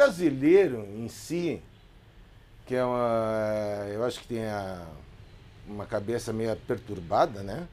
[0.00, 1.60] brasileiro em si,
[2.66, 3.86] que é uma.
[3.92, 4.82] Eu acho que tem a,
[5.68, 7.68] uma cabeça meio perturbada, né?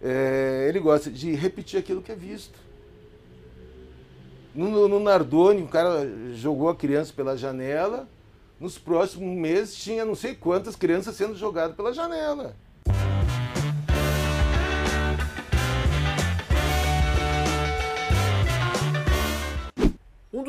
[0.00, 2.58] É, ele gosta de repetir aquilo que é visto.
[4.54, 8.06] No, no Nardoni, o cara jogou a criança pela janela.
[8.60, 12.54] Nos próximos meses tinha não sei quantas crianças sendo jogadas pela janela.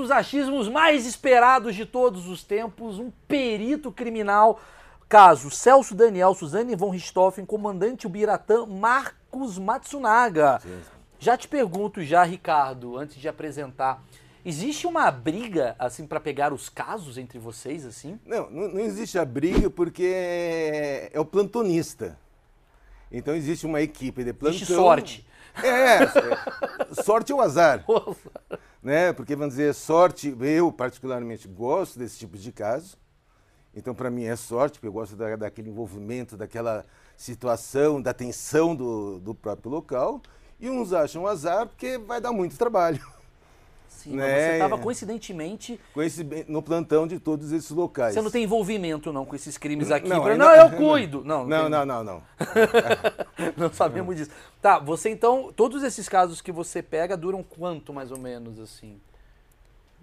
[0.04, 4.60] Dos achismos mais esperados de todos os tempos, um perito criminal.
[5.08, 10.60] Caso Celso Daniel, Suzane von Richthofen, comandante Ubiratã, Marcos Matsunaga.
[10.62, 10.82] Sim.
[11.20, 14.04] Já te pergunto já, Ricardo, antes de apresentar,
[14.44, 18.20] existe uma briga assim para pegar os casos entre vocês assim?
[18.26, 22.18] Não, não, não existe a briga porque é, é o plantonista.
[23.10, 24.58] Então existe uma equipe de plantão.
[24.58, 25.26] Existe sorte.
[25.62, 27.84] É, é sorte ou azar.
[28.82, 29.14] né?
[29.14, 32.98] Porque, vamos dizer, sorte, eu particularmente gosto desse tipo de caso.
[33.76, 36.86] Então, para mim, é sorte, porque eu gosto da, daquele envolvimento, daquela
[37.18, 40.22] situação, da tensão do, do próprio local.
[40.60, 43.13] E uns acham azar porque vai dar muito trabalho.
[44.04, 44.50] Sim, né?
[44.50, 45.80] você estava coincidentemente.
[46.48, 48.14] no plantão de todos esses locais.
[48.14, 50.10] Você não tem envolvimento não com esses crimes aqui?
[50.10, 50.36] Não, pra...
[50.36, 51.24] não, não eu cuido.
[51.24, 52.04] Não, não, não, não.
[52.04, 52.22] Não,
[53.56, 54.32] não sabemos disso.
[54.62, 59.00] Tá, você então, todos esses casos que você pega duram quanto mais ou menos assim?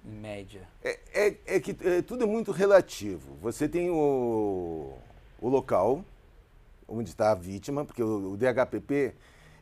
[0.02, 0.62] Em média?
[0.82, 3.36] É, é, é que é, tudo é muito relativo.
[3.42, 4.94] Você tem o,
[5.38, 6.02] o local
[6.88, 9.12] onde está a vítima, porque o, o DHPP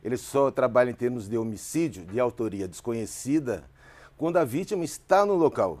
[0.01, 3.65] ele só trabalha em termos de homicídio de autoria desconhecida
[4.19, 5.79] quando a vítima está no local.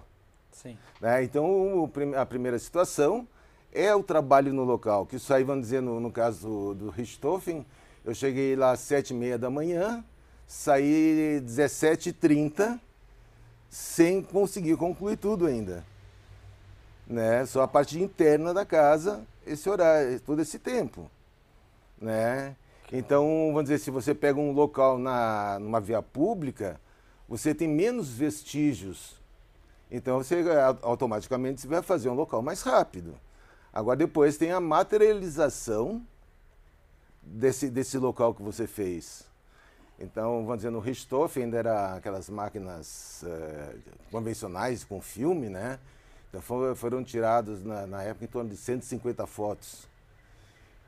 [0.49, 0.77] Sim.
[1.01, 1.25] Né?
[1.25, 3.27] Então, a primeira situação
[3.71, 7.65] é o trabalho no local, que isso aí, vamos dizer, no, no caso do Richthofen,
[8.03, 10.03] eu cheguei lá às sete e meia da manhã,
[10.47, 12.79] saí 17h30,
[13.69, 15.83] sem conseguir concluir tudo ainda.
[17.05, 17.45] Né?
[17.45, 21.11] Só a parte interna da casa, esse horário, todo esse tempo.
[21.99, 22.55] Né?
[22.91, 26.79] Então, vamos dizer, se você pega um local na, numa via pública,
[27.29, 29.15] você tem menos vestígios.
[29.91, 30.43] Então você
[30.81, 33.15] automaticamente vai fazer um local mais rápido.
[33.71, 36.01] Agora depois tem a materialização
[37.21, 39.29] desse, desse local que você fez.
[39.99, 43.79] Então, vamos dizer, no Richthofen ainda era aquelas máquinas uh,
[44.09, 45.77] convencionais com filme, né?
[46.29, 46.41] Então
[46.75, 49.87] foram tirados na, na época em torno de 150 fotos,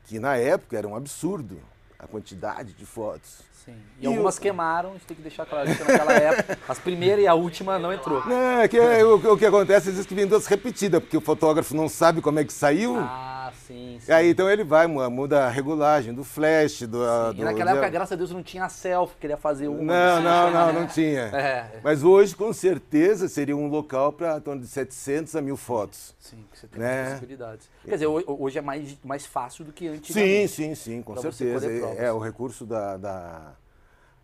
[0.04, 1.60] que na época era um absurdo
[2.02, 3.38] a quantidade de fotos.
[3.64, 3.76] Sim.
[4.00, 4.42] E, e algumas eu...
[4.42, 7.78] queimaram, a gente tem que deixar claro que naquela época, as primeiras e a última
[7.78, 8.26] não entrou.
[8.26, 11.16] Não, é que é, o, o, que acontece às vezes que vem duas repetidas, porque
[11.16, 12.96] o fotógrafo não sabe como é que saiu.
[12.98, 14.10] Ah, sim, sim.
[14.10, 16.98] E aí então ele vai, muda a regulagem do flash, do.
[17.32, 19.82] do e naquela época, graças a Deus, não tinha selfie, queria fazer uma.
[19.82, 21.22] Não, não, não, não tinha.
[21.32, 21.80] É.
[21.82, 26.14] Mas hoje, com certeza, seria um local para torno de 700 a mil fotos.
[26.18, 27.10] Sim, você tem né?
[27.10, 27.70] possibilidades.
[27.84, 30.14] Quer dizer, hoje é mais, mais fácil do que antes.
[30.14, 31.70] Sim, sim, sim, com certeza.
[31.70, 33.52] É, é, o recurso da, da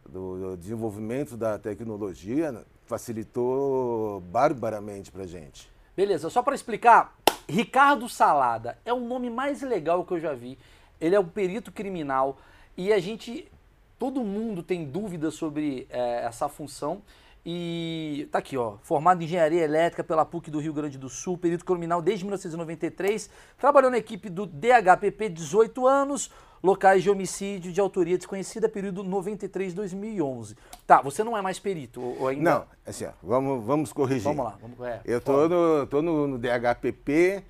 [0.08, 5.70] do, desenvolvimento da tecnologia facilitou barbaramente para gente.
[5.94, 7.16] Beleza, só para explicar,
[7.48, 10.58] Ricardo Salada é o nome mais legal que eu já vi.
[11.00, 12.38] Ele é um perito criminal
[12.76, 13.50] e a gente,
[13.98, 17.02] todo mundo tem dúvidas sobre é, essa função.
[17.46, 21.38] E tá aqui, ó, formado em engenharia elétrica pela PUC do Rio Grande do Sul,
[21.38, 26.30] perito criminal desde 1993, trabalhou na equipe do DHPP 18 anos,
[26.62, 30.56] locais de homicídio de autoria desconhecida, período 93-2011.
[30.86, 32.42] Tá, você não é mais perito ou ainda?
[32.42, 34.24] Não, assim, ó, vamos, vamos corrigir.
[34.24, 37.44] Vamos lá, vamos é, Eu tô no, tô no, no DHPP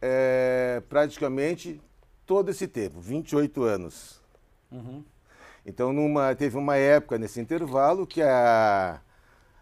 [0.00, 1.80] é, praticamente
[2.26, 4.20] todo esse tempo, 28 anos.
[4.70, 5.04] Uhum.
[5.64, 9.00] Então, numa, teve uma época nesse intervalo que a,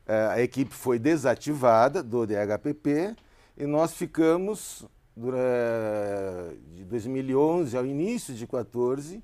[0.07, 3.15] a equipe foi desativada do DHPP
[3.57, 4.87] e nós ficamos
[6.75, 9.23] de 2011 ao início de 2014,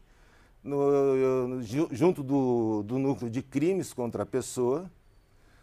[0.63, 4.91] no, no, junto do, do, núcleo de crimes contra a pessoa,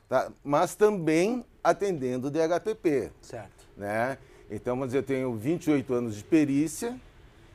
[0.08, 0.32] tá?
[0.44, 3.12] mas também atendendo o DHPP.
[3.22, 3.68] Certo.
[3.78, 4.18] Né?
[4.50, 7.00] Então, mas eu tenho 28 anos de perícia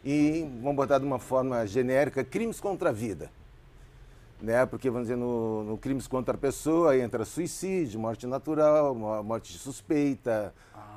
[0.04, 3.30] e, vamos botar de uma forma genérica, crimes contra a vida.
[4.40, 4.64] Né?
[4.66, 10.54] Porque, vamos dizer, no, no crimes contra a pessoa entra suicídio, morte natural, morte suspeita,
[10.74, 10.87] ah.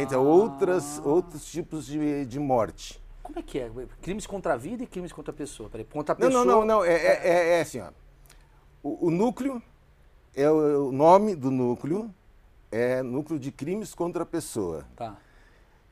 [0.00, 3.00] Entre outras, outros tipos de, de morte.
[3.22, 3.70] Como é que é?
[4.02, 5.68] Crimes contra a vida e crimes contra a pessoa?
[5.68, 6.32] Peraí, contra a pessoa...
[6.32, 6.84] Não, não, não, não.
[6.84, 7.90] É, é, é, é assim, ó.
[8.82, 9.62] O, o, núcleo,
[10.34, 12.12] é o, o nome do núcleo
[12.72, 14.84] é núcleo de crimes contra a pessoa.
[14.96, 15.16] Tá.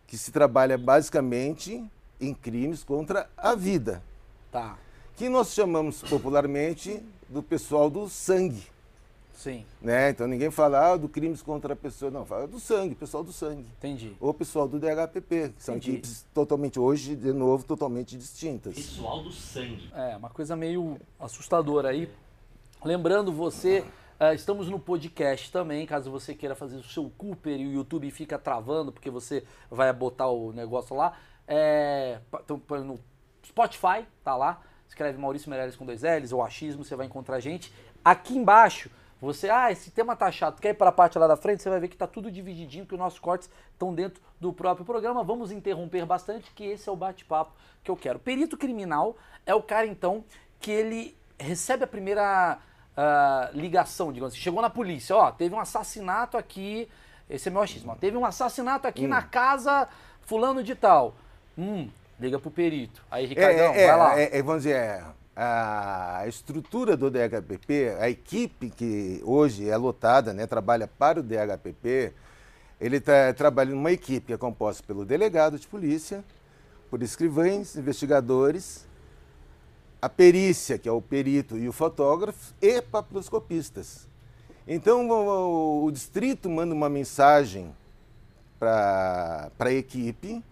[0.06, 1.84] Que se trabalha basicamente
[2.20, 4.02] em crimes contra a vida.
[4.50, 4.78] Tá.
[5.16, 8.66] Que nós chamamos popularmente do pessoal do sangue.
[9.38, 9.64] Sim.
[9.80, 10.10] Né?
[10.10, 13.32] Então ninguém fala ah, do crimes contra a pessoa, não, fala do sangue, pessoal do
[13.32, 13.64] sangue.
[13.78, 14.16] Entendi.
[14.18, 15.92] Ou pessoal do DHPP, que são Entendi.
[15.92, 18.74] equipes totalmente, hoje, de novo, totalmente distintas.
[18.74, 19.92] Pessoal do sangue.
[19.94, 22.10] É, uma coisa meio assustadora aí.
[22.84, 23.84] Lembrando você,
[24.18, 28.10] eh, estamos no podcast também, caso você queira fazer o seu Cooper e o YouTube
[28.10, 31.16] fica travando porque você vai botar o negócio lá.
[31.46, 32.98] É, então, no
[33.46, 34.60] Spotify, tá lá.
[34.88, 37.72] Escreve Maurício Meirelles com dois L's ou achismo, você vai encontrar a gente.
[38.04, 41.36] Aqui embaixo, você, ah, esse tema tá chato, quer ir para a parte lá da
[41.36, 44.52] frente, você vai ver que tá tudo divididinho, que os nossos cortes estão dentro do
[44.52, 45.24] próprio programa.
[45.24, 48.18] Vamos interromper bastante, que esse é o bate-papo que eu quero.
[48.18, 50.24] Perito criminal é o cara, então,
[50.60, 52.58] que ele recebe a primeira
[52.96, 54.42] ah, ligação, digamos assim.
[54.42, 56.88] Chegou na polícia, ó, teve um assassinato aqui,
[57.28, 59.88] esse é meu achismo, ó, teve um assassinato aqui na casa
[60.22, 61.14] fulano de tal.
[61.56, 61.88] Hum,
[62.20, 63.02] liga pro perito.
[63.10, 64.20] Aí, Ricardão, é, é, vai lá.
[64.20, 65.04] é, é, vamos dizer, é,
[65.40, 72.12] a estrutura do DHPP, a equipe que hoje é lotada, né, trabalha para o DHPP,
[72.80, 76.24] ele está trabalhando numa equipe que é composta pelo delegado de polícia,
[76.90, 78.84] por escrivães, investigadores,
[80.02, 84.08] a perícia, que é o perito e o fotógrafo, e papiloscopistas.
[84.66, 87.72] Então, o, o distrito manda uma mensagem
[88.58, 90.42] para a equipe,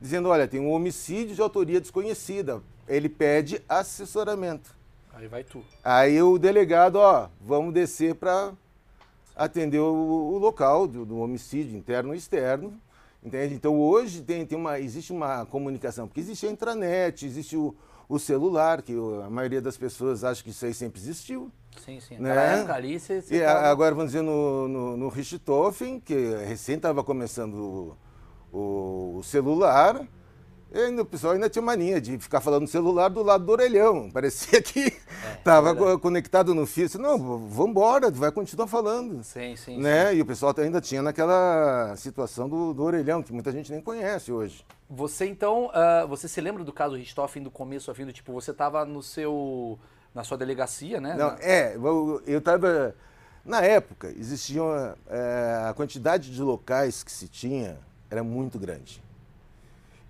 [0.00, 2.62] dizendo, olha, tem um homicídio de autoria desconhecida.
[2.88, 4.74] Ele pede assessoramento.
[5.14, 5.62] Aí vai tu.
[5.84, 8.52] Aí o delegado, ó, vamos descer para
[9.36, 9.84] atender o,
[10.34, 12.72] o local do, do homicídio interno e externo.
[13.24, 13.54] Entende?
[13.54, 17.72] Então hoje tem, tem uma, existe uma comunicação, porque existe a intranet, existe o,
[18.08, 18.92] o celular, que
[19.24, 21.48] a maioria das pessoas acha que isso aí sempre existiu.
[21.84, 22.16] Sim, sim.
[22.18, 22.28] Né?
[22.30, 23.22] Naquela época ali, você...
[23.22, 26.14] você E tava- a- agora, vamos dizer, no, no, no Richthofen, que
[26.46, 27.96] recém estava começando
[28.52, 30.04] o- o celular,
[30.74, 34.10] ainda, o pessoal ainda tinha mania de ficar falando no celular do lado do orelhão.
[34.12, 34.92] Parecia que
[35.38, 36.00] estava É, verdade.
[36.00, 36.88] conectado no fio.
[36.98, 39.22] Não, vamos embora, vai continuar falando.
[39.24, 40.14] Sim, sim, Né?
[40.14, 44.32] E o pessoal ainda tinha naquela situação do, do orelhão, que muita gente nem conhece
[44.32, 44.64] hoje.
[44.88, 48.32] Você então, ah, você se lembra do caso Richthofen do começo ao fim do tipo,
[48.32, 49.78] você estava no seu
[50.14, 51.14] na sua delegacia, né?
[51.16, 52.94] Não, é, eu- estava.
[53.44, 54.68] Na época, existiam.
[55.08, 57.78] é, a quantidade de locais que se tinha
[58.10, 59.02] era muito grande.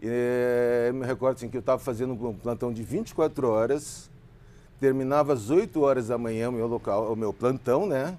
[0.04, 4.10] É, eu me recordo assim, que eu estava fazendo um plantão de 24 horas,
[4.80, 8.16] terminava às 8 horas da manhã o meu, local, o meu plantão, né?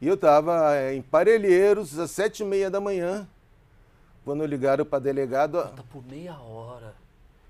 [0.00, 3.26] E eu estava em Parelheiros às 7 e meia da manhã,
[4.24, 5.62] quando ligaram para delegado.
[5.62, 6.94] Puta, por meia hora.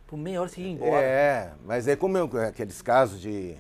[0.07, 1.01] Por meia hora você ia embora.
[1.03, 3.57] É, mas é como eu- aqueles casos de.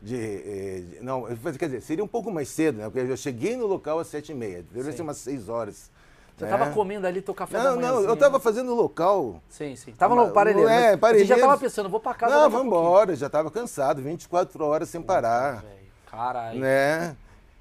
[0.00, 1.24] de, eh, de- não,
[1.56, 2.84] quer dizer, seria um pouco mais cedo, né?
[2.90, 5.90] Porque eu cheguei no local às sete e meia, deveria ser umas seis horas.
[6.36, 6.50] Você né?
[6.50, 7.92] tava comendo ali teu café da Não, manhã.
[7.92, 9.40] não, eu estava fazendo local.
[9.48, 9.92] Sim, sim.
[9.92, 10.68] Tava no parelheiro.
[10.68, 11.40] é, mas Você já Parelheiros.
[11.42, 15.62] tava pensando, vou pra casa não, vamos embora, já estava cansado, 24 horas sem parar.
[16.10, 16.58] Caralho.
[16.60, 17.16] né?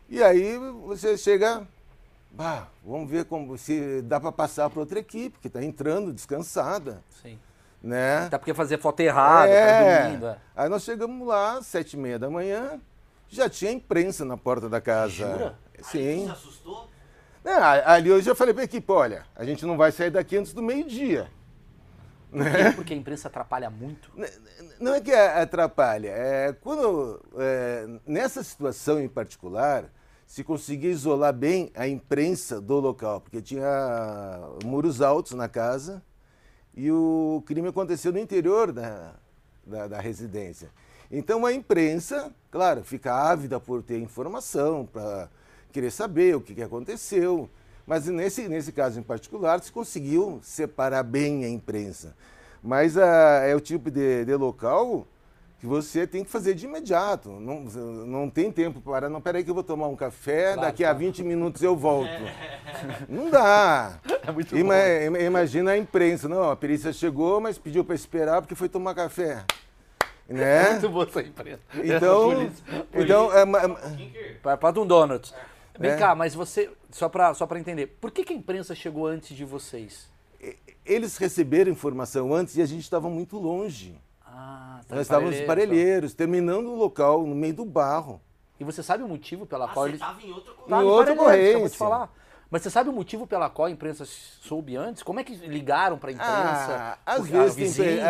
[0.09, 1.65] E aí você chega,
[2.31, 7.01] bah, vamos ver como se dá para passar para outra equipe que está entrando descansada,
[7.21, 7.39] Sim.
[7.81, 8.25] né?
[8.25, 10.01] Até porque fazer foto errada, É.
[10.03, 10.27] dormindo.
[10.27, 10.37] é.
[10.55, 12.79] Aí nós chegamos lá, sete e meia da manhã,
[13.29, 15.11] já tinha imprensa na porta da casa.
[15.13, 15.55] Jura?
[15.77, 16.25] Aí Sim.
[16.25, 16.89] se assustou?
[17.43, 17.51] É,
[17.85, 20.61] ali hoje eu falei pra equipe, olha, a gente não vai sair daqui antes do
[20.61, 21.27] meio-dia.
[22.31, 24.11] Porque- Porque a imprensa atrapalha muito.
[24.79, 29.85] Não é que a- atrapalha, é quando, é, nessa situação em particular,
[30.25, 36.01] se conseguia isolar bem a imprensa do local, porque tinha muros altos na casa
[36.73, 39.15] e o crime aconteceu no interior da,
[39.65, 40.69] da, da residência.
[41.11, 45.29] Então a imprensa, claro, fica ávida por ter informação, para
[45.71, 47.49] querer saber o que, que aconteceu.
[47.87, 52.15] Mas nesse, nesse caso em particular, se conseguiu separar bem a imprensa.
[52.63, 55.07] Mas ah, é o tipo de, de local
[55.59, 57.29] que você tem que fazer de imediato.
[57.29, 57.61] Não,
[58.05, 59.09] não tem tempo para.
[59.09, 60.99] Não, peraí que eu vou tomar um café, Claro, daqui a claro.
[60.99, 62.09] 20 minutos eu volto.
[63.09, 63.99] Não dá.
[64.25, 65.05] É muito Ima- bom.
[65.07, 66.27] ima- imagina a imprensa.
[66.29, 69.43] Não, a perícia chegou, mas pediu para esperar porque foi tomar café.
[70.29, 70.69] É Né?
[70.71, 71.59] muito boa essa imprensa.
[71.75, 72.63] Então, Polícia.
[72.93, 73.45] então é.
[74.41, 75.33] Para para um Donuts.
[75.79, 75.97] Vem É.
[75.97, 79.35] cá, mas você, só para só pra entender, por que, que a imprensa chegou antes
[79.35, 80.09] de vocês?
[80.83, 83.95] eles receberam informação antes e a gente estava muito longe.
[84.25, 88.19] Ah, tá Nós estávamos nos Parelheiros, terminando o local, no meio do barro.
[88.59, 89.99] E você sabe o motivo pela Ah, qual você eles...
[89.99, 90.33] tava em Tá.
[90.33, 90.83] conversa.
[90.83, 91.77] Em outra acabou de ocorrência.
[91.77, 92.11] falar.
[92.49, 95.03] Mas você sabe o motivo pela qual a imprensa soube antes?
[95.03, 96.33] Como é que ligaram para a imprensa?
[96.35, 98.01] Ah, às vezes vizinho?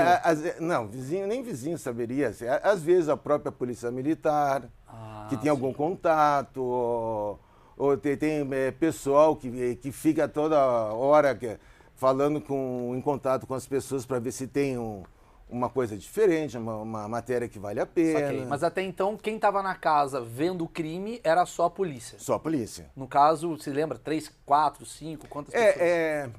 [0.62, 2.30] não, vizinho, nem vizinho saberia.
[2.30, 7.38] assim, Às vezes a própria polícia militar, Ah, que tem algum contato,
[7.82, 10.56] ou, tem, tem, eh, pessoal que, que fica toda
[10.94, 11.58] hora que-
[11.96, 15.04] falando com, em contato com as pessoas para ver se tem um,
[15.50, 18.20] uma coisa diferente, uma, uma matéria que vale a pena.
[18.20, 18.46] Saquei.
[18.46, 22.20] Mas até então, quem estava na casa vendo o crime era só a polícia.
[22.20, 22.92] Só a polícia.
[22.96, 23.98] No caso, se lembra?
[23.98, 25.28] Três, quatro, cinco?
[25.28, 25.76] Quantas pessoas?
[25.78, 26.30] É,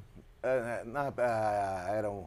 [0.44, 0.48] é,
[0.80, 2.26] é, na, a, era um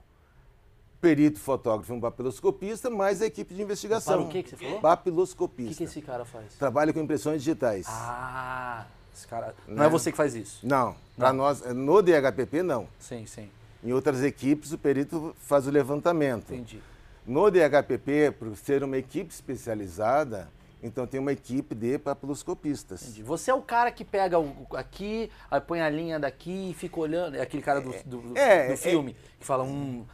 [0.99, 4.17] perito fotógrafo, um papiloscopista, mais a equipe de investigação.
[4.17, 4.77] Para o que, que você falou?
[4.77, 5.71] O Papiloscopista.
[5.71, 6.55] que, que esse cara faz?
[6.55, 7.85] Trabalha com impressões digitais.
[7.89, 8.85] Ah,
[9.17, 9.53] esse cara.
[9.67, 9.85] Não Né?
[9.85, 10.59] é você que faz isso.
[10.65, 12.87] Não, para nós, no DHPP não.
[12.99, 13.49] Sim, sim.
[13.83, 16.53] Em outras equipes, o perito faz o levantamento.
[16.53, 16.81] Entendi.
[17.25, 20.47] No DHPP, por ser uma equipe especializada,
[20.81, 23.01] então tem uma equipe de papiloscopistas.
[23.03, 23.23] Entendi.
[23.23, 26.99] Você é o cara que pega o, aqui, aí põe a linha daqui e fica
[26.99, 27.35] olhando.
[27.35, 30.05] É aquele cara do, do, do- É, do é- filme que fala, hum,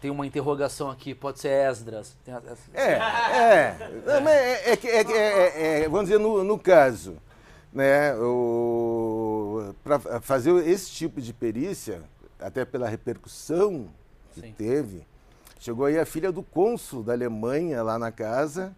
[0.00, 2.16] tem uma interrogação aqui, pode ser Esdras.
[2.74, 3.76] É, é.
[4.04, 7.16] Não, é, é é é- é- é, vamos dizer, no, no caso,
[7.76, 8.14] né,
[9.84, 12.02] para fazer esse tipo de perícia,
[12.40, 13.88] até pela repercussão
[14.32, 14.54] que Sim.
[14.56, 15.06] teve,
[15.60, 18.74] chegou aí a filha do cônsul da Alemanha lá na casa,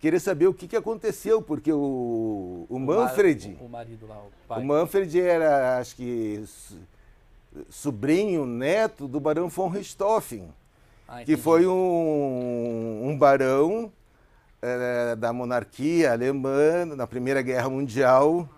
[0.00, 4.26] querer saber o que, que aconteceu, porque o, o Manfred, O, o marido lá, o
[4.26, 4.64] o pai.
[4.64, 6.44] Manfred era, acho que,
[7.70, 10.48] sobrinho, neto do barão von Richthofen
[11.06, 13.92] Ah, que foi um, um barão
[14.62, 18.48] eh, da monarquia alemã na Primeira Guerra Mundial,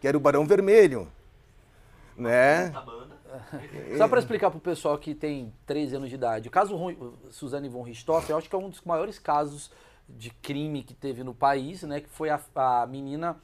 [0.00, 1.08] que era o Barão Vermelho.
[2.16, 2.72] Né?
[3.96, 6.76] Só para explicar pro pessoal que tem 13 anos de idade, o caso
[7.30, 9.70] Suzane von Richthofen, eu acho que é um dos maiores casos
[10.08, 12.00] de crime que teve no país, né?
[12.00, 13.36] Que foi a, a menina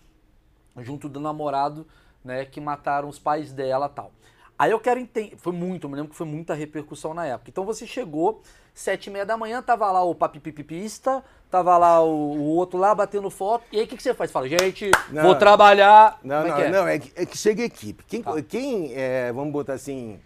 [0.78, 1.86] junto do namorado,
[2.24, 2.44] né?
[2.44, 4.12] Que mataram os pais dela tal.
[4.58, 7.50] Aí eu quero entender, foi muito, eu me lembro que foi muita repercussão na época.
[7.50, 8.40] Então você chegou,
[8.74, 12.94] sete e meia da manhã, tava lá o papipipista, tava lá o, o outro lá
[12.94, 14.32] batendo foto, e aí o que, que você faz?
[14.32, 15.22] Fala, gente, Não.
[15.22, 16.18] vou trabalhar.
[16.24, 16.70] Não, Como é não, que é?
[16.70, 18.02] não, é que, é que chega a equipe.
[18.04, 18.42] Quem, Tá.
[18.42, 20.18] quem eh, vamos botar assim,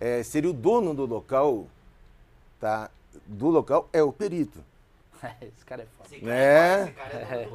[0.00, 1.66] eh, seria o dono do local,
[2.60, 2.88] tá?
[3.26, 4.60] Do local é o perito.
[5.42, 6.24] Esse cara é foda.
[6.24, 6.94] né?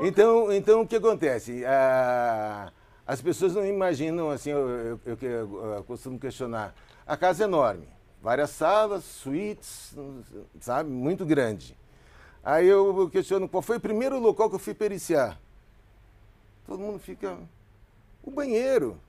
[0.01, 1.63] Então, então o que acontece?
[1.65, 2.72] Ah,
[3.08, 6.74] as pessoas não imaginam assim, eu, eu- eu eu costumo questionar.
[7.08, 7.88] A casa é enorme,
[8.22, 9.96] várias salas, suítes,
[10.60, 11.75] sabe, muito grande.
[12.44, 15.40] Aí eu questiono qual foi o primeiro local que eu fui periciar.
[16.66, 17.38] Todo mundo fica.
[18.24, 19.00] O banheiro.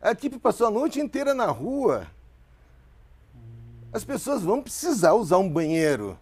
[0.00, 2.06] A equipe passou a noite inteira na rua.
[3.92, 6.18] As pessoas vão precisar usar um banheiro.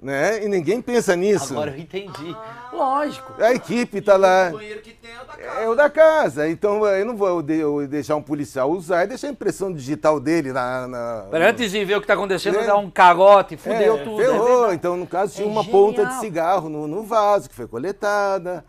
[0.00, 0.44] Né?
[0.44, 1.54] E ninguém pensa nisso.
[1.54, 2.36] Agora eu entendi.
[2.70, 3.32] Lógico.
[3.42, 4.50] A equipe está lá.
[4.50, 5.60] O banheiro que tem é o da casa.
[5.60, 6.48] É o da casa.
[6.50, 10.86] Então eu não vou deixar um policial usar e deixar a impressão digital dele na.
[10.86, 12.66] na Pera, Antes de ver o que tá acontecendo, É.
[12.66, 14.20] dá um cagote, fudeu É, tudo.
[14.20, 14.46] é Ferrou.
[14.58, 14.74] verdade.
[14.74, 16.20] então, no caso, tinha É uma ponta de genial.
[16.20, 18.64] cigarro no, no vaso que foi coletada.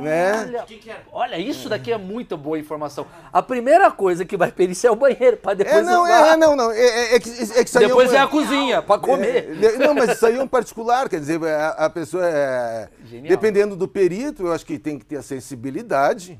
[0.00, 0.64] Né?
[1.12, 3.06] Olha, que isso daqui é muito boa informação.
[3.32, 6.26] A primeira coisa que vai periciar é o banheiro, pra depois É, não, usar.
[6.28, 6.70] é, não, não.
[6.72, 7.34] É, é- é que, é
[7.64, 9.62] que isso aí Depois é, é a cozinha, pra comer.
[9.62, 12.88] É, não, mas isso aí é um particular, quer dizer, a, a pessoa é.
[13.04, 13.28] Genial.
[13.28, 16.38] Dependendo do perito, eu acho que tem que ter a sensibilidade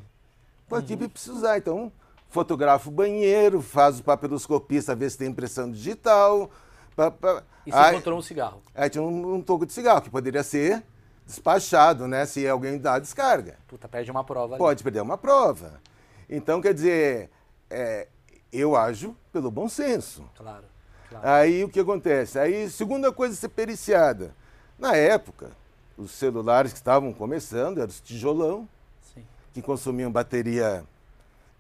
[0.69, 0.85] para a Uhum.
[0.85, 1.59] equipe precisar.
[1.59, 1.93] Então,
[2.29, 6.51] fotografa o banheiro, faz o papiloscopista ver se tem impressão digital.
[6.97, 8.63] pa- pa- E você aí, encontrou um cigarro.
[8.75, 10.83] aí tinha um, um toco de cigarro, que poderia ser
[11.26, 12.26] despachado, né?
[12.26, 13.57] Se alguém dá a descarga.
[13.66, 14.59] Puta, perde uma prova ali.
[14.59, 15.81] Pode perder uma prova.
[16.28, 17.31] Então, quer dizer,
[17.71, 18.09] é,
[18.52, 20.28] eu ajo pelo bom senso.
[20.37, 20.64] Claro,
[21.09, 21.26] claro.
[21.26, 22.38] Aí o que acontece?
[22.38, 24.35] Aí, segunda coisa ser periciada.
[24.78, 25.50] Na época,
[25.97, 28.69] os celulares que estavam começando eram os tijolão,
[29.14, 29.25] Sim.
[29.52, 30.85] que consumiam bateria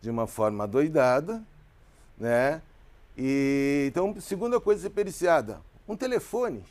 [0.00, 1.42] de uma forma doidada,
[2.18, 2.60] né?
[3.16, 6.64] E então, segunda coisa ser periciada, um telefone.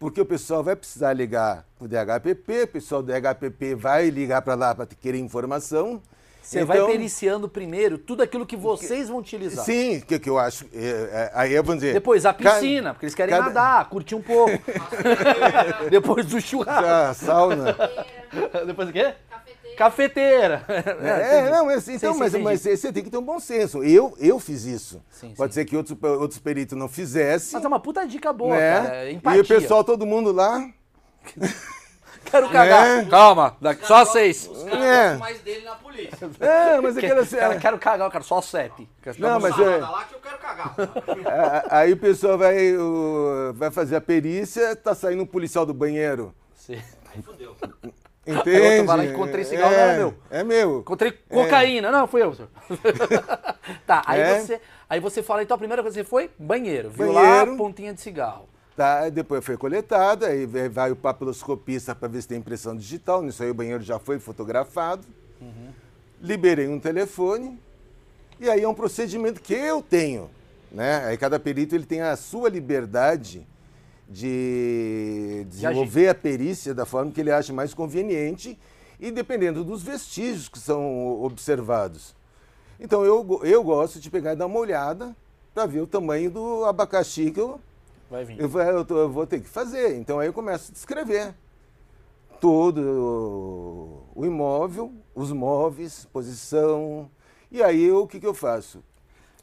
[0.00, 4.40] Porque o pessoal vai precisar ligar para o DHPP, o pessoal do DHPP vai ligar
[4.40, 6.00] para lá para querer informação.
[6.42, 9.62] Você vai Então- periciando primeiro tudo aquilo que vocês vão utilizar.
[9.62, 10.64] Sim, que, que eu acho.
[10.72, 11.92] é, é, aí eu vou dizer.
[11.92, 14.50] Depois a piscina, porque eles querem cada- nadar, curtir um pouco.
[15.90, 16.86] Depois do churrasco.
[16.88, 17.76] A sauna.
[18.66, 19.12] Depois o quê?
[19.76, 20.64] Cafeteira.
[20.68, 22.44] É, não, mas, então, sim, mas, entendi.
[22.44, 23.82] mas você tem que ter um bom senso.
[23.82, 25.02] Eu, eu fiz isso.
[25.10, 25.60] Sim, Pode sim.
[25.60, 27.54] ser que outros, outros peritos não fizessem.
[27.54, 28.80] Mas é uma puta dica boa, né?
[28.82, 28.96] cara.
[28.96, 29.38] é Empatia.
[29.38, 30.68] E o pessoal, todo mundo lá.
[32.24, 32.98] Quero cagar.
[32.98, 33.06] Né?
[33.10, 34.46] Calma, daqui- só seis.
[34.46, 35.02] Os caras É.
[35.02, 36.30] gostam mais dele na polícia.
[36.38, 37.26] É, mas aquela.
[37.26, 38.88] Cara, quero cagar, eu quero só sete.
[39.18, 40.74] Não, mas é- lá que eu quero cagar.
[41.26, 45.74] a- Aí o pessoal vai, o- vai fazer a perícia, tá saindo um policial do
[45.74, 46.32] banheiro.
[46.54, 46.80] Sim.
[47.12, 47.56] Aí fodeu.
[48.30, 48.82] Entende?
[48.86, 50.14] vai lá, encontrei cigarro, não era meu.
[50.30, 50.80] É meu.
[50.80, 51.90] Encontrei cocaína.
[51.90, 52.48] Não, fui eu, senhor.
[53.86, 54.40] tá, aí, É.
[54.40, 56.90] você, aí você fala, então a primeira coisa que você foi, banheiro.
[56.90, 57.56] Viu lá, Banheiro.
[57.56, 58.48] pontinha de cigarro.
[58.76, 63.20] Tá, aí depois foi coletada, aí vai- o papiloscopista para ver se tem impressão digital.
[63.22, 65.06] Nisso aí o banheiro já foi fotografado.
[66.20, 67.58] Liberei um telefone.
[68.38, 70.30] E aí é um procedimento que eu tenho.
[70.72, 71.04] né?
[71.06, 73.46] Aí cada perito ele tem a sua liberdade
[74.10, 78.58] de desenvolver a perícia da forma que ele acha mais conveniente
[78.98, 82.14] e dependendo dos vestígios que são observados.
[82.80, 85.14] Então eu, eu gosto de pegar e dar uma olhada
[85.54, 87.60] para ver o tamanho do abacaxi que eu,
[88.10, 88.40] Vai vir.
[88.40, 89.96] eu, vou- eu eu vou ter que fazer.
[89.96, 91.32] Então aí eu começo a descrever
[92.40, 97.08] todo o imóvel, os móveis, posição.
[97.50, 98.82] E aí eu, o que, que eu faço?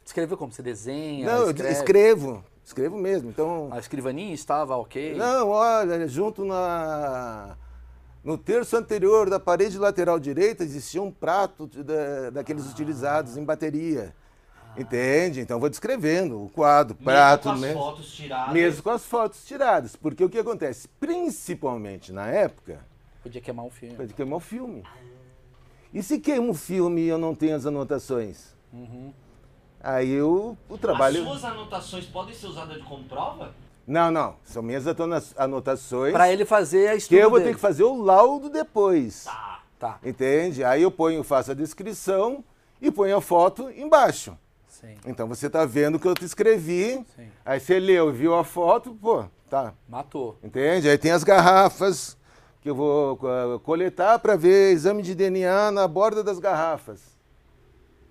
[0.04, 0.52] Escreveu como?
[0.52, 1.26] Você desenha?
[1.26, 1.72] Não, eu escreve?
[1.72, 3.30] escrevo, escrevo mesmo.
[3.30, 5.14] Então, A escrivaninha estava ok?
[5.14, 7.56] não, olha, junto na
[8.22, 12.70] no terço anterior da parede lateral direita existia um prato da- daqueles Ah.
[12.70, 14.14] utilizados em bateria.
[14.76, 15.40] Entende?
[15.40, 18.52] Então vou descrevendo o quadro, prato, mesmo com as mesmo, fotos tiradas.
[18.54, 19.96] mesmo com as fotos tiradas.
[19.96, 20.86] Porque o que acontece?
[21.00, 22.80] Principalmente na época,
[23.22, 23.96] Podia queimar um filme.
[23.96, 24.84] pode queimar o filme.
[25.92, 28.54] E se queima o filme e eu não tenho as anotações?
[28.72, 29.12] Uhum.
[29.80, 31.22] Aí eu, o trabalho.
[31.22, 33.52] As suas anotações podem ser usadas como prova?
[33.86, 34.36] Não, não.
[34.44, 34.84] São minhas
[35.36, 36.12] anotações.
[36.12, 37.54] Pra ele fazer a que estudo eu vou ter dele.
[37.56, 39.24] que fazer o laudo depois.
[39.24, 39.60] Tá.
[39.78, 40.64] Tá, Entende?
[40.64, 42.42] Aí eu ponho, faço a descrição
[42.82, 44.36] e ponho a foto embaixo.
[44.66, 44.96] sim.
[45.06, 47.04] Então você está vendo o que eu te escrevi.
[47.14, 47.28] Sim.
[47.46, 49.72] Aí você leu, viu a foto, pô, tá.
[49.88, 50.36] Matou.
[50.42, 50.88] Entende?
[50.90, 52.16] Aí tem as garrafas
[52.60, 57.16] que eu vou co- coletar para ver exame de DNA na borda das garrafas.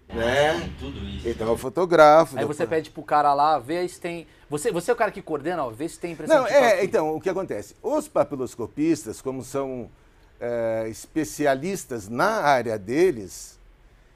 [0.10, 0.70] Né?
[0.80, 1.28] Tudo isso.
[1.28, 2.38] Então eu fotografo.
[2.38, 4.26] Aí você depois- pede pro cara lá, vê se tem.
[4.50, 7.14] Você, você é o cara que coordena, ó, vê se tem impressão Não, é, então,
[7.16, 7.76] o que acontece?
[7.84, 9.90] Os papiloscopistas, como são
[10.40, 13.60] é, especialistas na área deles,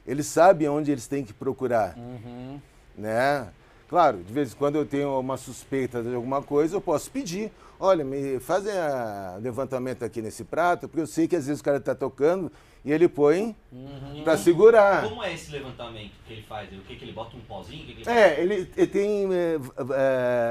[0.07, 2.60] eles sabem onde eles têm que procurar, Uhum.
[2.98, 3.48] né?
[3.89, 7.51] Claro, de vez em quando eu tenho uma suspeita de alguma coisa, eu posso pedir,
[7.77, 11.63] olha, me fazem a levantamento aqui nesse prato, porque eu sei que às vezes o
[11.63, 12.50] cara está tocando
[12.84, 14.24] e ele põe Uhum.
[14.24, 15.08] para segurar.
[15.08, 16.68] Como é esse levantamento que ele faz?
[16.74, 17.86] O que, que ele bota um pozinho?
[17.86, 19.56] Que, que ele É, ele, ele tem é,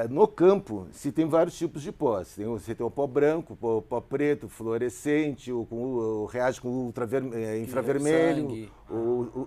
[0.05, 2.19] é, no campo se tem vários tipos de pó.
[2.23, 5.77] Você tem, o- você tem o pó branco, o pó, pó preto, fluorescente, o, com,
[5.77, 9.47] o, o reage com ultraver, é, infravermelho, o,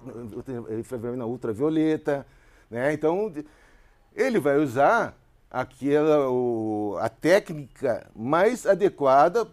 [0.80, 2.26] infravermelho não, ultravioleta,
[2.70, 2.94] né?
[2.94, 3.32] Então
[4.16, 5.18] ele vai usar
[5.50, 9.48] aquela o, a técnica mais adequada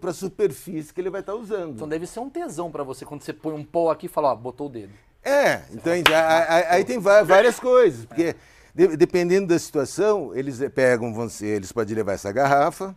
[0.00, 1.74] para a superfície que ele vai estar usando.
[1.74, 4.32] Então deve ser um tesão pra você quando você põe um pó aqui e fala,
[4.32, 4.92] ó, botou o dedo.
[5.24, 6.12] É, entende?
[6.14, 8.36] A- a- Aí tem várias coisas, porque
[8.74, 12.94] de- dependendo da situação, eles pegam, eles podem levar essa garrafa,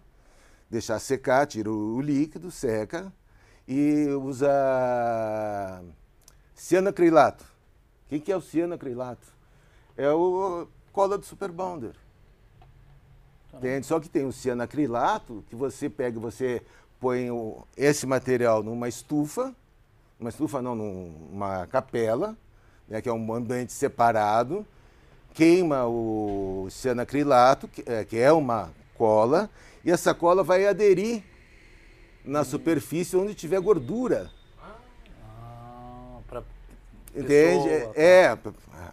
[0.70, 3.12] deixar secar, tira o, líquido, seca
[3.68, 4.50] e usa
[6.54, 7.44] cianocrilato.
[8.06, 9.28] O que, é o cianocrilato?
[9.96, 11.94] É o cola do Super Bonder.
[13.54, 13.86] Entende?
[13.86, 16.62] Só que tem o cianacrilato, que você pega, você
[17.00, 19.54] põe o- esse material numa estufa,
[20.20, 22.38] uma estufa não, numa capela,
[22.88, 24.66] né, que é um ambiente separado,
[25.34, 29.50] queima o cianacrilato, que é, que é uma cola,
[29.84, 31.24] e essa cola vai aderir
[32.26, 34.30] na superfície onde tiver gordura.
[37.20, 37.70] Entende?
[37.70, 38.38] Pessoa, É,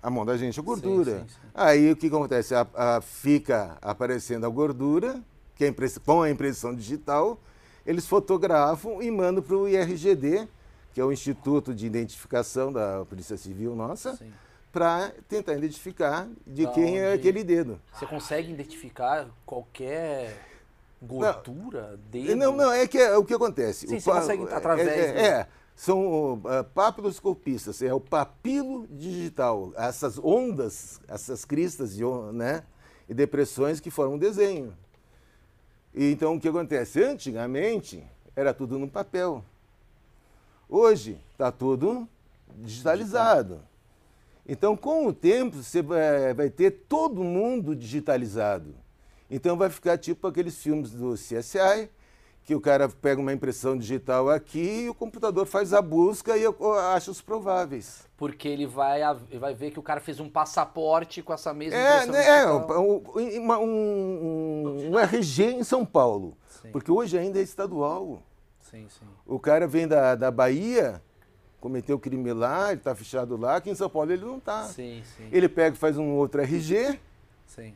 [0.02, 1.20] a mão da gente é gordura.
[1.20, 1.34] sim, sim.
[1.54, 2.54] Aí o que acontece?
[2.54, 5.20] A- a- fica aparecendo a gordura,
[5.54, 7.38] que é impress- com a impressão digital,
[7.86, 10.46] eles fotografam e mandam para o IRGD,
[10.92, 14.32] que é o Instituto de Identificação da Polícia Civil nossa, Sim.
[14.72, 17.80] para tentar identificar de Da quem é aquele dedo.
[17.94, 20.36] Você consegue identificar qualquer
[21.00, 22.36] gordura, dedo?
[22.36, 23.86] Não, não, é que é o que acontece.
[23.86, 28.86] Sim, O você consegue através É, do- é, é, são uh, papiloscopistas, é o papilo
[28.88, 32.64] digital, essas ondas, essas cristas e, on- né,
[33.06, 34.74] e depressões que formam um desenho.
[35.94, 37.02] E então o que acontece?
[37.04, 38.02] Antigamente
[38.34, 39.44] era tudo no papel.
[40.68, 42.08] Hoje está tudo
[42.56, 43.60] digitalizado.
[44.48, 48.74] Então, com o tempo, você vai, vai ter todo mundo digitalizado.
[49.30, 51.90] Então, vai ficar tipo aqueles filmes do CSI,
[52.46, 56.44] que o cara pega uma impressão digital aqui e o computador faz a busca e
[56.44, 58.06] eu- acha os prováveis.
[58.16, 59.00] Porque ele vai,
[59.38, 62.34] vai ver que o cara fez um passaporte com essa mesma É, impressão né, é
[62.46, 62.80] digital.
[62.80, 63.66] um, uma- um-
[64.86, 66.70] um- um RG em São Paulo, Sim.
[66.70, 68.22] porque hoje ainda é estadual.
[68.60, 69.06] Sim, sim.
[69.26, 71.02] O cara vem da, da Bahia,
[71.60, 74.62] cometeu crime lá, ele está fechado lá, aqui em São Paulo ele não está.
[74.66, 75.28] Sim, sim.
[75.32, 76.96] Ele pega e faz um outro RG,
[77.44, 77.74] Sim.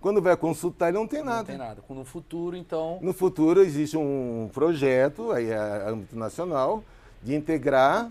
[0.00, 1.44] Quando vai consultar ele não tem Não nada.
[1.44, 1.82] tem nada.
[1.88, 2.98] No futuro, então.
[3.02, 6.84] No futuro existe um projeto, aí é âmbito nacional,
[7.22, 8.10] de integrar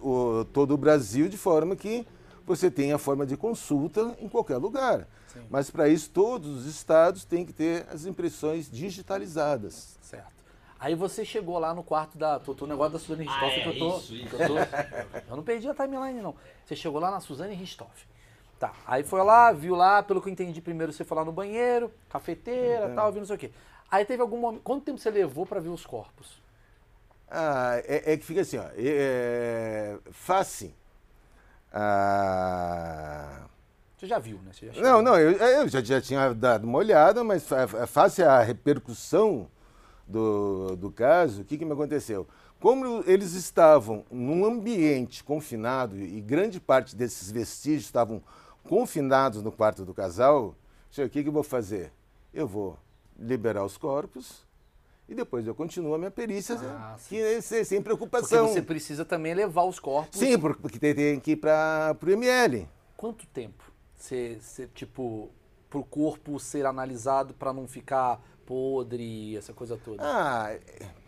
[0.00, 2.06] o- todo o Brasil de forma que
[2.46, 5.06] você tenha forma de consulta em qualquer lugar.
[5.28, 5.40] Sim.
[5.50, 9.96] Mas para isso todos os estados têm que ter as impressões digitalizadas.
[10.00, 10.32] Certo.
[10.78, 12.38] Aí você chegou lá no quarto da.
[12.38, 13.98] Tô, tô no negócio da Suzane Ah, Ristoff é, que eu tô.
[13.98, 14.36] isso, isso.
[14.36, 14.58] eu tô-
[15.30, 16.34] eu não perdi a timeline, não.
[16.64, 18.06] Você chegou lá na Suzane Ristoff.
[18.64, 18.72] Tá.
[18.86, 21.92] Aí foi lá, viu lá, pelo que eu entendi, primeiro você foi lá no banheiro,
[22.08, 22.94] cafeteira, É.
[22.94, 23.50] tal, viu não sei o quê.
[23.90, 24.62] Aí teve algum momento.
[24.62, 26.42] Quanto tempo você levou pra ver os corpos?
[27.30, 28.64] Ah, é, é que fica assim, ó.
[28.76, 30.74] É, face.
[31.72, 33.42] Ah,
[33.98, 34.50] Você já viu, né?
[34.52, 37.86] Você já não, não, eu, eu já, já tinha dado uma olhada, mas fa- fa-
[37.86, 39.48] face a repercussão
[40.06, 42.26] do, do caso, o que, que me aconteceu?
[42.60, 48.22] Como eles estavam num ambiente confinado e grande parte desses vestígios estavam
[48.68, 50.54] confinados no quarto do casal,
[50.96, 51.92] o que, que eu vou fazer?
[52.32, 52.78] Eu vou
[53.18, 54.44] liberar os corpos
[55.08, 58.48] e depois eu continuo a minha perícia Ah, que, sem, sem Porque preocupação.
[58.48, 60.18] você precisa também levar os corpos.
[60.18, 62.66] Sim, por- porque tem, tem que ir para o ML.
[62.96, 63.62] Quanto tempo?
[63.96, 65.30] Você, você, tipo,
[65.70, 70.02] pro corpo ser analisado pra não ficar podre, essa coisa toda?
[70.02, 70.56] Ah,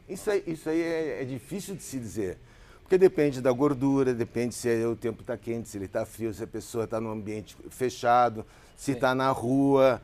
[0.08, 2.38] isso aí, isso aí é, é difícil de se dizer.
[2.86, 6.44] Porque depende da gordura, depende se o tempo está quente, se ele está frio, se
[6.44, 8.46] a pessoa está num ambiente fechado,
[8.76, 10.00] se está na rua,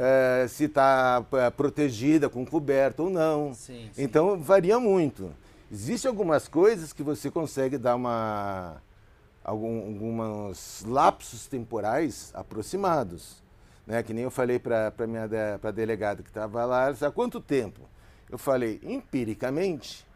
[0.00, 1.22] eh, se está
[1.54, 3.52] protegida com coberta ou não.
[3.52, 4.02] Sim, sim.
[4.02, 5.30] Então varia muito.
[5.70, 8.76] Existem algumas coisas que você consegue dar uma
[9.44, 13.42] algum, alguns lapsos temporais aproximados,
[13.86, 14.02] né?
[14.02, 17.04] Que nem eu falei para para minha de- pra delegada que estava lá, ela disse,
[17.04, 17.82] há quanto tempo?
[18.30, 20.06] Eu falei empiricamente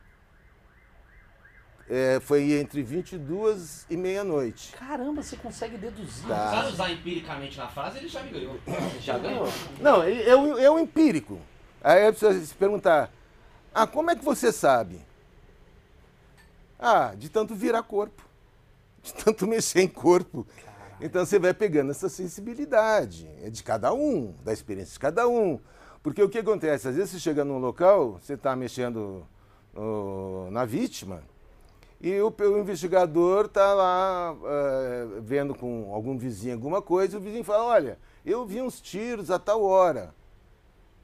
[1.89, 4.73] é, foi entre 22 e meia-noite.
[4.73, 6.27] Caramba, você consegue deduzir.
[6.27, 6.51] Tá.
[6.51, 8.59] Sabe usar empiricamente na frase, ele já me ganhou.
[9.01, 9.47] Já ganhou.
[9.81, 11.39] Não, é, é o, é empírico.
[11.83, 13.11] Aí a pessoa se perguntar,
[13.73, 15.01] ah, como é que você sabe?
[16.79, 18.23] Ah, de tanto virar corpo,
[19.03, 20.47] de tanto mexer em corpo.
[21.01, 25.61] Então você vai pegando essa sensibilidade, é de cada um, da experiência de cada um.
[26.03, 26.89] Porque o que acontece?
[26.89, 29.27] Às vezes você chega num local, você está mexendo
[29.75, 31.23] ó, na vítima,
[32.01, 37.23] e o, o investigador está lá eh, vendo com algum vizinho alguma coisa, e o
[37.23, 40.15] vizinho fala, olha, eu vi uns tiros a tal hora.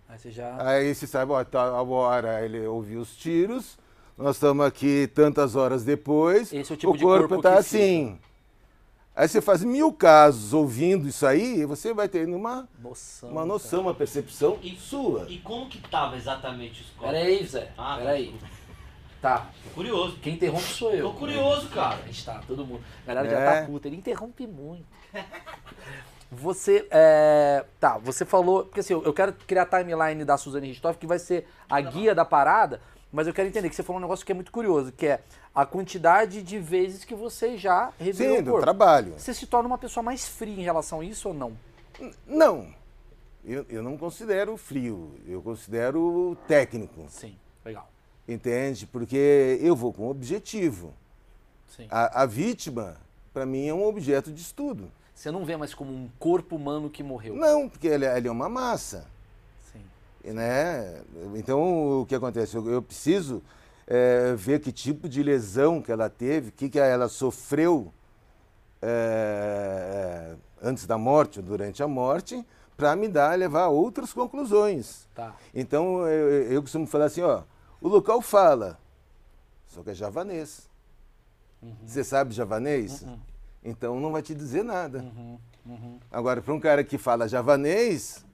[0.09, 0.57] Aí você já.
[0.63, 3.79] Aí você sabe, ó, tal hora ele ouviu os tiros,
[4.17, 8.19] nós estamos aqui tantas horas depois, Esse é o tipo o corpo está assim.
[9.15, 13.31] Aí você faz mil casos ouvindo isso aí, e você vai ter uma, Noção.
[13.31, 15.27] uma noção, uma percepção E, sua.
[15.29, 17.13] E como que tava exatamente os corpos?
[17.13, 17.73] Pera aí, Zé.
[17.77, 18.35] Ah, Pera aí.
[19.23, 19.47] Tá.
[19.65, 20.19] Tô curioso.
[20.21, 21.13] Quem interrompe sou eu.
[21.13, 21.95] Tô curioso, cara.
[22.03, 22.83] A gente tá, todo mundo.
[23.05, 23.61] A galera já É.
[23.61, 23.87] tá puta.
[23.89, 24.85] Ele interrompe muito.
[26.31, 30.99] Você, é, tá, você falou, porque assim, eu quero criar a timeline da Suzane Ristoff,
[30.99, 32.81] que vai ser a guia da parada,
[33.13, 35.21] mas eu quero entender que você falou um negócio que é muito curioso, que é
[35.55, 38.65] a quantidade de vezes que você já revirou Sim, o do corpo.
[38.65, 39.13] trabalho.
[39.19, 41.53] Você se torna uma pessoa mais fria em relação a isso ou não?
[42.27, 42.75] Não,
[43.45, 47.91] eu, eu não considero frio, eu considero técnico, Sim, legal.
[48.29, 48.87] Entende?
[48.87, 50.93] Porque eu vou com objetivo.
[51.69, 51.87] Sim.
[51.91, 52.97] A, a vítima,
[53.33, 54.91] para mim, é um objeto de estudo.
[55.15, 57.35] Você não vê mais como um corpo humano que morreu.
[57.35, 59.07] Não, porque ele, é- ele é uma massa.
[59.73, 60.33] Sim.
[60.33, 61.01] né?
[61.35, 62.57] Então, o que acontece?
[62.57, 63.43] Eu, eu preciso
[63.87, 67.93] eh, ver que tipo de lesão que ela teve, o que, que ela sofreu
[68.81, 72.45] eh, antes da morte ou durante a morte,
[72.77, 75.07] para me dar, levar a outras conclusões.
[75.15, 75.35] Tá.
[75.55, 77.43] Então, eu, eu costumo falar assim, ó,
[77.83, 78.79] o local fala,
[79.67, 80.69] só que é javanês.
[81.87, 83.05] Você sabe javanês?
[83.63, 85.05] Então não vai te dizer nada.
[86.11, 88.25] Agora, para um cara que fala javanês,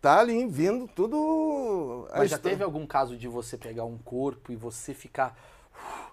[0.00, 2.08] tá ali vindo tudo.
[2.16, 5.36] Mas já teve algum caso de você pegar um corpo e você ficar,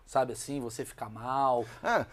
[0.06, 1.66] sabe assim, você ficar mal?
[1.84, 2.06] Ah,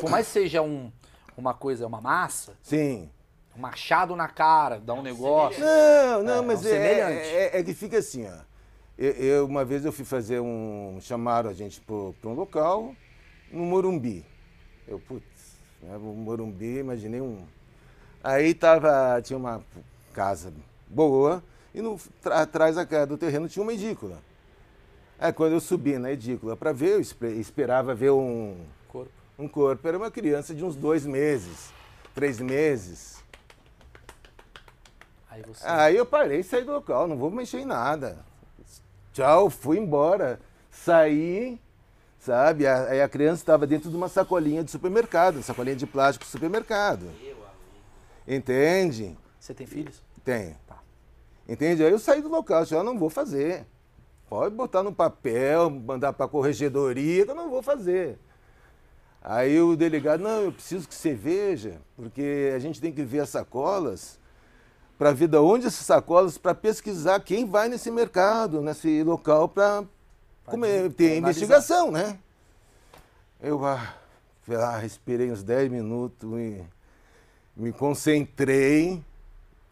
[0.00, 0.92] Por mais que seja um,
[1.36, 3.10] uma coisa, uma massa, sim.
[3.56, 5.58] um machado na cara, dá um negócio.
[5.60, 7.28] Não, não, É, mas é um é, semelhante.
[7.28, 8.47] é- é que fica assim, ó.
[8.98, 10.98] Eu, eu- uma vez eu fui fazer um.
[11.00, 11.94] chamaram a gente para
[12.28, 12.94] um local
[13.52, 14.24] no Morumbi.
[14.88, 15.24] Eu, putz,
[15.82, 17.44] né, o Morumbi, imaginei um.
[18.22, 19.62] Aí tava, tinha uma
[20.12, 20.52] casa
[20.88, 22.74] boa e no, atrás
[23.06, 24.18] do terreno tinha uma edícula.
[25.18, 28.56] Aí quando eu subi na edícula para ver, eu espe- esperava ver um,
[28.88, 29.10] Corpo.
[29.38, 29.86] um corpo.
[29.86, 31.72] Era uma criança de uns dois meses,
[32.14, 33.22] três meses.
[35.30, 35.64] Aí você.
[35.66, 38.26] Aí eu parei e saí do local, não vou mexer em nada.
[39.18, 40.38] Tchau, fui embora.
[40.70, 41.60] Saí,
[42.20, 42.68] sabe?
[42.68, 47.10] Aí a criança estava dentro de uma sacolinha de supermercado, sacolinha de plástico de supermercado.
[48.28, 49.18] Entende?
[49.40, 50.00] Você tem filhos?
[50.24, 50.54] Tem.
[50.68, 50.78] Tá.
[51.48, 51.82] Entende?
[51.82, 53.66] Aí eu saí do local, eu não vou fazer.
[54.30, 58.20] Pode botar no papel, mandar para a corregedoria, que eu não vou fazer.
[59.20, 63.18] Aí o delegado, não, eu preciso que você veja, porque a gente tem que ver
[63.18, 64.20] as sacolas
[64.98, 69.84] para ver de onde essas sacolas, para pesquisar quem vai nesse mercado, nesse local, para
[70.96, 72.18] ter investigação, né?
[73.40, 73.94] Eu ah,
[74.48, 76.64] lá, respirei uns 10 minutos e
[77.56, 79.00] me concentrei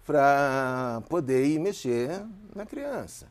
[0.07, 3.27] para poder ir mexer na criança.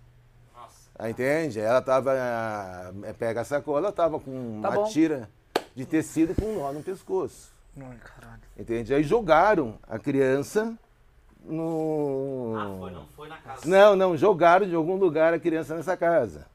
[0.54, 1.10] Nossa.
[1.10, 1.62] Entende?
[1.62, 2.12] Ela tava.
[2.14, 4.90] eh, Pega a sacola, tava com Tá uma bom.
[4.90, 5.30] tira
[5.74, 7.54] de tecido com um nó no pescoço.
[7.78, 8.42] Ai, caralho.
[8.58, 8.94] Entende?
[8.94, 10.78] Aí jogaram a criança
[11.46, 12.56] no.
[12.58, 13.68] Ah, foi, não foi na casa.
[13.68, 16.48] Não, não, jogaram de algum lugar a criança nessa casa.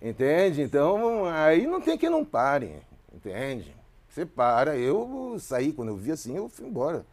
[0.00, 0.62] Entende?
[0.62, 2.82] Então, aí não tem que não pare.
[3.12, 3.74] Entende?
[4.08, 7.04] Você para, eu saí, quando eu vi assim, eu fui embora.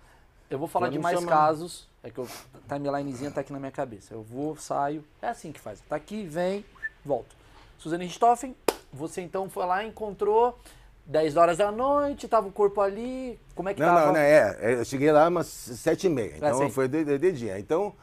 [0.49, 1.87] Eu vou falar de mais casos.
[2.01, 2.27] É que o
[2.67, 4.13] timelinezinha tá aqui na minha cabeça.
[4.13, 5.03] Eu vou, saio.
[5.21, 5.81] É assim que faz.
[5.81, 6.63] Tá aqui, vem,
[7.03, 7.35] volto.
[7.77, 8.55] Suzane Richthofen,
[8.91, 10.57] você então foi lá, encontrou
[11.07, 13.39] 10 horas da noite, tava o corpo ali.
[13.55, 14.05] Como é que Não, tava?
[14.07, 16.69] não, não, é, é, eu cheguei lá umas sete e meia, então sim.
[16.69, 17.57] foi de, de- de dia.
[17.57, 17.95] Então,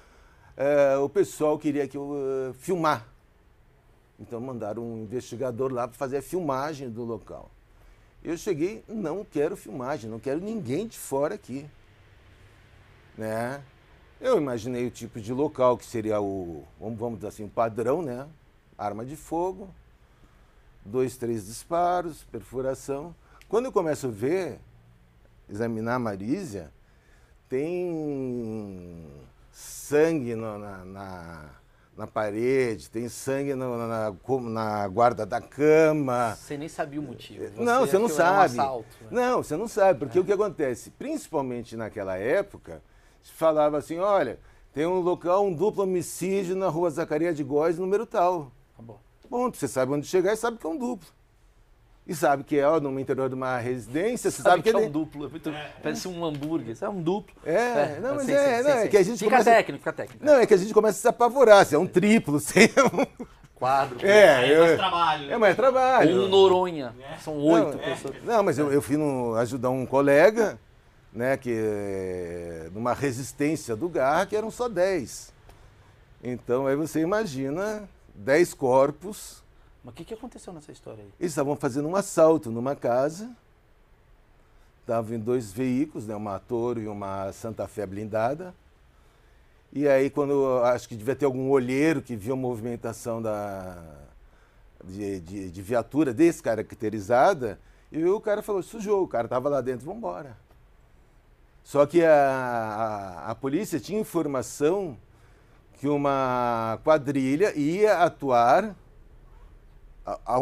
[0.57, 2.15] é, o pessoal queria que eu
[2.51, 3.07] eh, filmar.
[4.19, 7.51] Então mandaram um investigador lá para fazer a filmagem do local.
[8.23, 11.67] Eu cheguei, não quero filmagem, não quero ninguém de fora aqui.
[13.19, 13.61] Né?
[14.21, 18.01] Eu imaginei o tipo de local que seria o, vamos, vamos dizer assim, o padrão,
[18.01, 18.27] né?
[18.79, 19.69] Arma de fogo,
[20.85, 23.15] dois, três disparos, perfuração.
[23.49, 24.59] Quando eu começo a ver,
[25.49, 26.73] examinar a Marísia,
[27.49, 29.07] tem
[29.53, 31.51] sangue no- na, na,
[31.97, 36.37] na parede, tem sangue no- na, na, guarda da cama.
[36.37, 37.45] Você nem sabia o motivo.
[37.63, 38.45] não, você não era um sabe.
[38.61, 39.09] assalto, né?
[39.11, 40.91] Não, você não sabe, porque o que acontece?
[40.91, 42.83] Principalmente naquela época,
[43.23, 44.39] se falava assim, olha,
[44.73, 48.51] tem um local, um duplo homicídio na rua Zacarias de Góes, número tal.
[48.77, 48.99] Tá bom.
[49.29, 51.09] Ponto, você sabe onde chegar e sabe que é um duplo.
[52.07, 54.79] E sabe que é ó, no interior de uma residência, você Sabe, que, é de-
[54.79, 55.25] um duplo.
[55.27, 55.51] é muito-
[55.83, 56.73] Parece um hambúrguer.
[56.73, 57.35] Isso é um duplo.
[57.47, 58.89] É, não, mas sim, é, sim, não, sim, é sim.
[58.89, 60.25] que a gente Fica começa- técnico, fica técnico.
[60.25, 62.83] Não, é que a gente começa a se apavorar, se é um triplo, se é
[62.85, 63.25] um...
[63.55, 64.05] Quadro.
[64.07, 65.33] É, é mais trabalho.
[65.33, 66.23] é mais trabalho.
[66.25, 66.95] Um Noronha.
[67.23, 68.15] São oito Não, pessoas.
[68.25, 70.59] Não, mas eu, eu fui no- ajudar um colega,
[71.11, 75.33] né, que é, numa resistência do GAR, que eram só 10.
[76.23, 79.43] Então aí você imagina 10 corpos.
[79.83, 81.11] Mas o que, que aconteceu nessa história aí?
[81.21, 83.31] Eles estavam fazendo um assalto numa casa.
[84.81, 88.55] Estavam em dois veículos, né, uma Toro e uma Santa Fé blindada.
[89.73, 93.83] E aí, quando acho que devia ter algum olheiro que viu a movimentação da,
[94.85, 97.59] de, de, de viatura descaracterizada,
[97.91, 100.37] e o cara falou: sujou, o cara estava lá dentro, vamos embora.
[101.65, 102.15] Só que a,
[103.27, 104.97] a, a polícia tinha informação
[105.85, 108.75] que uma quadrilha ia atuar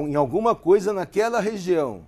[0.08, 2.06] em alguma coisa naquela região.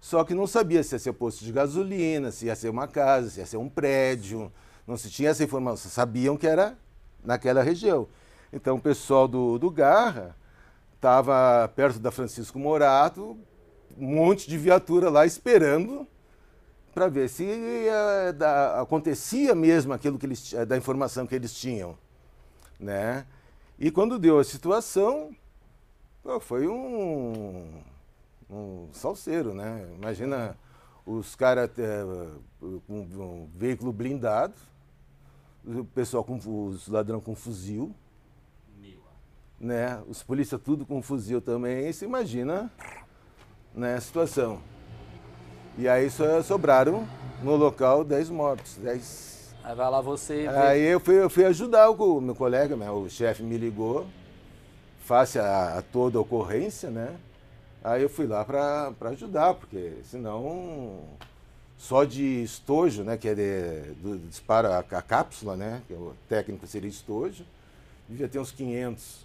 [0.00, 3.28] Só que não sabia se ia ser posto de gasolina, se ia ser uma casa,
[3.28, 4.50] se ia ser um prédio.
[4.86, 5.90] Não se tinha essa informação.
[5.90, 6.74] Sabiam que era
[7.22, 8.08] naquela região.
[8.50, 10.34] Então o pessoal do, do Garra
[10.94, 13.36] estava perto da Francisco Morato,
[13.98, 16.06] um monte de viatura lá esperando
[16.94, 21.52] para ver se eh, da- acontecia mesmo aquilo que eles, ti- da informação que eles
[21.52, 21.98] tinham.
[22.80, 23.26] Né?
[23.78, 25.36] E quando deu a situação,
[26.40, 27.82] foi um,
[28.50, 29.86] um salseiro, né?
[29.96, 30.56] Imagina
[31.04, 31.70] os caras
[32.86, 34.54] com um veículo blindado,
[35.64, 37.94] o pessoal com os ladrão com fuzil,
[39.58, 40.02] né?
[40.08, 41.92] Os polícia tudo com fuzil também.
[41.92, 42.72] Você imagina,
[43.74, 44.60] né, a situação.
[45.76, 46.08] E aí
[46.44, 47.06] sobraram
[47.42, 49.39] no local 10 mortos, 10
[49.70, 50.48] Aí vai lá você.
[50.48, 50.48] vê.
[50.48, 54.04] Aí eu fui, eu fui ajudar o, meu colega, né, o chefe me ligou,
[55.04, 57.16] face a, a toda a ocorrência, né?
[57.82, 61.04] Aí eu fui lá para ajudar, porque senão
[61.78, 65.96] só de estojo, né, que é de, do disparo a, a cápsula, né, que é
[65.96, 67.44] o técnico seria estojo,
[68.08, 69.24] devia ter uns 500.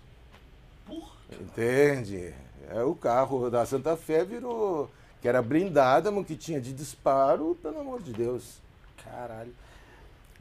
[0.86, 1.12] Porra.
[1.42, 2.36] Entende?
[2.70, 4.92] É, o carro da Santa Fé virou
[5.24, 8.60] que era blindada, mas que tinha de disparo, pelo amor de Deus.
[9.04, 9.65] Caralho.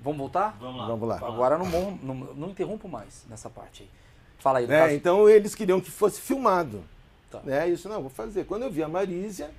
[0.05, 0.57] Vamos voltar?
[0.61, 0.87] Vamos lá.
[0.87, 1.17] Vamos lá.
[1.17, 3.89] Agora não, não, não interrompo mais nessa parte aí.
[4.39, 4.81] Fala aí, do né?
[4.83, 6.85] caso- Então eles queriam que fosse filmado.
[7.31, 7.41] Tá.
[7.43, 7.69] Né?
[7.71, 8.45] Isso não, vou fazer.
[8.45, 9.51] Quando eu vi a Marísia,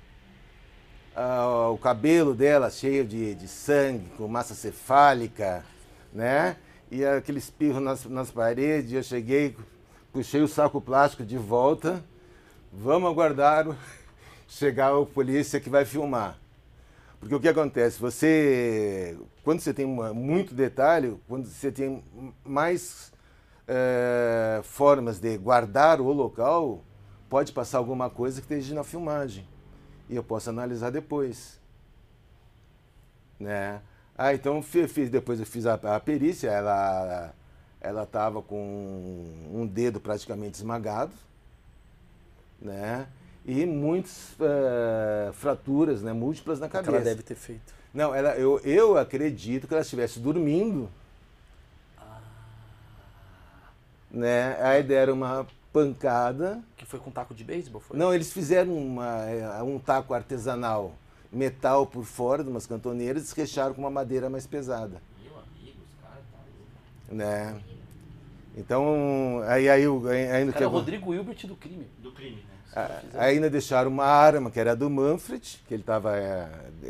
[1.14, 5.64] ah, o cabelo dela cheio de, de sangue, com massa cefálica,
[6.12, 6.56] né?
[6.90, 9.56] E aquele espirro nas, nas paredes, eu cheguei,
[10.12, 12.04] puxei o saco plástico de volta.
[12.72, 13.76] Vamos aguardar o-
[14.46, 16.38] chegar o polícia que vai filmar.
[17.28, 17.98] Porque o que acontece?
[18.00, 22.02] Você, quando você tem uma- muito detalhe, quando você tem
[22.44, 23.12] mais
[23.68, 26.84] eh, formas de guardar o local,
[27.28, 29.46] pode passar alguma coisa que esteja na filmagem.
[30.10, 31.60] E eu posso analisar depois.
[33.38, 33.80] Né?
[34.16, 37.34] Ah, então fi- fiz, depois eu fiz a, a perícia, ela
[37.80, 38.56] ela estava com
[39.52, 41.12] um dedo praticamente esmagado,
[42.60, 43.06] né?
[43.46, 46.96] E muitas eh, fraturas, né, múltiplas na O que cabeça.
[46.96, 47.72] ela deve ter feito.
[47.94, 50.88] Não, ela, eu, eu acredito que ela estivesse dormindo.
[54.10, 54.56] Né?
[54.60, 56.62] Aí deram uma pancada.
[56.76, 57.80] Que foi com taco de beisebol?
[57.80, 57.96] Foi?
[57.98, 60.94] Não, eles fizeram uma, eh, um taco artesanal,
[61.32, 63.26] metal por fora, de umas cantoneiras, e
[63.74, 65.00] com uma madeira mais pesada.
[65.22, 67.14] Meu amigo, os caras tá louco.
[67.14, 67.60] Né?
[68.56, 71.86] Então, aí, aí, ainda O cara é o que- Rodrigo Hilbert do crime.
[71.98, 72.55] Do crime, né?
[73.14, 76.12] Ainda deixaram uma arma que era do Manfred, que ele estava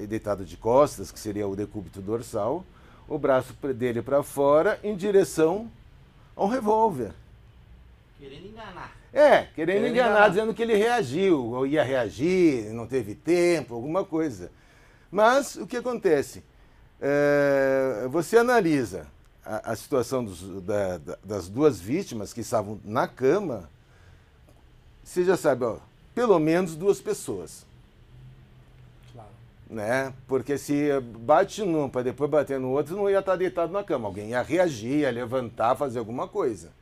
[0.09, 2.65] deitado de costas, que seria o decúbito dorsal,
[3.09, 5.71] o braço dele para fora em direção
[6.37, 7.13] a um revólver.
[8.19, 8.97] Querendo enganar.
[9.13, 10.29] É, querendo Querendo enganar, enganar.
[10.29, 14.51] dizendo que ele reagiu, ou ia reagir, não teve tempo, alguma coisa.
[15.11, 16.43] Mas o que acontece?
[17.01, 19.07] É, você analisa
[19.45, 23.71] a, a situação dos- da- da- das duas vítimas que estavam na cama,
[25.07, 25.77] você já sabe, ó,
[26.15, 27.65] pelo menos duas pessoas.
[29.13, 29.29] Claro.
[29.71, 30.13] Né?
[30.27, 34.09] Porque se bate num para depois bater no outro, não ia estar deitado na cama.
[34.09, 36.73] Alguém ia reagir, ia levantar, fazer alguma coisa.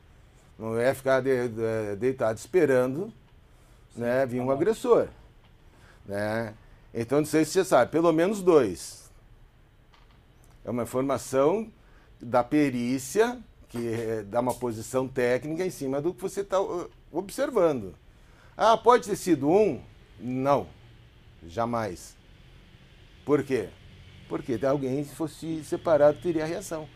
[0.57, 3.13] Não ia ficar de- de- deitado esperando
[3.95, 5.07] né, vir um agressor.
[6.05, 6.53] Né?
[6.93, 9.09] Então, não sei se você sabe, pelo menos dois.
[10.63, 11.71] É uma informação
[12.19, 13.37] da perícia,
[13.69, 16.57] que eh, dá uma posição técnica em cima do que você está
[17.11, 17.93] observando.
[18.57, 19.81] Ah, pode ter sido um?
[20.19, 20.67] Não,
[21.47, 22.15] jamais.
[23.25, 23.67] Por quê?
[24.29, 26.87] Porque alguém, se fosse separado, teria reação.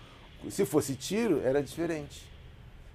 [0.50, 2.28] Se fosse tiro, era diferente.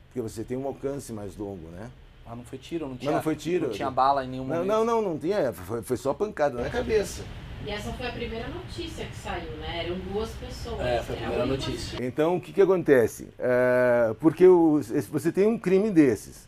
[0.06, 1.90] Porque você tem um alcance mais longo, né?
[2.26, 2.84] Ah, não foi tiro?
[2.86, 3.66] Não Não, tinha, não foi tiro.
[3.66, 4.66] Não tinha bala em nenhum Não, momento?
[4.68, 5.52] não, não, não tinha.
[5.52, 7.22] Foi, foi só pancada na cabeça.
[7.66, 9.84] E essa foi a primeira notícia que saiu, né?
[9.84, 10.80] Eram duas pessoas.
[10.80, 11.98] É, foi a primeira notícia.
[12.04, 13.28] Então, o que, que acontece?
[13.38, 16.46] É, porque o- se você tem um crime desses,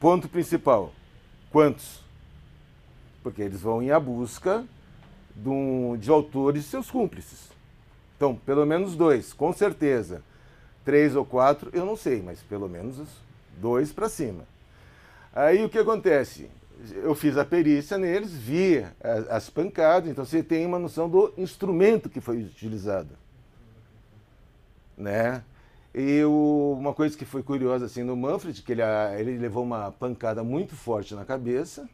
[0.00, 0.92] ponto principal,
[1.50, 2.00] quantos?
[3.22, 4.64] Porque eles vão em a busca
[5.34, 7.48] de, um- de autores e seus cúmplices.
[8.16, 10.22] Então, pelo menos dois, com certeza.
[10.84, 13.08] Três ou quatro, eu não sei, mas pelo menos os
[13.60, 14.44] dois para cima.
[15.32, 16.48] Aí o que acontece?
[17.02, 21.32] Eu fiz a perícia neles, vi a- as pancadas, então você tem uma noção do
[21.36, 23.10] instrumento que foi utilizado
[24.96, 25.42] né?
[26.00, 28.82] E o- uma coisa que foi curiosa assim no Manfred, que ele,
[29.18, 31.88] ele levou uma pancada muito forte na cabeça,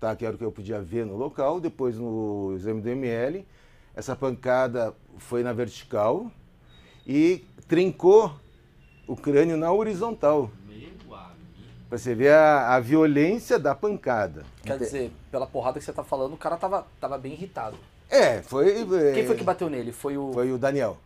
[0.00, 0.16] tá?
[0.16, 1.60] Que era o que eu podia ver no local.
[1.60, 3.46] Depois no exame do ML,
[3.94, 6.28] essa pancada foi na vertical
[7.06, 8.34] e trincou
[9.06, 10.50] o crânio na horizontal.
[10.66, 10.96] Meu amigo.
[11.88, 14.44] Pra você ver a, a violência da pancada.
[14.64, 17.76] Quer dizer, pela porrada que você tá falando, o cara tava, tava bem irritado.
[18.10, 18.84] É, foi.
[19.14, 19.92] Quem foi que bateu nele?
[19.92, 20.96] Foi o, foi, Foi o Daniel.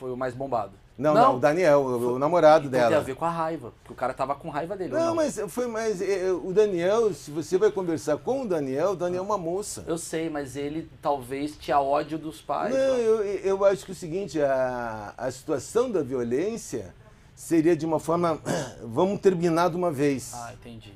[0.00, 0.72] o mais bombado?
[1.02, 2.88] Não, não, o Daniel, o, o namorado dela.
[2.88, 4.94] tem a ver com a raiva, porque o cara tava com raiva dele.
[4.94, 6.00] ou Não, mas foi mais.
[6.00, 9.84] eh, O Daniel, se você vai conversar com o Daniel, o Daniel é uma moça.
[9.86, 12.72] Eu sei, mas ele talvez tinha ódio dos pais.
[12.74, 13.00] Não, né?
[13.00, 16.94] eu, eu acho que é o seguinte, a, a situação da violência
[17.34, 18.38] seria de uma forma.
[18.82, 20.32] Vamos terminar de uma vez.
[20.34, 20.94] Ah, entendi.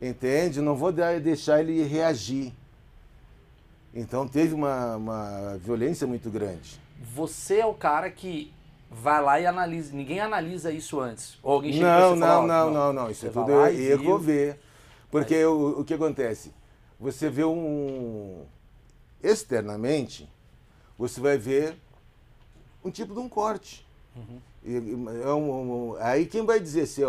[0.00, 0.60] Entende?
[0.60, 2.52] Não vou deixar ele reagir.
[3.94, 6.80] Então teve uma, uma violência muito grande.
[7.14, 8.52] Você é o cara que
[8.92, 9.94] vai lá e analisa.
[9.94, 11.38] Ninguém analisa isso antes.
[11.42, 13.10] Ou alguém chega Não, você e fala, não, não, não, não.
[13.10, 14.60] Isso é tudo e vou ver.
[15.10, 16.52] Porque o, o que acontece?
[17.00, 18.44] Você vê um.
[19.22, 20.28] Externamente,
[20.98, 21.76] você vai ver
[22.84, 23.86] um tipo de um corte.
[24.16, 24.38] Uhum.
[24.64, 27.08] E- e- é um- um- aí quem vai dizer se é,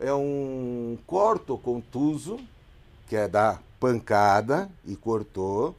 [0.00, 2.38] é um corto contuso,
[3.08, 5.74] que é da pancada e cortou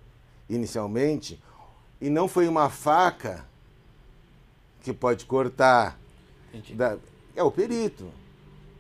[0.50, 1.40] inicialmente,
[2.02, 3.46] e não foi uma faca
[4.94, 6.00] que pode cortar.
[6.74, 6.98] Da-
[7.36, 8.06] é o perito.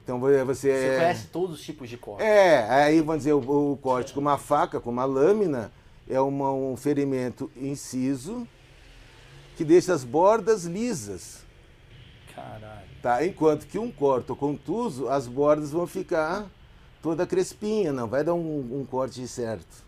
[0.04, 0.46] Então você.
[0.46, 2.24] Você é- conhece todos os tipos de corte.
[2.24, 5.72] É, aí vamos dizer, o, o corte com uma faca, com uma lâmina,
[6.10, 8.48] é uma- um ferimento inciso
[9.56, 11.44] que deixa as bordas lisas.
[12.34, 12.90] Caralho.
[13.02, 13.24] Tá?
[13.26, 16.48] Enquanto que um corte contuso, as bordas vão ficar
[17.04, 19.88] toda crespinha, não vai dar um, um corte certo.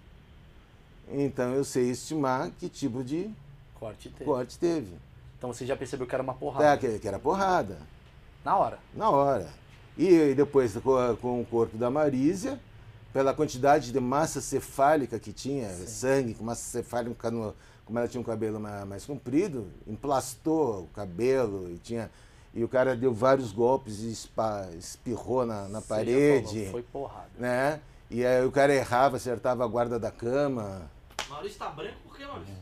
[1.12, 3.30] Então eu sei estimar que tipo de
[3.80, 4.24] Corte teve.
[4.26, 4.94] corte teve.
[5.42, 6.64] Então você já percebeu que era uma porrada.
[6.66, 7.80] Tá, que, que era porrada.
[8.46, 8.78] Na hora.
[8.94, 9.50] Na hora.
[9.98, 12.60] E depois com, com o corpo da Marísia,
[13.12, 18.22] pela quantidade de massa cefálica que tinha, sangue, com massa cefálica, no- como ela tinha
[18.22, 22.12] um cabelo ma- mais, comprido, emplastou o cabelo e tinha.
[22.54, 26.50] E o cara deu vários golpes e espa- espirrou na, na parede.
[26.66, 27.30] falou, Foi porrada.
[27.40, 27.80] Né?
[28.12, 30.84] E aí o cara errava, acertava a guarda da cama.
[31.28, 32.54] Maurício tá branco por quê, Maurício?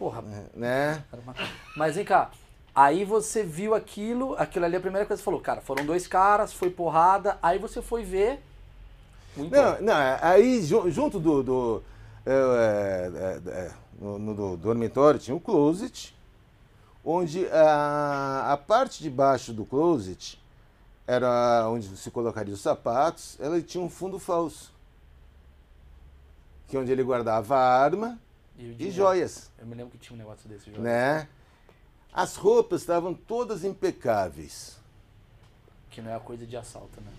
[0.00, 0.22] Porra.
[0.54, 1.04] Né?
[1.12, 1.34] era uma-
[1.76, 2.30] Mas vem cá.
[2.74, 6.06] Aí você viu aquilo, aquilo ali, a primeira coisa que você falou, cara, foram dois
[6.06, 8.42] caras, foi porrada, aí você foi ver.
[9.36, 9.82] Muito Não, bom.
[9.82, 11.82] não, aí ju- junto do, do,
[12.24, 13.10] é,
[13.44, 16.16] é, é, no, no do dormitório tinha o closet,
[17.04, 20.40] onde a, a parte de baixo do closet
[21.06, 24.72] era onde se colocaria os sapatos, ela tinha um fundo falso,
[26.68, 28.18] que é onde ele guardava a arma
[28.60, 28.90] e dinheiro?
[28.96, 30.82] joias, Eu me lembro que tinha um negócio desse jogo.
[30.82, 31.28] né?
[32.12, 34.78] As roupas estavam todas impecáveis.
[35.90, 37.10] Que não é a coisa de assalto, né?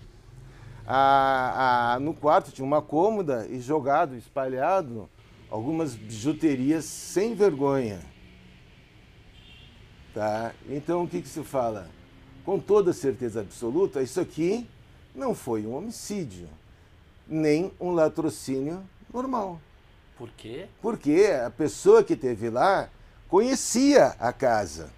[0.86, 5.08] A- a- no quarto tinha uma cômoda e jogado, espalhado,
[5.50, 8.00] algumas bijuterias sem vergonha.
[10.14, 10.52] Tá?
[10.68, 11.88] Então o que, que se fala?
[12.44, 14.68] Com toda certeza absoluta, isso aqui
[15.14, 16.48] não foi um homicídio,
[17.26, 18.82] nem um latrocínio
[19.12, 19.60] normal.
[20.22, 20.68] Por quê?
[20.80, 22.88] Porque a pessoa que esteve lá
[23.28, 24.88] conhecia a casa.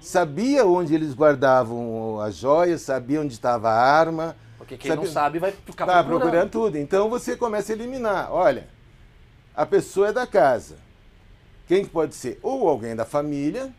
[0.00, 5.12] Sabia onde eles guardavam as joias, sabia onde estava a arma, Porque quem Sabe- não
[5.12, 6.20] sabe vai ficar Tá procurando.
[6.20, 6.78] procurando tudo.
[6.78, 8.32] Então você começa a eliminar.
[8.32, 8.68] Olha,
[9.56, 10.76] a pessoa é da casa.
[11.66, 12.38] Quem que pode ser?
[12.44, 13.74] Ou alguém da família,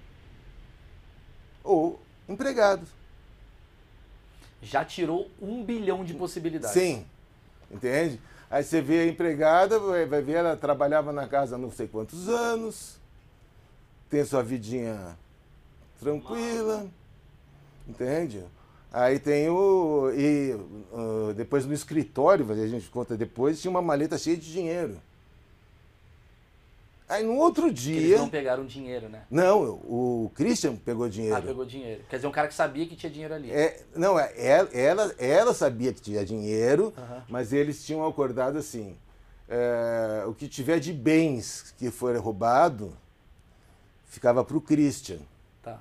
[1.63, 2.85] ou empregado.
[4.61, 6.73] Já tirou um bilhão de possibilidades.
[6.73, 7.05] Sim.
[7.71, 8.19] Entende?
[8.49, 12.99] Aí você vê a empregada, vai ver, ela trabalhava na casa não sei quantos anos,
[14.09, 15.17] tem sua vidinha
[15.99, 16.85] tranquila,
[17.87, 18.43] entende?
[18.91, 20.11] Aí tem o.
[20.15, 24.97] E uh, depois no escritório, a gente conta depois, tinha uma maleta cheia de dinheiro.
[27.07, 28.17] Aí no outro Porque Eles dia.
[28.17, 29.23] não pegaram dinheiro, né?
[29.29, 31.35] Não, o Christian pegou dinheiro.
[31.35, 32.01] Ah, pegou dinheiro.
[32.09, 33.51] Quer dizer, um cara que sabia que tinha dinheiro ali.
[33.51, 36.93] É, não, é, ela, ela, ela sabia que tinha dinheiro,
[37.27, 38.95] mas eles tinham acordado assim:
[39.49, 42.95] é, o que tiver de bens que for roubado
[44.05, 45.19] ficava para o Christian.
[45.61, 45.79] Tá.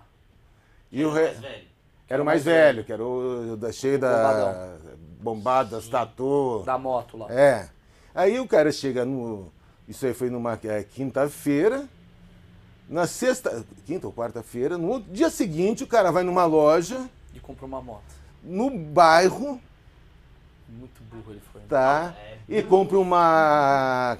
[0.91, 1.66] E o era re- mais velho?
[2.09, 4.77] era o mais velho, que era o da, cheio da
[5.20, 6.62] bombado, das tatu.
[6.66, 7.33] Da moto lá.
[7.33, 7.68] É.
[8.14, 9.51] Aí o cara chega no.
[9.93, 11.86] Isso aí foi numa é, quinta-feira.
[12.88, 13.62] Na sexta.
[13.84, 14.78] Quinta ou quarta-feira.
[14.78, 18.03] No dia seguinte, o cara vai numa loja, E comprou uma moto.
[18.43, 19.61] no bairro,
[20.66, 21.61] Muito burro ele foi.
[21.61, 21.66] né?
[21.68, 22.14] tá?
[22.18, 22.38] É.
[22.49, 24.16] E compra uma,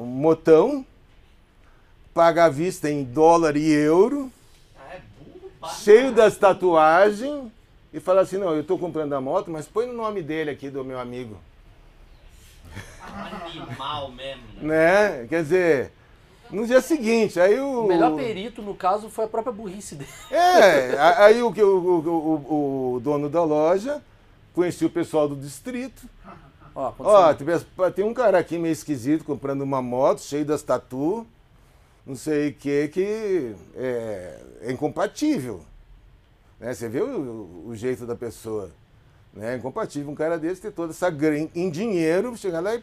[0.00, 0.84] um motão,
[2.12, 4.32] paga à vista em dólar e euro,
[4.76, 7.52] Ah, é burro, cheio das tatuagens,
[7.92, 10.68] e fala assim, não, eu tô comprando a moto, mas põe no nome dele aqui,
[10.68, 11.36] do meu amigo.
[13.46, 15.10] Animal mesmo, né?
[15.20, 15.26] Né?
[15.28, 15.92] Quer dizer,
[16.50, 17.84] no dia seguinte, aí o...
[17.84, 20.10] O melhor perito, no caso, foi a própria burrice dele.
[20.30, 24.02] É, aí o, que- o, o, o- o dono da loja
[24.54, 26.02] conhecia o pessoal do distrito.
[26.74, 27.46] Ó, Ó, tem-
[27.94, 31.26] tem um cara aqui meio esquisito comprando uma moto cheio das tatu,
[32.06, 35.60] não sei o que, que é, é incompatível.
[36.60, 36.72] Né?
[36.72, 38.70] Você vê o, o jeito da pessoa.
[39.38, 39.54] Né?
[39.54, 42.82] É incompatível um cara desse ter toda essa grana em dinheiro, chegar lá e.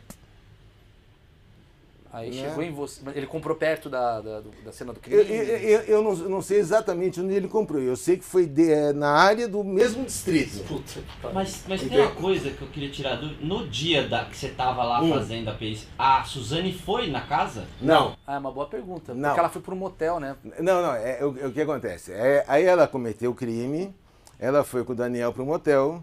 [2.13, 2.47] Aí né?
[2.47, 3.01] chegou em você.
[3.13, 5.17] Ele comprou perto da, da, do- da cena do crime.
[5.21, 7.81] eu, eu- eu não, não sei exatamente onde ele comprou.
[7.81, 10.63] Eu sei que foi de- é, na área do mesmo distrito.
[10.65, 11.01] Puta.
[11.33, 13.45] Mas, mas tem uma coisa que eu queria tirar dúvida.
[13.45, 15.09] No dia da, que você tava lá Hum.
[15.09, 17.65] fazendo a perícia, a Suzane foi na casa?
[17.81, 18.15] Não.
[18.25, 19.13] Ah, é uma boa pergunta.
[19.13, 19.27] Não.
[19.31, 20.37] Porque ela foi pro motel, né?
[20.59, 22.13] Não, não, é, o, é o que acontece.
[22.13, 23.93] É, aí ela cometeu o crime,
[24.39, 26.01] ela foi com o Daniel para um motel,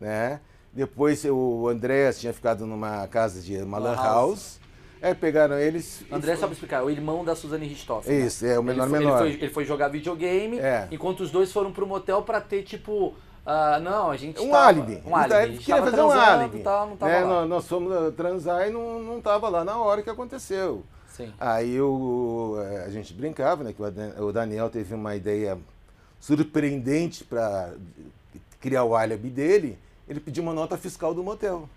[0.00, 0.40] né?
[0.72, 4.60] Depois o Andréas tinha ficado numa casa de uma Lan house.
[5.00, 6.02] Aí pegaram eles.
[6.10, 8.12] André, só pra explicar, é o irmão da Suzane Richthofen.
[8.18, 8.26] né?
[8.26, 9.22] Isso, é o menor ele foi, menor.
[9.26, 10.88] Ele foi, ele foi jogar videogame, É.
[10.90, 13.14] enquanto os dois foram pro motel pra ter, tipo...
[13.46, 15.02] ah, não, a gente Um tava- álibi.
[15.06, 15.34] Um álibi.
[15.36, 16.58] Ele gente queria fazer um álibi.
[16.62, 17.24] tal, não tava né?
[17.24, 20.82] Nós, nós fomos uh, transar e não, não tava lá na hora que aconteceu.
[21.08, 21.32] Sim.
[21.38, 23.72] Aí o, eh, a gente brincava, né?
[23.72, 23.82] Que
[24.20, 25.58] o Daniel teve uma ideia
[26.20, 27.72] surpreendente para
[28.60, 29.78] criar o álibi dele.
[30.08, 31.68] Ele pediu uma nota fiscal do motel.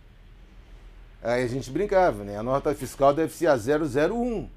[1.22, 2.38] Aí a gente brincava, né?
[2.38, 4.48] A nota fiscal deve ser a 001.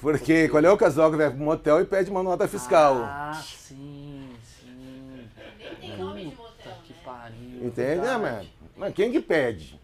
[0.00, 2.96] Porque qual é o casal que vai pro motel e pede uma nota fiscal?
[3.02, 5.28] Ah, sim, sim.
[5.58, 6.98] Nem tem nome de Puta motel, que né?
[7.04, 7.66] pariu.
[7.66, 7.74] Entende?
[8.00, 8.08] verdade.
[8.08, 9.78] É, mas, mas quem que pede?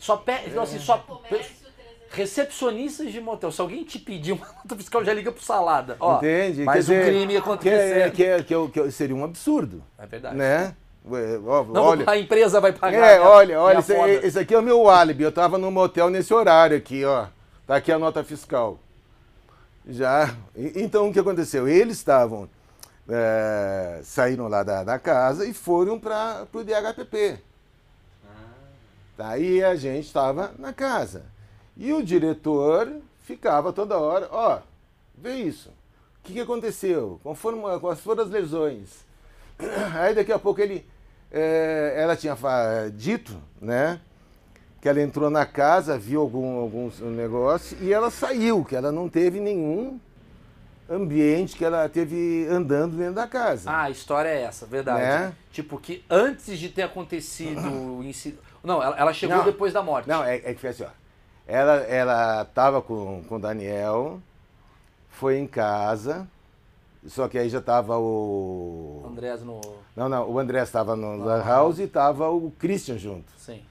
[0.00, 0.32] Só pe...
[0.46, 0.98] então, assim, só...
[0.98, 1.66] Comércio, 300
[2.10, 3.50] Recepcionistas de motel.
[3.52, 5.96] Se alguém te pedir uma nota fiscal, já liga pro salada.
[6.00, 6.64] Ó, Entende?
[6.64, 8.12] Mais Quer um dizer, crime Que, é, acontecendo.
[8.12, 10.36] que, é- que, é o- que é- seria um absurdo, É verdade.
[10.36, 10.74] né?
[11.08, 12.96] Ué, ó, Não, olha, a empresa vai pagar.
[12.98, 15.22] É, minha- olha, olha, minha esse, esse aqui é o meu álibi.
[15.22, 17.26] Eu tava no motel nesse horário aqui, ó.
[17.66, 18.78] Tá aqui a nota fiscal.
[19.88, 20.34] Já.
[20.56, 21.68] E- Então o que aconteceu?
[21.68, 22.48] Eles estavam.
[23.08, 27.38] é, saíram lá da, da casa e foram para o DHPP.
[29.16, 31.22] Daí a gente estava na casa.
[31.76, 32.90] E o diretor
[33.22, 34.58] ficava toda hora, ó,
[35.16, 35.68] vê isso.
[35.68, 35.72] O
[36.24, 37.20] que, que aconteceu?
[37.36, 39.04] Foram- quais foram as lesões?
[39.94, 40.84] Aí daqui a pouco ele.
[41.30, 44.00] É, ela tinha fa- dito, né?
[44.80, 49.08] Que ela entrou na casa, viu algum, algum negócio e ela saiu, que ela não
[49.08, 49.98] teve nenhum
[50.88, 53.68] ambiente que ela teve andando dentro da casa.
[53.70, 55.00] Ah, a história é essa, verdade.
[55.00, 55.32] Né?
[55.50, 57.60] Tipo, que antes de ter acontecido
[57.98, 58.40] o incidente.
[58.62, 59.44] Não, ela, ela chegou Não.
[59.44, 60.08] depois da morte.
[60.08, 60.88] Não, é, é que foi assim, ó.
[61.48, 64.20] Ela, ela tava com, com o Daniel,
[65.10, 66.26] foi em casa,
[67.08, 69.04] só que aí já tava o.
[69.06, 69.60] Andrés no.
[69.94, 73.30] Não, não, o André estava no Lan House e tava o Christian junto.
[73.38, 73.62] Sim.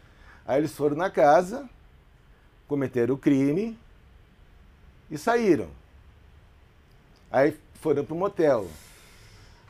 [0.46, 1.68] Aí eles foram na casa,
[2.68, 3.78] cometeram o crime
[5.10, 5.68] e saíram.
[7.32, 8.68] Aí foram pro motel.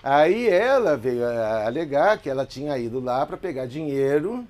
[0.03, 1.25] Aí ela veio
[1.65, 4.45] alegar que ela tinha ido lá para pegar dinheiro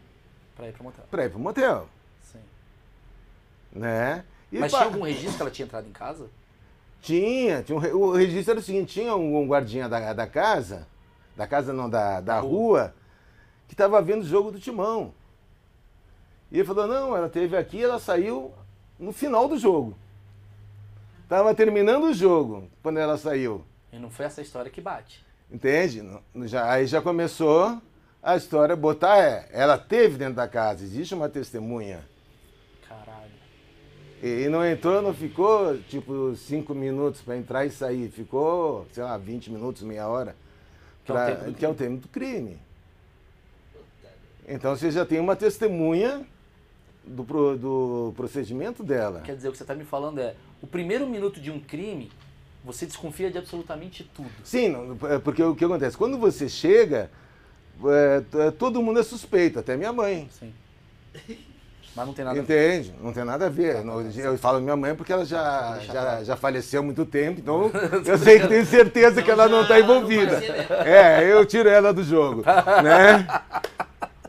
[0.56, 1.06] Pra ir pro motel.
[1.10, 1.88] para ir pro motel,
[2.22, 2.40] Sim.
[3.72, 4.26] né?
[4.52, 6.30] E Mas tinha algum registro que ela tinha entrado em casa?
[7.06, 10.88] Tinha, tinha um o registro era o seguinte, tinha um, guardinha da, da casa,
[11.38, 12.96] da casa não, da, da rua,
[13.68, 15.14] que estava vendo o jogo do Timão.
[16.52, 18.52] E ele falou, não, ela teve aqui, ela saiu
[18.98, 19.96] no final do jogo.
[21.30, 23.64] Tava terminando o jogo quando ela saiu.
[23.94, 25.24] E não foi essa história que bate.
[25.52, 26.02] Entende?
[26.46, 27.80] Já, aí já começou
[28.22, 32.04] a história, botar, é, ela teve dentro da casa, existe uma testemunha.
[34.26, 38.10] E, não entrou, não ficou tipo cinco minutos para entrar e sair.
[38.10, 40.36] Ficou, sei lá, 20 minutos, meia hora.
[41.06, 42.58] Que é o pra- tempo do que é o tempo do crime.
[44.48, 46.26] Então você já tem uma testemunha
[47.06, 47.24] do,
[47.56, 49.22] do procedimento dela.
[49.22, 52.12] Quer dizer, o que você está me falando é, o primeiro minuto de um crime,
[52.64, 54.32] você desconfia de absolutamente tudo.
[54.44, 55.96] Sim, não- é porque o que acontece?
[55.96, 57.12] Quando você chega,
[57.86, 60.28] é, é, todo mundo é suspeito, até minha mãe.
[60.32, 60.52] Sim.
[61.96, 62.76] Mas não tem nada a ver.
[62.76, 62.96] Entende?
[63.02, 63.84] Não tem nada a ver.
[63.84, 67.72] Não, Eu falo minha mãe porque ela já, já, já faleceu há muito tempo, então
[68.06, 70.42] eu sei que tenho certeza que ela não está envolvida.
[70.86, 72.44] É, eu tiro ela do jogo.
[72.84, 73.26] Né?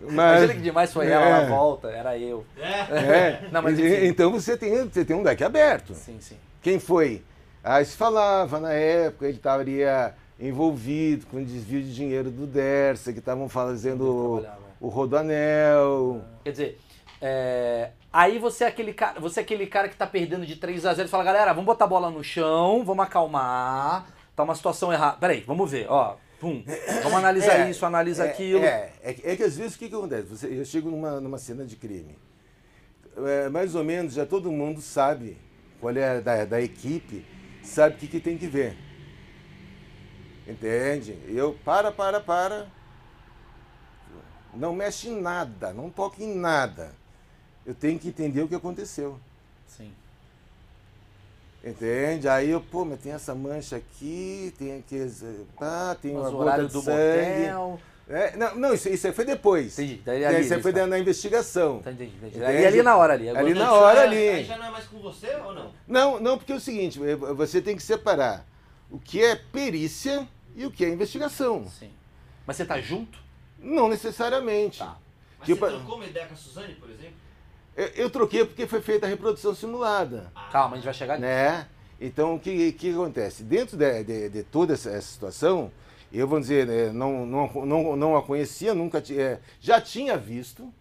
[0.08, 1.30] Imagina que demais foi ela É.
[1.42, 2.44] na volta, era eu.
[2.58, 5.94] É, Não, mas então você tem, você tem um leque aberto.
[5.94, 6.36] Sim, sim.
[6.62, 7.22] Quem foi?
[7.62, 13.18] Ah, se falava na época que estaria envolvido com desvio de dinheiro do Dersa, que
[13.18, 14.04] estavam fazendo
[14.80, 16.20] o, o Rodoanel.
[16.44, 16.78] Quer dizer,
[17.20, 20.84] é, aí você é aquele cara, você é aquele cara que tá perdendo de 3
[20.86, 24.54] a 0 e fala, galera, vamos botar a bola no chão, vamos acalmar, tá uma
[24.54, 25.16] situação errada.
[25.18, 26.16] Peraí, vamos ver, ó.
[26.38, 26.62] Pum,
[27.02, 28.62] vamos analisar É, isso, analisa é, aquilo.
[28.64, 30.28] É, é, que- é que às vezes o que, que acontece?
[30.28, 32.18] Você, eu chego numa, numa cena de crime.
[33.16, 35.38] É, mais ou menos já todo mundo sabe
[35.80, 37.24] qual é a da, da equipe,
[37.62, 38.76] sabe o que, que tem que ver.
[40.46, 41.18] Entende?
[41.26, 42.66] Eu, para, para, para.
[44.54, 46.94] Não mexe em nada, não toque em nada.
[47.66, 49.18] Eu tenho que entender o que aconteceu.
[49.66, 49.92] Sim.
[51.64, 52.28] Entende?
[52.28, 55.04] Aí eu, pô, mas tem essa mancha aqui, tem aqui,
[55.60, 57.38] ah, tem uma Mas o gota horário de do sangue.
[57.40, 57.80] motel.
[58.08, 59.76] É, não, não, isso, isso aí foi depois.
[59.76, 60.00] Entendi.
[60.04, 60.86] Daí É, ali, isso aí foi tá.
[60.86, 61.80] na investigação.
[61.80, 62.36] Tá, entendi, entendi.
[62.38, 62.62] Entende?
[62.62, 63.28] E ali na hora ali.
[63.28, 64.44] Ali na hora, Aí ali.
[64.44, 65.72] já não é mais com você ou não?
[65.88, 68.46] Não, não, porque é o seguinte, eh, você tem que separar
[68.88, 71.68] o que é perícia e o que é investigação.
[71.68, 71.90] Sim.
[72.46, 73.18] Mas você tá junto?
[73.58, 74.78] Não necessariamente.
[74.78, 74.96] Tá.
[75.40, 77.16] Mas Tipo, você trocou uma ideia com a Suzane, por exemplo?
[77.76, 80.32] Eu, eu troquei porque foi feita a reprodução simulada.
[80.50, 81.22] Calma, a gente vai chegar ali.
[81.22, 81.68] né?
[82.00, 83.42] Então, o que, que acontece?
[83.42, 85.70] Dentro de, de- de toda essa, situação,
[86.12, 90.16] eu vou dizer, né, não, não, não, não a conhecia, nunca ti- é, já tinha
[90.16, 90.72] visto,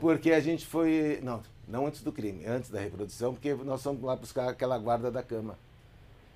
[0.00, 1.18] porque a gente foi.
[1.22, 5.10] Não, não antes do crime, antes da reprodução, porque nós fomos lá buscar aquela guarda
[5.10, 5.58] da cama,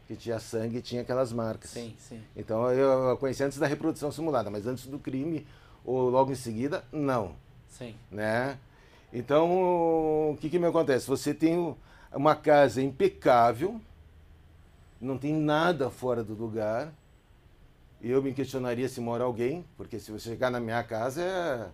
[0.07, 1.71] que tinha sangue e tinha aquelas marcas.
[1.71, 2.21] Sim, sim.
[2.37, 5.47] Então eu a conheci antes da reprodução simulada, mas antes do crime
[5.85, 7.33] ou logo em seguida, não
[7.69, 7.95] Sim.
[8.11, 8.59] né?
[9.15, 11.07] Então, o que, que me acontece?
[11.07, 11.77] Você tem
[12.13, 13.81] uma casa impecável,
[15.01, 16.93] não tem nada fora do lugar.
[18.03, 21.69] Eu me questionaria se mora alguém, porque se você chegar na minha casa é.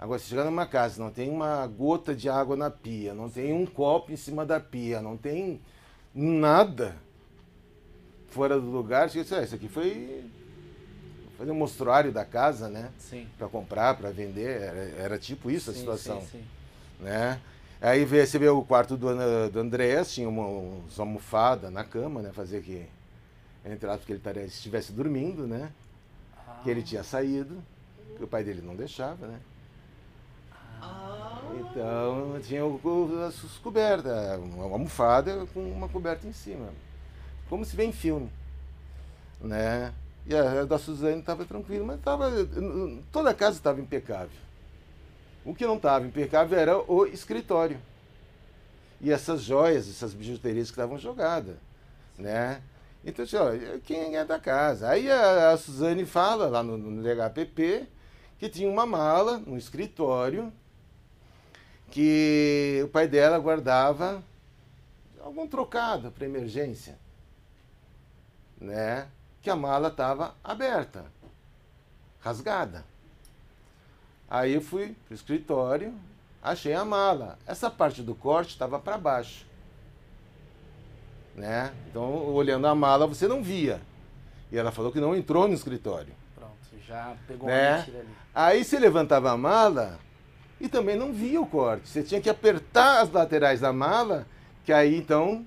[0.00, 3.52] Agora, se chegar numa casa, não tem uma gota de água na pia, não tem
[3.52, 5.60] um copo em cima da pia, não tem
[6.14, 6.96] nada
[8.28, 10.24] fora do lugar, você diz, "Ah, isso aqui foi
[11.38, 12.90] fazer um mostruário da casa, né?
[12.98, 13.26] Sim.
[13.38, 16.44] para comprar, para vender, era, era tipo isso a Sim, situação, Sim, sim.
[17.00, 17.40] né?
[17.80, 19.08] Aí veio, você vê o quarto do,
[19.50, 22.30] do Andrés, tinha uma, uns almofada na cama, né?
[22.32, 22.86] Fazer que,
[23.64, 25.70] entre aspas, que ele estivesse dormindo, né?
[26.62, 27.62] Que ele tinha saído,
[28.16, 29.38] que o pai dele não deixava, né?
[31.60, 36.68] Então tinha o, o, as cobertas, uma almofada com uma coberta em cima.
[37.48, 38.30] Como se vê em filme.
[39.40, 39.92] Né?
[40.26, 42.30] E a, da Suzane estava tranquila, mas tava,
[43.12, 44.44] toda a casa estava impecável.
[45.44, 47.78] O que não estava impecável era o escritório.
[49.00, 51.56] E essas joias, essas bijuterias que estavam jogadas.
[52.18, 52.62] Né?
[53.04, 53.50] Então, assim, ó,
[53.84, 54.88] quem é da casa?
[54.88, 57.86] Aí a, a Suzane fala lá no, no LHPP
[58.38, 60.52] que tinha uma mala no escritório
[61.90, 64.22] que o pai dela guardava
[65.20, 66.98] algum trocado para emergência,
[68.60, 69.06] né?
[69.44, 71.04] Que a mala estava aberta,
[72.18, 72.82] rasgada.
[74.28, 75.94] Aí eu fui pro escritório,
[76.42, 77.38] achei a mala.
[77.46, 79.44] Essa parte do corte estava para baixo,
[81.34, 81.74] né?
[81.90, 83.82] Então, olhando a mala, você não via.
[84.50, 86.14] E ela falou que não entrou no escritório.
[86.34, 86.54] Pronto,
[86.88, 87.74] já pegou Né?
[87.74, 88.08] uma ali.
[88.34, 89.98] Aí você levantava a mala
[90.58, 91.86] e também não via o corte.
[91.86, 94.26] Você tinha que apertar as laterais da mala,
[94.64, 95.44] que aí então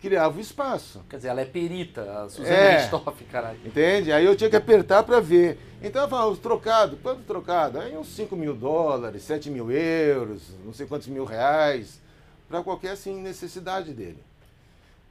[0.00, 1.04] criava o espaço.
[1.08, 2.78] Quer dizer, ela é perita, a Suzane É.
[2.78, 3.58] Richthofen, caralho.
[3.64, 4.12] Entende?
[4.12, 5.58] Aí eu tinha que apertar para ver.
[5.82, 7.78] Então eu falava, os trocados, quanto trocado?
[7.78, 12.00] Aí uns 5 mil dólares, 7 mil euros, não sei quantos mil reais,
[12.48, 14.22] para qualquer assim necessidade dele.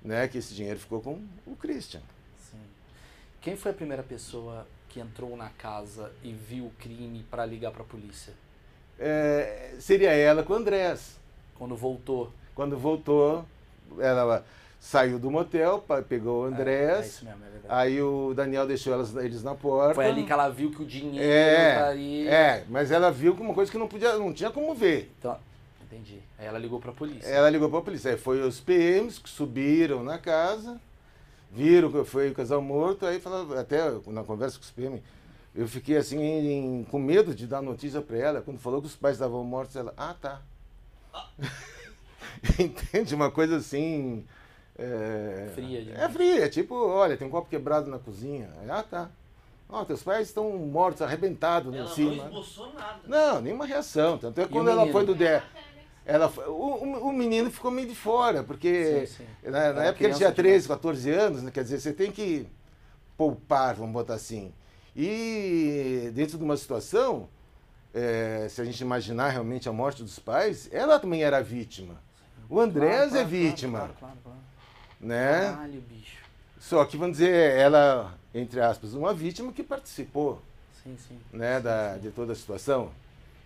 [0.04, 0.28] Né?
[0.28, 2.02] Que esse dinheiro ficou com o Christian.
[2.50, 2.60] Sim.
[3.42, 7.72] Quem foi a primeira pessoa que entrou na casa e viu o crime para ligar
[7.72, 8.34] para a polícia?
[9.00, 11.18] É, seria ela com o Andrés.
[11.56, 12.32] Quando voltou?
[12.56, 13.46] Quando voltou,
[14.00, 14.46] ela
[14.80, 17.06] saiu do motel, pegou o É, Andrés.
[17.06, 17.66] é isso mesmo, é verdade.
[17.74, 19.96] Aí o Daniel deixou elas, eles na porta.
[19.96, 22.30] Foi ali que ela viu que o dinheiro É, estaria.
[22.32, 25.12] é, mas ela viu que uma coisa que não podia, não tinha como ver.
[25.20, 25.38] Então,
[25.84, 26.20] entendi.
[26.40, 27.28] Aí ela ligou pra polícia.
[27.28, 28.12] Ela ligou para a polícia.
[28.12, 30.80] Aí foi os PMs que subiram na casa,
[31.52, 35.02] viram que foi o casal morto, aí falaram, até na conversa com os PM,
[35.56, 38.42] eu fiquei assim em- com medo de dar notícia para ela.
[38.42, 40.42] Quando falou que os pais estavam mortos, ela, ah, tá.
[42.60, 43.16] Entende?
[43.16, 44.24] Uma coisa assim.
[44.80, 46.02] É, Fria demais.
[46.02, 48.50] É fria, é tipo, olha, tem um copo quebrado na cozinha.
[48.70, 49.10] Ah, tá.
[49.70, 52.24] Ó, teus pais estão mortos, arrebentados lá em Ela não cima.
[52.26, 53.00] esboçou nada.
[53.06, 54.18] Não, nenhuma reação.
[54.18, 55.42] Tanto é que quando ela foi do DE.
[56.06, 59.50] Ela foi- o, o, o menino ficou meio de fora, porque Sim, sim.
[59.52, 60.36] na, na época ele tinha demais.
[60.36, 61.52] 13, 14 anos, né?
[61.52, 62.48] quer dizer, você tem que
[63.18, 64.54] poupar, vamos botar assim.
[64.96, 67.28] E dentro de uma situação,
[67.94, 71.96] eh, se a gente imaginar realmente a morte dos pais, ela também era vítima.
[72.50, 74.38] O Andrés Claro, claro, é vítima, Claro, claro, claro.
[75.00, 75.52] Né?
[75.52, 76.18] Caralho, bicho.
[76.60, 80.42] Só que, vamos dizer, ela, entre aspas, uma vítima que participou
[80.84, 81.20] Sim, sim.
[81.32, 82.92] né, da, de toda a situação.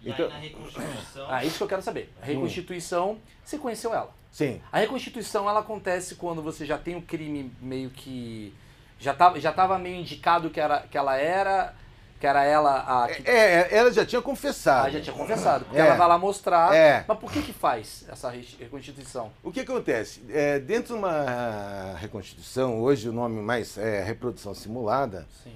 [0.01, 1.27] E Então- aí na reconstituição.
[1.29, 2.11] Ah, isso que eu quero saber.
[2.21, 4.11] A reconstituição, você conheceu ela.
[4.31, 4.61] Sim.
[4.71, 8.53] A reconstituição, ela acontece quando você já tem o crime meio que...
[8.99, 11.75] Já tava, já tava meio indicado que, era, que ela era...
[12.21, 13.07] Que era ela a...
[13.09, 14.87] Que, É, ela já tinha confessado.
[14.87, 15.65] ah, já tinha confessado.
[15.65, 15.87] Porque É.
[15.87, 16.73] ela vai lá mostrar.
[16.73, 17.03] É.
[17.07, 19.31] Mas por que que faz essa re- reconstituição?
[19.43, 20.21] O que acontece?
[20.29, 25.53] É, dentro de uma reconstituição, hoje o nome mais é reprodução simulada, Sim.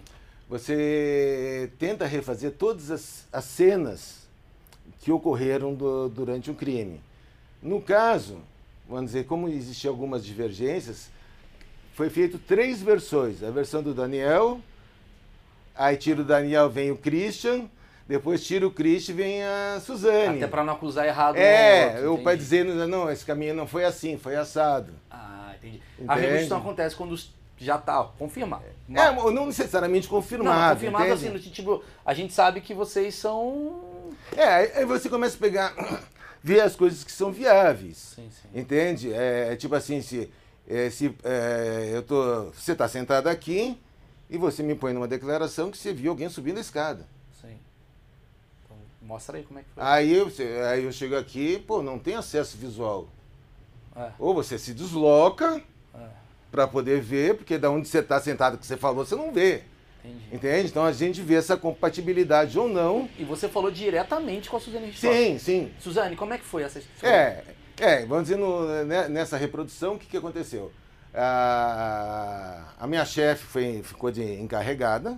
[0.50, 4.28] você tenta refazer todas as, as cenas
[5.02, 7.00] que ocorreram do- durante um crime.
[7.62, 8.40] No caso,
[8.90, 11.10] vamos dizer, como existiam algumas divergências,
[11.94, 13.44] foi feito três versões.
[13.44, 14.60] A versão do Daniel,
[15.76, 17.70] aí tira o Daniel, vem o Christian,
[18.08, 20.38] depois tira o Christian e vem a Suzane.
[20.38, 22.38] Até pra não acusar errado É, o pai entendi.
[22.38, 24.94] dizendo, não, esse caminho não foi assim, foi assado.
[25.10, 25.82] Ah, entendi.
[26.00, 26.20] A Entende?
[26.22, 27.16] reconstituição acontece quando
[27.58, 28.64] já tá ó, confirmado.
[28.94, 30.60] É, não necessariamente confirmado.
[30.60, 31.38] não, confirmado entende?
[31.38, 34.12] assim, tipo, a gente sabe que vocês são...
[34.36, 35.74] É, aí aí você começa a pegar,
[36.44, 38.14] ver as coisas que são viáveis.
[38.16, 38.60] Sim, sim.
[38.60, 39.12] Entende?
[39.14, 40.30] É, é tipo assim, se,
[40.68, 43.80] é, se é, eu tô, você está sentado aqui
[44.30, 47.06] e você me põe numa declaração que você viu alguém subindo a escada.
[47.42, 47.58] Sim.
[48.64, 49.84] Então, mostra aí como é que foi.
[49.84, 50.32] Aí eu,
[50.70, 53.08] aí eu chego aqui, pô, não tem acesso visual.
[53.96, 55.62] É, Ou você se desloca
[55.94, 56.00] é,
[56.52, 59.64] para poder ver, porque da onde você está sentado que você falou, você não vê.
[60.04, 60.36] entendi.
[60.36, 60.68] Entende?
[60.70, 63.08] Então a gente vê essa compatibilidade ou não.
[63.18, 65.40] E você falou diretamente com a Suzane Richthofen.
[65.40, 65.74] Sim, sim.
[65.80, 67.16] Suzane, como é que foi essa história?
[67.16, 67.44] É,
[67.78, 70.72] é, vamos dizer, no- né, nessa reprodução, o que, que aconteceu?
[71.16, 75.18] A, a minha chefe foi, ficou de encarregada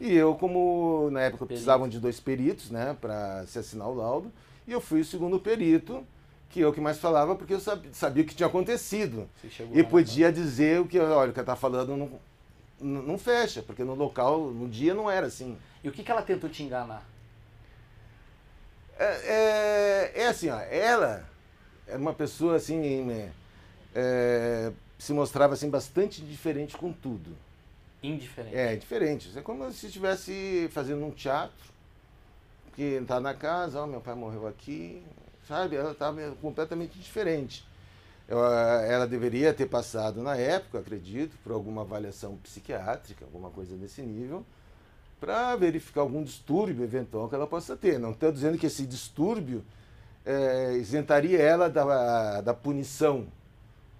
[0.00, 4.32] e eu, como na época precisavam de dois peritos, né, para se assinar o laudo,
[4.66, 6.06] e eu fui o segundo perito,
[6.50, 9.28] que eu que mais falava, porque eu sabia, sabia o que tinha acontecido.
[9.72, 13.60] E lá, podia dizer o que, olha, o que ela está falando não, não, fecha,
[13.60, 15.58] porque no local, no dia não era assim.
[15.82, 17.04] E o que, que ela tentou te enganar?
[18.98, 21.28] É, é, é assim, ó, ela
[21.86, 23.10] é uma pessoa assim,
[23.94, 27.36] é, se mostrava assim bastante diferente com tudo.
[28.02, 28.56] Indiferente.
[28.56, 29.38] É, diferente.
[29.38, 31.68] É como se estivesse fazendo um teatro,
[32.74, 35.02] que tá na casa, ó, meu pai morreu aqui,
[35.46, 35.76] sabe?
[35.76, 37.66] Ela estava completamente diferente.
[38.28, 43.74] Eu, ah, ela deveria ter passado na época, acredito, por alguma avaliação psiquiátrica, alguma coisa
[43.74, 44.44] desse nível,
[45.18, 47.98] para verificar algum distúrbio eventual que ela possa ter.
[47.98, 49.64] Não estou dizendo que esse distúrbio
[50.24, 53.26] eh, isentaria ela da, da punição,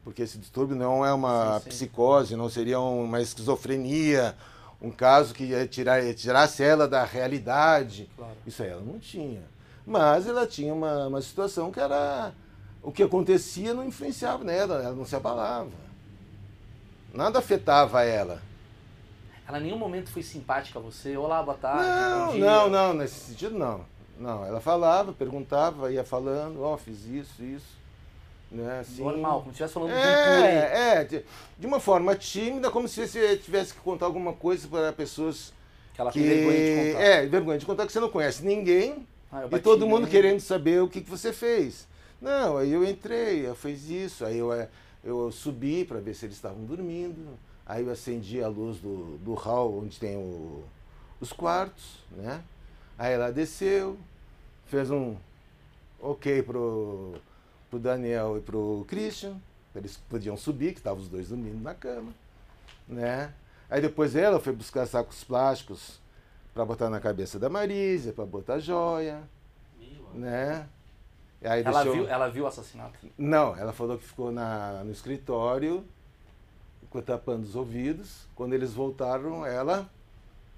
[0.08, 1.68] porque esse distúrbio não é uma Sim, sim.
[1.68, 4.34] psicose, não seria uma esquizofrenia
[4.80, 8.08] um caso que ia tirar, ia tirasse ela da realidade.
[8.16, 8.32] Claro.
[8.46, 9.42] Isso aí ela não tinha.
[9.86, 12.32] Mas ela tinha uma, uma situação que era.
[12.82, 15.68] O que acontecia não influenciava nela, ela não se abalava.
[17.12, 18.40] Nada afetava ela.
[19.46, 21.18] Ela em nenhum momento foi simpática a você?
[21.18, 22.38] Olá, boa tarde.
[22.38, 23.84] Não, não, não, nesse sentido não.
[24.18, 27.77] Não, ela falava, perguntava, ia falando, ó, fiz isso, isso.
[28.50, 29.02] Né, assim.
[29.02, 29.98] Normal, como se estivesse falando de.
[29.98, 31.24] É, é, de,
[31.58, 35.52] de uma forma tímida, como se você tivesse que contar alguma coisa para pessoas
[35.94, 36.18] Que ela que.
[36.20, 37.04] tem vergonha de contar.
[37.04, 40.10] É, vergonha de contar que você não conhece ninguém Ah, e todo mundo nele.
[40.10, 41.86] querendo saber o que, que você fez.
[42.22, 44.68] Não, aí eu entrei, eu fiz isso, aí eu, é,
[45.04, 49.34] eu subi para ver se eles estavam dormindo, aí eu acendi a luz do, do
[49.34, 50.64] hall onde tem o-
[51.20, 52.42] os quartos, né?
[52.98, 53.96] Aí ela desceu,
[54.66, 55.14] fez um
[56.00, 57.14] ok pro,
[57.70, 59.36] pro Daniel e pro Christian,
[59.74, 62.12] eles podiam subir, que estavam os dois dormindo na cama,
[62.86, 63.32] né?
[63.70, 66.00] Aí depois ela foi buscar sacos plásticos
[66.54, 69.22] para botar na cabeça da Marísia, para botar joia,
[70.14, 70.66] né?
[71.40, 72.98] E Ela deixou- viu, ela viu o assassinato.
[73.16, 75.84] Não, ela falou que ficou na, no escritório,
[77.06, 78.26] tapando os ouvidos.
[78.34, 79.88] Quando eles voltaram, ela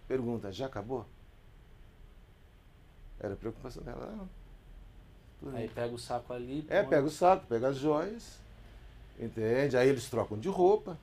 [0.09, 1.05] pergunta, já acabou?
[3.19, 4.07] Era a preocupação dela.
[4.07, 4.31] "Não, tudo
[5.47, 6.65] Aí bem." pega o saco ali.
[6.69, 8.39] É, põe- pega o saco, pega as joias,
[9.19, 9.77] entende?
[9.77, 10.99] Aí eles trocam de roupa.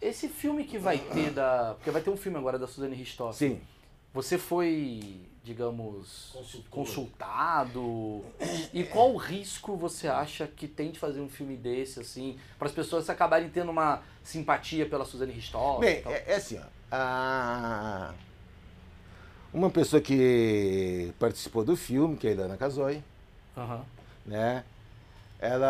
[0.00, 1.74] Esse filme que vai ter da.
[1.76, 3.36] Porque vai ter um filme agora da Suzane Ristoff.
[3.38, 3.60] Sim.
[4.12, 6.70] Você foi, digamos, Consultor.
[6.70, 8.24] consultado?
[8.72, 12.68] E qual o risco você acha que tem de fazer um filme desse, assim, para
[12.68, 15.80] as pessoas acabarem tendo uma simpatia pela Suzane Ristoff?
[15.80, 16.64] Bem, é, é assim, ó.
[16.92, 18.14] a-
[19.52, 23.02] Uma pessoa que participou do filme, que é a Ilana Casoy,
[23.56, 23.84] Aham.
[24.26, 24.64] né?
[25.38, 25.68] Ela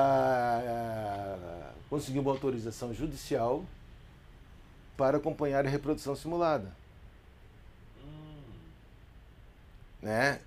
[0.67, 3.65] ah, conseguiu uma autorização judicial
[4.97, 6.71] para acompanhar a reprodução simulada,
[10.01, 10.39] né?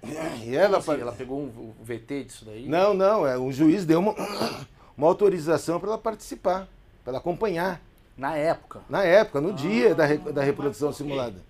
[0.46, 0.92] E ela, assim?
[1.02, 2.68] ela pegou um, VT disso daí?
[2.70, 4.14] não, não, é, o juiz deu uma,
[4.96, 6.68] uma autorização para ela participar,
[7.04, 7.82] para ela acompanhar,
[8.16, 8.82] Na época.
[8.88, 11.42] na época, no dia da, re- da reprodução simulada.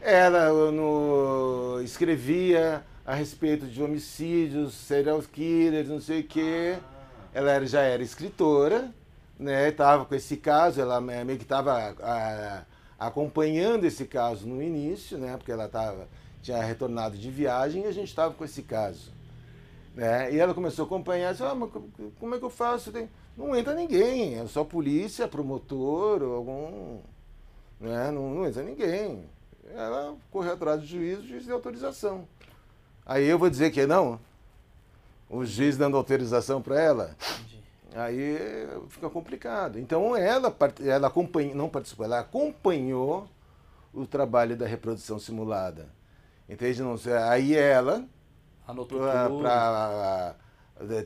[0.00, 6.76] Ela no, escrevia a respeito de homicídios, serial killers, não sei o quê.
[7.32, 8.90] Ela era- já era escritora,
[9.38, 9.68] né?
[9.68, 11.94] Estava com esse caso, ela me- meio que estava
[12.98, 15.36] acompanhando esse caso no início, né?
[15.36, 16.08] Porque ela tava,
[16.42, 19.12] tinha retornado de viagem e a gente estava com esse caso.
[19.94, 20.32] Né?
[20.34, 21.84] E ela começou a acompanhar, disse, ah, mas co-
[22.18, 22.92] como é que eu faço?
[23.36, 26.98] Não entra ninguém, é só polícia, promotor, ou algum.
[27.80, 28.10] Né?
[28.10, 29.24] Não, não entra ninguém.
[29.72, 32.26] Ela correu atrás do juiz, o juiz deu autorização.
[33.06, 34.18] Aí eu vou dizer que não?
[35.28, 37.16] O juiz dando autorização para ela?
[37.40, 37.62] Entendi.
[37.94, 38.38] Aí
[38.88, 39.78] fica complicado.
[39.78, 43.28] Então ela, ela acompanhou, não participou, ela acompanhou
[43.92, 45.88] o trabalho da reprodução simulada.
[46.48, 46.82] Entende?
[46.82, 46.96] Não
[47.30, 48.04] aí ela,
[48.66, 49.40] Anotou tudo.
[49.40, 50.34] para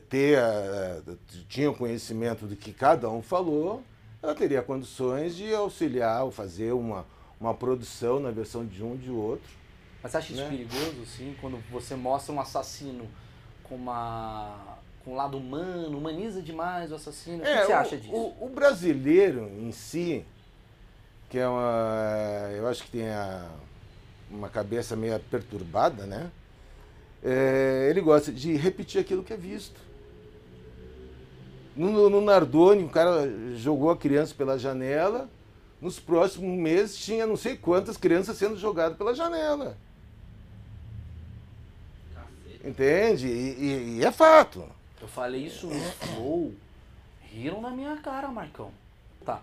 [0.09, 1.01] ter, eh,
[1.47, 3.83] tinha o conhecimento do que cada um falou,
[4.21, 7.05] ela teria condições de auxiliar ou fazer uma,
[7.39, 9.58] uma produção na versão de um de outro.
[10.01, 10.49] Mas você acha isso né?
[10.49, 13.05] perigoso, assim, quando você mostra um assassino
[13.63, 14.77] com uma.
[15.03, 17.37] com um lado humano, humaniza demais o assassino?
[17.37, 18.13] O que, que você É, o- acha disso?
[18.13, 20.25] O, o brasileiro em si,
[21.29, 22.49] que é uma.
[22.55, 23.49] Eu acho que tem a-
[24.31, 26.31] uma cabeça meio perturbada, né?
[27.21, 29.79] É, ele gosta de repetir aquilo que é visto.
[31.75, 35.29] No, no Nardoni, o cara jogou a criança pela janela.
[35.81, 39.77] Nos próximos meses tinha não sei quantas crianças sendo jogadas pela janela.
[42.63, 43.27] Entende?
[43.27, 44.63] E, e- e é fato.
[45.01, 46.53] Eu falei isso no flow.
[47.21, 48.71] Riram na minha cara, Marcão.
[49.25, 49.41] Tá.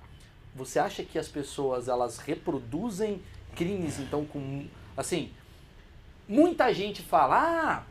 [0.55, 3.23] Você acha que as pessoas elas reproduzem
[3.55, 4.67] crimes, então, com.
[4.97, 5.31] Assim,
[6.29, 7.37] muita gente fala.
[7.39, 7.83] Ah,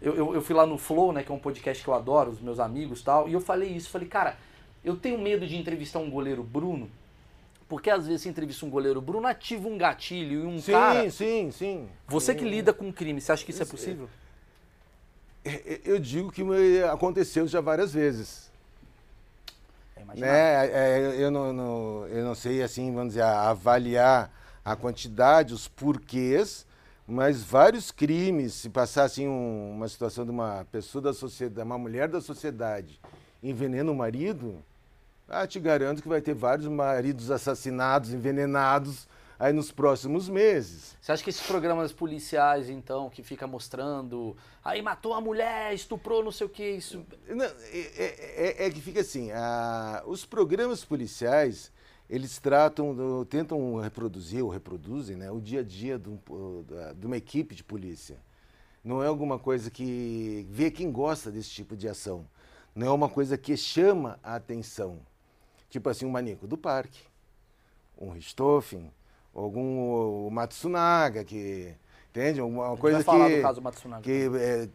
[0.00, 2.30] eu, eu, eu fui lá no Flow, né, que é um podcast que eu adoro,
[2.30, 3.90] os meus amigos e tal, e eu falei isso.
[3.90, 4.36] Falei, cara,
[4.84, 6.88] eu tenho medo de entrevistar um goleiro Bruno,
[7.68, 11.10] porque às vezes você entrevista um goleiro Bruno, ativa um gatilho e um sim, cara.
[11.10, 11.88] sim, sim.
[12.06, 12.48] Você que Sim.
[12.50, 14.04] lida com crime, você acha que isso é Isso- possível?
[14.04, 14.27] É,
[15.84, 16.42] Eu digo que
[16.84, 18.50] aconteceu já várias vezes.
[19.96, 20.66] É Né?
[20.68, 24.30] É, eu, não, não- eu não sei assim, vamos dizer, avaliar
[24.64, 26.66] a quantidade, os porquês,
[27.06, 32.08] mas vários crimes, se passasse um- uma situação de uma pessoa da sociedade, uma mulher
[32.08, 33.00] da sociedade,
[33.42, 34.56] envenena o marido,
[35.28, 39.06] ah, te garanto que vai ter vários maridos assassinados, envenenados
[39.38, 40.96] aí nos próximos meses.
[41.00, 46.24] Você acha que esses programas policiais, então, que fica mostrando, aí matou a mulher, estuprou,
[46.24, 47.04] não sei o que, isso.
[47.28, 51.70] Não, é, é- é- é que fica assim, a- os programas policiais,
[52.10, 56.18] eles tratam, tentam reproduzir ou reproduzem né, o dia a dia de, um
[56.96, 58.16] de uma equipe de polícia.
[58.82, 62.26] Não é alguma coisa que vê quem gosta desse tipo de ação.
[62.74, 65.00] Não é uma coisa que chama a atenção.
[65.68, 67.00] Tipo assim, um Manico do Parque,
[67.98, 68.90] um Richthofen,
[69.34, 71.74] algum o Matsunaga, que.
[72.10, 72.40] Entende?
[72.40, 74.68] Uma coisa que, do caso Matsunaga que é,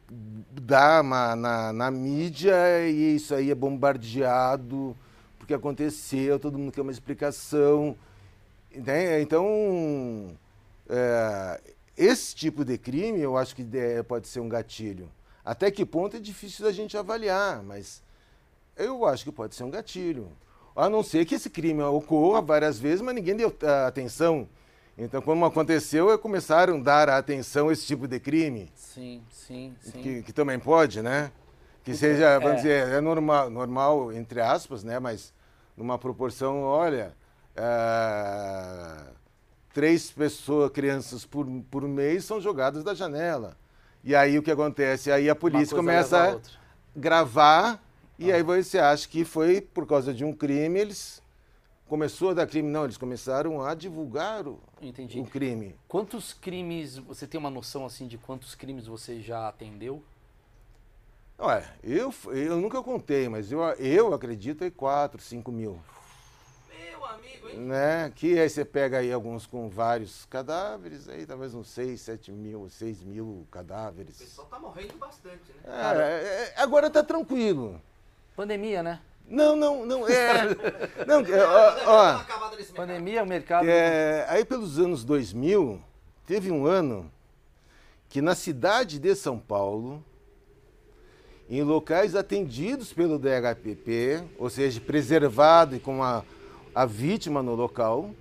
[0.52, 4.96] dá uma- na, na mídia e isso aí é bombardeado
[5.38, 7.98] porque aconteceu, todo mundo quer uma explicação.
[9.22, 10.38] Então,
[10.90, 11.62] é,
[11.98, 15.10] esse tipo de crime eu acho que é, pode ser um gatilho.
[15.44, 18.02] Até que ponto é difícil da gente avaliar, mas
[18.78, 20.30] eu acho que pode ser um gatilho.
[20.76, 24.48] A não ser que esse crime ocorra várias vezes, mas ninguém deu ah, atenção.
[24.98, 29.76] Então, quando aconteceu, eh, começaram a dar atenção a esse tipo de crime, Sim, sim,
[29.80, 30.02] sim.
[30.02, 31.32] que, que também pode, né?
[31.84, 32.56] Que seja, vamos é.
[32.58, 35.00] dizer, é normal, normal, entre aspas, né?
[35.00, 35.34] Mas
[35.76, 37.14] numa proporção, olha,
[37.58, 39.08] ah,
[39.74, 43.58] três pessoas, crianças por, por mês são jogadas da janela.
[44.04, 45.12] E aí o que acontece?
[45.12, 46.52] Aí a polícia a começa a outra.
[46.96, 47.82] gravar
[48.18, 48.36] e Ah.
[48.36, 51.22] aí você acha que foi por causa de um crime, eles
[51.88, 55.20] começou a dar crime, não, eles começaram a divulgar o, Entendi.
[55.20, 55.76] o crime.
[55.88, 60.02] Quantos crimes, você tem uma noção assim de quantos crimes você já atendeu?
[61.38, 65.80] Olha, eu, eu nunca contei, mas eu, eu acredito em 4, 5 mil.
[66.70, 67.58] Meu amigo, hein?
[67.60, 68.12] Né?
[68.16, 72.70] Que aí você pega aí alguns com vários cadáveres, aí talvez uns 6, 7 mil,
[72.70, 74.18] 6 mil O cadáveres.
[74.18, 75.64] pessoal tá morrendo bastante, né?
[75.66, 77.82] É, é, agora tá tranquilo.
[78.36, 79.00] Pandemia, né?
[79.28, 80.56] Não, não, não, é...
[81.08, 82.24] Não, é, ó, ó.
[82.76, 83.68] Pandemia, o mercado.
[83.68, 85.82] É, aí pelos anos 2000,
[86.26, 87.10] teve um ano
[88.10, 90.04] que na cidade de São Paulo,
[91.50, 96.24] em locais atendidos pelo DHPP, ou seja, preservado e com a,
[96.76, 98.12] a vítima no local,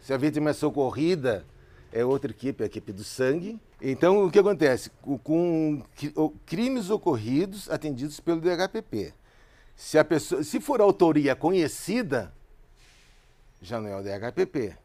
[0.00, 1.44] se a vítima é socorrida,
[1.92, 3.58] é outra equipe, a equipe do sangue.
[3.80, 4.90] Então, o que acontece?
[5.22, 5.82] Com
[6.44, 9.14] crimes ocorridos atendidos pelo DHPP.
[9.76, 12.34] Se, a pessoa, se for autoria conhecida,
[13.62, 14.76] já não é o DHPP.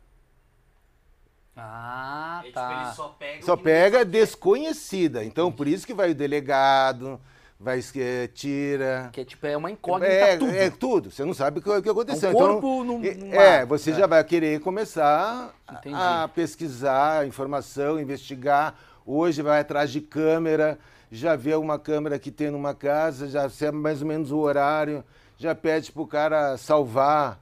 [1.56, 2.84] Ah, É, tipo, tá.
[2.86, 4.12] ele só pega Só pega sabe.
[4.12, 5.24] desconhecida.
[5.24, 7.20] Então, por isso que vai o delegado,
[7.64, 9.10] vai eh, tira.
[9.14, 10.52] Que é tipo, é uma incógnita É, tudo.
[10.56, 11.12] é tudo.
[11.12, 12.30] Você não sabe o que, que aconteceu.
[12.30, 13.94] É um corpo então, num- é, é, você É.
[13.96, 15.96] já vai querer começar a- Entendi.
[15.96, 18.76] a pesquisar a informação, investigar.
[19.06, 20.78] Hoje vai atrás de câmera,
[21.12, 25.04] já vê uma câmera que tem numa casa, já sabe mais ou menos o horário,
[25.38, 27.40] já pede para o cara salvar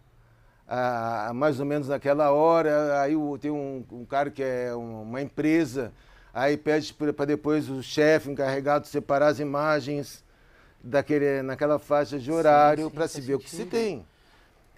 [0.67, 3.01] ah, mais ou menos naquela hora.
[3.01, 5.91] Aí tem um, um cara que é um- uma empresa,
[6.33, 10.23] aí pede para depois o chefe encarregado separar as imagens
[10.83, 14.05] daquele, naquela faixa de horário para se ver o que se tem.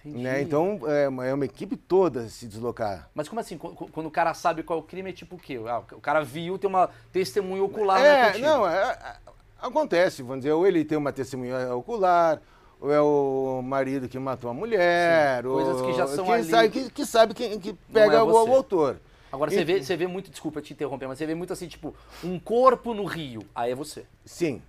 [0.04, 0.22] Entendi.
[0.22, 0.42] Né?
[0.42, 3.08] Então é uma, é uma equipe toda se deslocar.
[3.14, 3.56] Mas como assim?
[3.56, 5.58] Qu- qu- Quando o cara sabe qual é o crime, é tipo o quê?
[5.66, 8.46] Ah, o cara viu, tem uma testemunha ocular, né, é, contigo?
[8.46, 9.16] não, é- é-
[9.62, 12.38] acontece, vamos dizer, ou ele tem uma testemunha ocular,
[12.78, 16.32] ou é o marido que matou a mulher, Sim, ou coisas que já são que
[16.32, 18.98] ali- Sabe, que, que sabe quem que pega é o, o autor.
[19.34, 21.92] Agora você vê, você vê muito, desculpa te interromper, mas você vê muito assim, tipo,
[22.22, 23.44] um corpo no rio.
[23.52, 24.04] Aí é você.
[24.24, 24.62] Sim,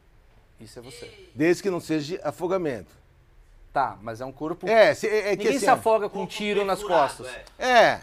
[0.59, 1.29] Isso é você.
[1.35, 2.91] desde que não seja afogamento.
[3.71, 4.67] Tá, mas é um corpo.
[4.67, 7.27] É, se- é, é que Ninguém assim, se afoga com um tiro nas costas.
[7.59, 8.01] é.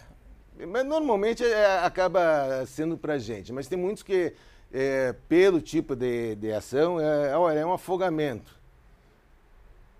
[0.56, 4.32] É, mas normalmente é, acaba sendo pra gente, mas tem muitos que,
[4.72, 8.54] é, pelo tipo de, de ação, é, olha, é um afogamento.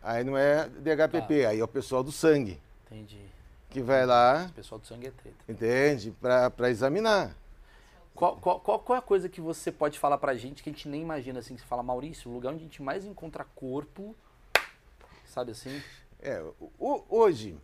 [0.01, 3.19] Aí não é DHPP, aí é o pessoal do sangue, Entendi.
[3.73, 5.37] Que vai lá, O pessoal do sangue é treta.
[5.49, 7.35] entende, para examinar.
[8.15, 10.73] Qual, qual, qual, qual é a coisa que você pode falar pra gente que a
[10.73, 11.55] gente nem imagina assim?
[11.55, 14.15] Que você fala, Maurício, o lugar onde a gente mais encontra corpo,
[15.25, 15.83] sabe assim?
[16.21, 16.45] É,
[17.09, 17.57] hoje,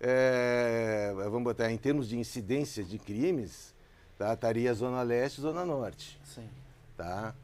[0.00, 3.74] é, vamos botar em termos de incidência de crimes,
[4.16, 6.18] tá, estaria Zona Leste e Zona Norte.
[6.24, 6.48] Sim.
[6.96, 7.34] Tá?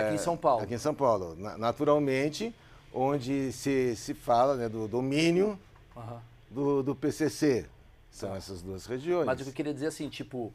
[0.00, 0.62] Aqui em São Paulo.
[0.62, 1.34] Aqui em São Paulo.
[1.36, 2.54] Na- naturalmente,
[2.92, 5.58] onde se, se fala né, do domínio
[5.96, 6.20] Aham.
[6.54, 7.66] Do, do PCC.
[8.10, 9.26] São essas duas regiões.
[9.26, 10.52] Mas o que eu queria dizer assim, tipo,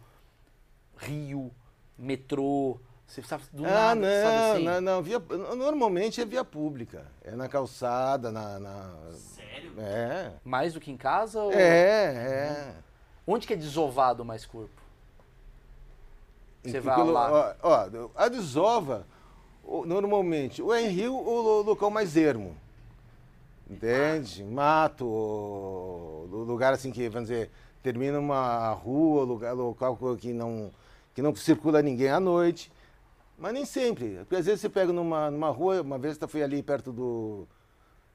[0.97, 1.52] Rio,
[1.97, 4.66] metrô, você sabe do Ah, nada, não, sabe assim?
[4.66, 5.02] não, não.
[5.04, 7.06] Via, normalmente é via pública.
[7.22, 8.58] É na calçada, na.
[8.60, 9.74] na- Sério?
[9.78, 10.32] é.
[10.43, 11.41] Mais do que em casa?
[11.43, 11.52] Ou...
[11.52, 11.58] É,
[12.16, 12.74] é.
[13.28, 14.80] Onde que é desovado mais corpo?
[16.64, 17.56] Você vai pelo- lá.
[17.62, 19.06] Ó, ó, a desova,
[19.86, 22.56] normalmente, ou é em rio ou lo- local mais ermo.
[23.70, 24.43] Entende?
[24.43, 25.05] Mato,
[26.32, 27.51] lugar assim que, vamos dizer,
[27.84, 30.72] termina uma rua, lugar, local que não,
[31.13, 32.72] que não circula ninguém à noite.
[33.38, 34.17] Mas nem sempre.
[34.20, 37.47] Porque às vezes você pega numa, numa rua, uma vez eu fui ali perto do,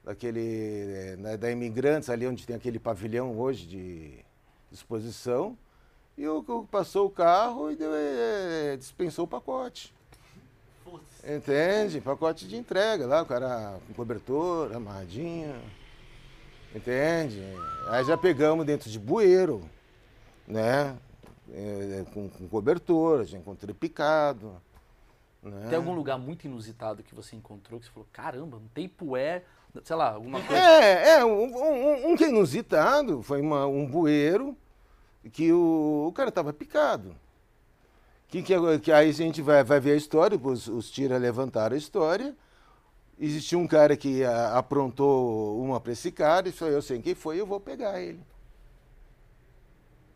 [0.03, 4.19] daquele, né, da Imigrantes, ali onde tem aquele pavilhão hoje de
[4.71, 5.57] exposição.
[6.17, 9.94] E o, passou o carro e deu, eh, dispensou o pacote.
[11.27, 11.99] Entende?
[12.01, 15.55] Pacote de entrega lá, o cara com cobertor, amarradinho.
[16.73, 17.41] Entende?
[17.87, 19.67] Aí já pegamos dentro de bueiro,
[20.47, 20.95] né?
[21.51, 24.53] É, com, com cobertor, já encontrei picado.
[25.41, 25.67] Né?
[25.69, 29.43] Tem algum lugar muito inusitado que você encontrou que você falou, caramba, não tem pué,
[29.83, 30.61] sei lá, alguma coisa.
[30.61, 34.55] É, é, um, um- um que é inusitado foi uma- um bueiro
[35.31, 37.15] que o, o cara tava picado.
[38.35, 41.73] Que, que, que aí a gente vai, vai ver a história, os, os tira levantaram
[41.73, 42.35] a história.
[43.17, 47.15] Existiu um cara que a- aprontou uma para esse cara, e falou, eu sei quem
[47.15, 48.19] foi, eu vou pegar ele.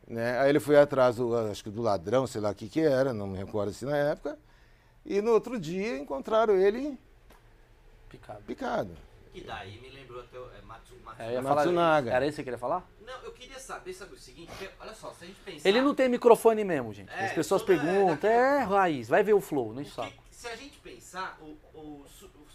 [0.05, 0.37] Né?
[0.37, 3.13] Aí ele foi atrás, do, acho que do ladrão, sei lá o que que era,
[3.13, 4.37] não me recordo assim na época.
[5.05, 6.99] E no outro dia encontraram ele
[8.09, 8.41] Picado.
[8.41, 8.91] picado.
[9.33, 12.11] Que daí me lembrou até o é, Matsu, Matsu- É, eu Matsunaga.
[12.11, 12.83] era isso que você queria falar?
[13.05, 14.47] Não, eu queria saber, sabe o seguinte?
[14.49, 15.69] porque, olha só, se a gente pensar.
[15.69, 17.11] Ele não tem microfone mesmo, gente.
[17.11, 20.11] É, As pessoas é perguntam, é, Raiz, vai ver o flow, não saco.
[20.31, 22.07] se a gente pensar, o, o, o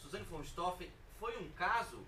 [0.03, 0.89] Suzane von Stoffen
[1.21, 1.99] foi um caso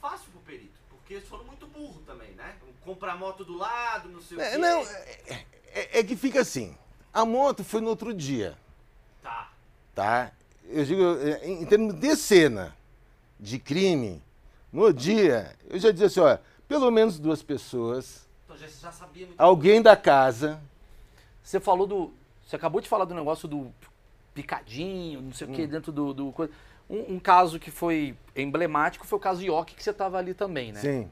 [0.00, 0.80] fácil pro perito.
[0.90, 2.54] Porque eles foram muito burros também, né?
[2.84, 4.58] Comprar moto do lado, não sei o É, quê.
[4.58, 5.44] não, é,
[5.74, 6.76] é- é que fica assim.
[7.12, 8.56] A moto foi no outro dia,
[9.20, 9.50] Tá.
[9.94, 10.32] tá?
[10.64, 11.02] Eu digo,
[11.42, 12.74] em, em termos de cena
[13.42, 14.22] de crime,
[14.72, 16.38] no dia, eu já dizia assim, ó,
[16.68, 19.40] pelo menos duas pessoas, Então já, sabia muito.
[19.40, 20.60] alguém da casa,
[21.42, 22.12] Você falou do.
[22.46, 23.72] Você acabou de falar do negócio do
[24.32, 25.54] picadinho, não sei o Hum.
[25.54, 26.14] que, dentro do.
[26.14, 26.52] do coisa.
[26.88, 30.72] Um, um caso que foi emblemático foi o caso York, que você tava ali também,
[30.72, 30.80] né?
[30.80, 31.10] sim.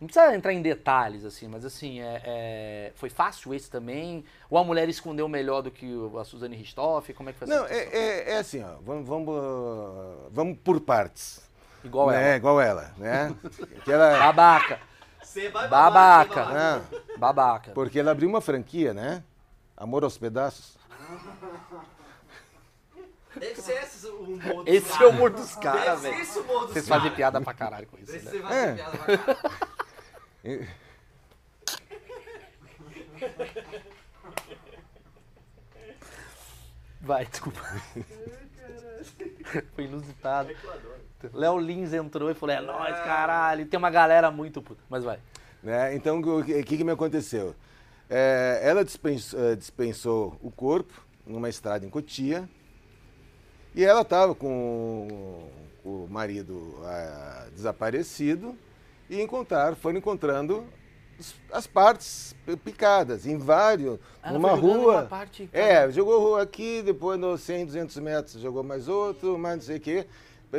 [0.00, 4.24] Não precisa entrar em detalhes, assim, mas assim, é, é- foi fácil esse também?
[4.48, 7.12] Ou a mulher escondeu melhor do que o- a Suzane Ristoff?
[7.14, 9.34] Como é que foi Não, é, é- é assim, ó, vamos, vamos,
[10.30, 11.40] vamos por partes.
[11.84, 12.26] Igual né?
[12.28, 12.36] ela.
[12.36, 13.34] Igual ela, né?
[13.84, 14.80] que ela, Babaca.
[15.22, 15.70] Você vai Babaca.
[15.70, 16.82] babar, você vai babar.
[16.82, 17.70] ah, Babaca.
[17.72, 19.22] porque ela abriu uma franquia, né?
[19.76, 20.76] Amor aos pedaços.
[23.36, 25.14] Deve ser esse o humor dos Esse é o caras.
[25.14, 26.22] humor dos caras, Deve ser velho.
[26.22, 27.02] esse o humor dos Vocês caras.
[27.02, 28.30] fazem piada pra caralho com isso, Deve né?
[28.30, 28.74] ser fazer É.
[28.74, 29.48] piada pra caralho.
[37.00, 37.60] Vai, desculpa.
[39.74, 40.50] Foi inusitado.
[41.32, 43.66] Léo Lins entrou e falou: é nóis, caralho.
[43.66, 44.80] Tem uma galera muito puta.
[44.88, 45.18] Mas vai.
[45.62, 45.94] né?
[45.94, 47.54] Então, o que, que me aconteceu?
[48.10, 50.94] É, ela dispensou, eh, dispensou o corpo
[51.26, 52.48] numa estrada em Cotia
[53.74, 55.50] e ela estava com
[55.84, 58.56] o marido ah, desaparecido
[59.10, 60.64] e encontraram, foram encontrando
[61.52, 65.02] as partes pi- picadas em vários, Ela numa rua.
[65.02, 69.76] parte, é, jogou aqui, depois nos 100, 200 metros jogou mais outro, mais não sei
[69.76, 70.06] o quê.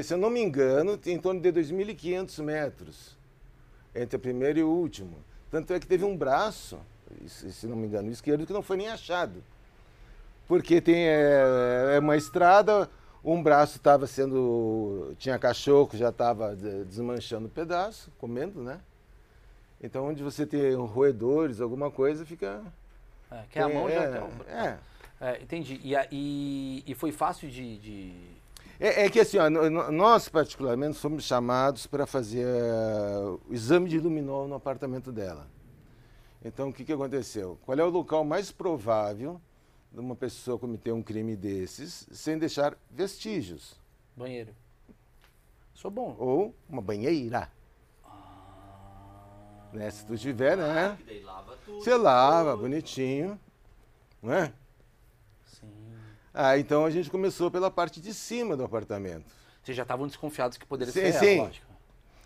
[0.04, 3.18] Se eu não me engano, em torno de 2.500 metros
[3.96, 5.18] entre o primeiro e o último.
[5.50, 6.80] Tanto é que teve um braço,
[7.28, 9.44] se não me engano, esquerdo, que não foi nem achado.
[10.48, 12.90] Porque tem é, é uma estrada,
[13.24, 15.14] um braço estava sendo.
[15.18, 18.80] tinha cachorro que já estava desmanchando o pedaço, comendo, né?
[19.82, 22.62] Então, onde você tem roedores, alguma coisa, fica.
[23.32, 24.50] É, quer a mão, é, já o...
[24.50, 24.80] é.
[25.22, 25.80] É, entendi.
[25.84, 27.78] E, e, e foi fácil de.
[27.78, 28.39] de-
[28.80, 29.50] É, é que assim, ó,
[29.92, 35.48] nós particularmente somos chamados para fazer eh, o exame de luminol no apartamento dela.
[36.44, 37.60] Então, o que, que aconteceu?
[37.66, 39.42] Qual é o local mais provável
[39.92, 43.78] de uma pessoa cometer um crime desses sem deixar vestígios?
[44.16, 44.56] Banheiro.
[45.74, 46.16] Sou bom.
[46.18, 47.52] Ou uma banheira.
[49.74, 49.92] Né?
[49.92, 50.96] Se tu tiver, né?
[50.98, 51.84] Que daí lava tudo.
[51.84, 53.38] Você lava bonitinho,
[54.24, 54.54] não é?
[56.34, 59.26] Ah, então a gente começou pela parte de cima do apartamento.
[59.64, 61.38] Vocês já estavam desconfiados que poderia Sim, ser ela, sim.
[61.40, 61.66] lógico.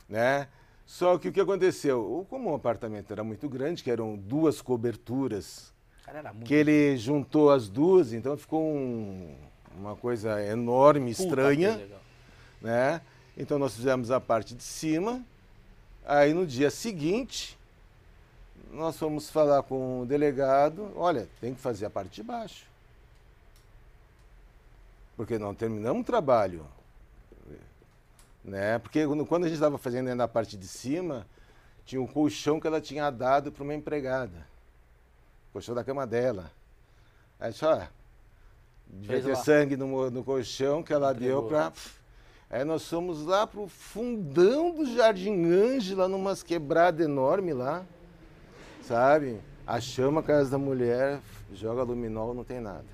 [0.10, 0.48] né?
[0.86, 2.26] Só que o que aconteceu?
[2.30, 5.74] Como o apartamento era muito grande, que eram duas coberturas,
[6.06, 9.34] cara que ele juntou as duas, então ficou um-
[9.78, 11.82] uma coisa enorme, Puta, estranha,
[12.62, 13.02] né?
[13.38, 15.24] Então nós fizemos a parte de cima.
[16.06, 17.58] Aí no dia seguinte,
[18.72, 22.66] nós fomos falar com o delegado, olha, tem que fazer a parte de baixo.
[25.16, 26.66] Porque não terminamos o trabalho.
[28.44, 28.78] Né?
[28.80, 31.26] Porque quando quando a gente estava fazendo ainda a parte de cima,
[31.86, 34.46] tinha um colchão que ela tinha dado para uma empregada.
[35.52, 36.52] Colchão da cama dela.
[37.40, 37.84] Aí disse, ó,
[38.88, 39.36] devia ter lá.
[39.36, 41.42] sangue no, no colchão que ela Entregou.
[41.42, 41.74] deu para.
[42.50, 47.84] Aí nós fomos lá pro fundão do Jardim Ângela, numas quebradas enormes lá,
[48.84, 49.40] sabe?
[49.66, 51.20] Achamos a casa da mulher,
[51.52, 52.86] joga luminol, não tem nada.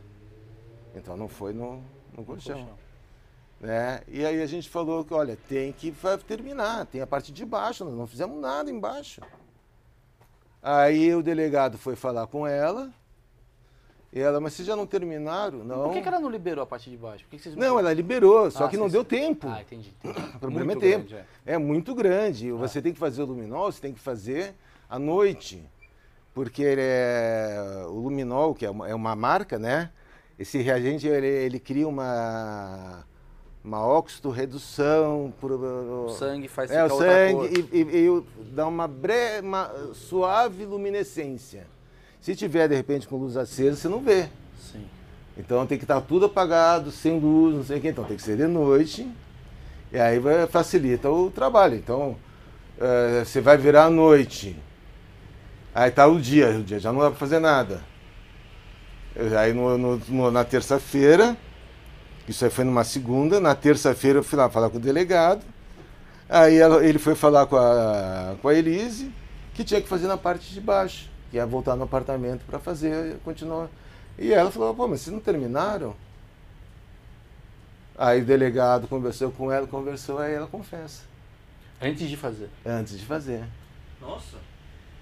[0.95, 1.83] Então não foi no,
[2.19, 2.55] no colchão.
[2.57, 2.77] colchão.
[3.59, 4.01] Né?
[4.07, 5.93] E aí a gente falou que, olha, tem que
[6.25, 9.21] terminar, tem a parte de baixo, nós não fizemos nada embaixo.
[10.61, 12.91] Aí o delegado foi falar com ela,
[14.11, 15.59] e ela, mas vocês já não terminaram?
[15.63, 15.83] Não.
[15.83, 17.23] Por que, que ela não liberou a parte de baixo?
[17.25, 18.93] Por que que vocês Não, ela liberou, só Ah, que sim, não sim.
[18.93, 19.47] deu tempo.
[19.47, 19.93] Ah, entendi.
[20.03, 20.19] entendi.
[20.35, 21.09] O problema Muito é tempo.
[21.09, 21.57] grande, é.
[21.57, 22.51] muito grande.
[22.51, 24.55] Você tem que fazer o luminol, você tem que fazer
[24.89, 25.63] à noite.
[26.33, 29.91] Porque ele é, o luminol, que é uma, é uma marca, né?
[30.39, 33.03] Esse reagente, ele, ele cria uma,
[33.63, 35.33] uma oxidorredução.
[35.39, 38.23] Por, O sangue faz é, o sangue e, e- e
[38.53, 41.67] dá uma, bre, uma suave luminescência.
[42.21, 44.29] Se tiver, de repente, com luz acesa, você não vê.
[44.71, 44.85] Sim.
[45.37, 47.89] Então tem que estar tudo apagado, sem luz, não sei o que.
[47.89, 49.09] Então tem que ser de noite.
[49.91, 51.75] E aí vai, facilita o trabalho.
[51.75, 52.15] Então
[52.79, 54.55] eh, você vai virar à noite.
[55.73, 57.83] Aí tá o dia, o dia já não dá para fazer nada.
[59.37, 61.35] Aí no- no- no- na terça-feira,
[62.27, 65.43] isso aí foi numa segunda, na terça-feira eu fui lá falar com o delegado.
[66.29, 69.11] Aí ela- ele foi falar com a, com a Elise,
[69.53, 73.17] que tinha que fazer na parte de baixo, que ia voltar no apartamento para fazer,
[73.25, 73.67] continuar.
[74.17, 75.95] E ela falou, pô, mas vocês não terminaram?
[77.97, 81.01] Aí o delegado conversou com ela, conversou, aí ela confessa,
[81.81, 82.49] Antes de fazer.
[82.65, 83.43] antes de fazer.
[83.99, 84.37] Nossa.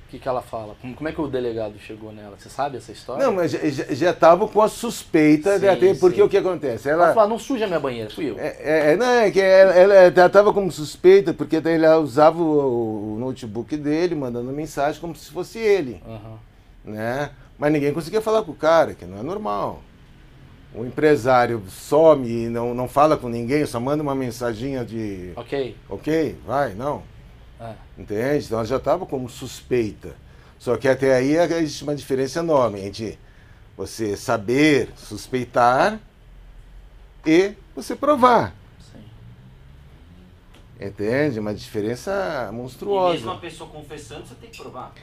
[0.08, 0.74] O que, que ela fala?
[0.80, 2.38] Como, como é que o delegado chegou nela?
[2.40, 3.26] Você sabe essa história?
[3.26, 6.22] Não, mas já- estava com a suspeita, Sim, de até, porque sim.
[6.22, 6.90] o que acontece?
[6.90, 8.40] Ela Ela, falou, "Ah, não suja minha banheira, fui eu.
[8.40, 13.20] É, é, é, não, é que ela, estava como suspeita, porque ela usava o, o
[13.20, 16.40] notebook dele, mandando mensagem como se fosse ele, Aham.
[16.86, 17.32] né?
[17.60, 19.82] Mas ninguém conseguia falar com o cara, que não é normal.
[20.74, 25.76] O empresário some e não, não fala com ninguém, só manda uma mensaginha de Ok.
[25.90, 27.04] ok, vai, não.
[27.60, 27.74] É.
[27.98, 28.46] Entende?
[28.46, 30.16] Então ela já estava como suspeita.
[30.60, 33.18] Só que até aí existe uma diferença enorme entre
[33.76, 36.00] você saber suspeitar
[37.26, 38.56] e você provar.
[38.92, 39.04] Sim.
[40.86, 41.40] Entende?
[41.40, 43.24] Uma diferença E mesmo monstruosa.
[43.24, 44.94] uma pessoa confessando, você tem que provar.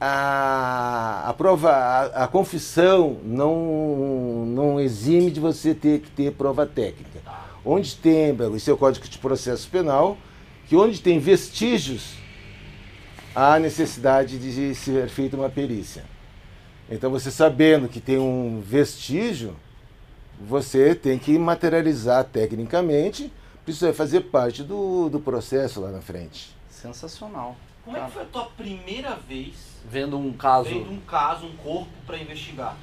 [0.00, 6.66] A, a prova, a, a confissão não, não exime de você ter que ter prova
[6.66, 7.20] técnica.
[7.64, 8.32] Onde tem,
[8.70, 10.18] é o Código de Processo Penal,
[10.72, 12.14] que onde tem vestígios,
[13.34, 16.02] há necessidade de ser feita uma perícia.
[16.90, 19.54] Então você sabendo que tem um vestígio,
[20.40, 23.30] você tem que materializar tecnicamente,
[23.68, 26.56] isso vai fazer parte do, do processo lá na frente.
[26.70, 27.54] Sensacional.
[27.84, 28.06] Como é Tá.
[28.06, 29.52] que foi a tua primeira vez
[29.90, 30.70] Vendo um caso.
[30.70, 32.78] vendo um caso, um corpo pra investigar?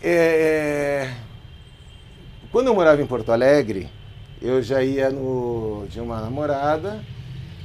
[0.00, 1.12] É,
[2.52, 3.90] Quando eu morava em Porto Alegre,
[4.40, 5.86] eu já ia no.
[5.90, 7.00] Tinha uma namorada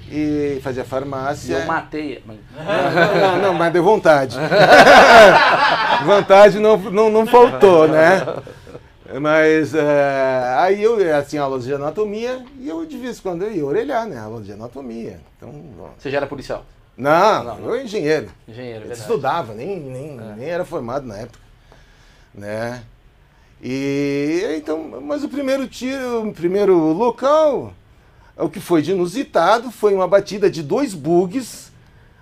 [0.09, 1.59] e fazia farmácia.
[1.59, 2.21] eu matei.
[2.25, 4.37] mas- Não, não, não, mas deu vontade.
[6.05, 8.21] vontade não, não, não faltou, né?
[9.21, 13.51] Mas é, aí eu assim, aulas de anatomia e eu de vez em quando eu
[13.51, 14.17] ia orelhar, né?
[14.17, 15.19] Aula de anatomia.
[15.37, 15.89] Então, ó.
[15.97, 16.65] Você já era policial?
[16.97, 17.69] não, Não, não.
[17.75, 18.29] eu engenheiro.
[18.47, 19.01] Engenheiro, Eu verdade.
[19.01, 20.35] estudava, nem, nem, É.
[20.37, 21.39] nem era formado na época.
[22.33, 22.81] Né?
[23.61, 27.73] E então, mas o primeiro tiro, o primeiro local,
[28.37, 31.71] o que foi de inusitado foi uma batida de dois bugs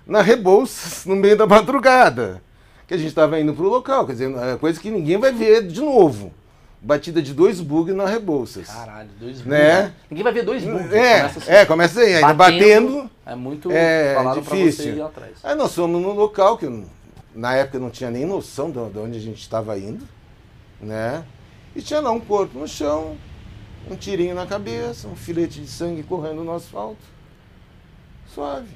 [0.06, 2.42] na Rebouças no meio da madrugada.
[2.86, 5.32] Que a gente estava indo para o local, quer dizer, é coisa que ninguém vai
[5.32, 6.32] ver de novo.
[6.80, 8.66] Batida de dois bugs na Rebouças.
[8.66, 9.46] Caralho, dois bugs.
[9.46, 9.92] Né?
[10.10, 10.92] Ninguém vai ver dois bugs.
[10.92, 11.50] É, começa assim.
[11.50, 13.10] é, começa aí, ainda batendo.
[13.24, 13.70] É muito.
[13.72, 14.84] É, difícil.
[14.84, 15.32] você ir atrás.
[15.42, 16.84] Aí nós fomos num local que
[17.34, 20.06] na época eu não tinha nem noção de onde a gente estava indo,
[20.80, 21.24] né?
[21.74, 23.16] E tinha lá um corpo no chão,
[23.90, 27.02] um tirinho na cabeça, um filete de sangue correndo no asfalto.
[28.32, 28.68] Suave.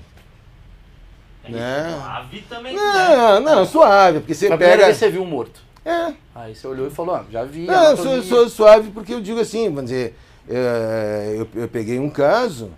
[1.48, 1.98] Né?
[1.98, 2.82] Suave também, né?
[2.82, 4.84] Não, não, suave, porque você pega.
[4.84, 5.62] vez você viu um morto.
[5.84, 7.64] É, Aí você olhou e falou, ah, já vi.
[7.64, 10.14] não, eu sou, sou suave porque eu digo assim, vamos dizer,
[10.48, 12.72] é, eu, eu peguei um caso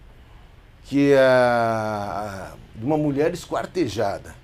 [0.85, 4.35] que a, de uma mulher esquartejada.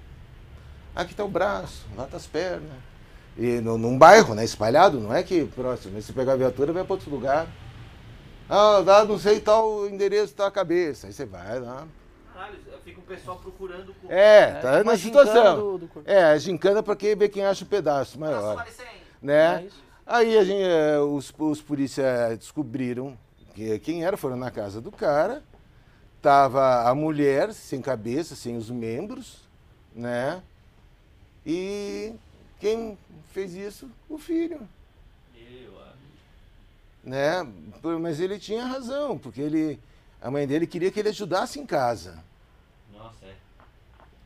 [0.95, 2.86] Aqui está o braço, lá está as pernas.
[3.39, 6.01] E no, num bairro, né, espalhado, não é que próximo.
[6.01, 7.47] Se pegar a viatura, vai para outro lugar.
[8.49, 11.07] Ah, dá não sei tal endereço, tal cabeça.
[11.07, 11.87] Aí você vai lá.
[12.33, 14.13] Caralho, fica o pessoal procurando o corpo.
[14.13, 15.57] É, É, tá na situação.
[15.57, 16.09] do- do corpo.
[16.11, 18.67] É, a gincana para quem ver quem acha o pedaço Nossa, maior.
[19.21, 19.65] Né?
[19.67, 19.69] É.
[20.07, 23.19] Aí a gente, eh, os, os polícias descobriram
[23.55, 25.43] que, quem era, foram na casa do cara.
[26.23, 29.49] Tava a mulher sem cabeça, sem os membros,
[29.95, 30.41] né?
[31.45, 32.13] E
[32.61, 32.97] quem
[33.37, 33.91] fez isso?
[34.09, 34.67] O filho,
[35.35, 35.93] Meu amigo.
[37.05, 37.47] né?
[38.01, 39.79] Mas ele tinha razão, porque ele,
[40.23, 42.25] a mãe dele queria que ele ajudasse em casa.
[42.91, 43.35] Nossa, é.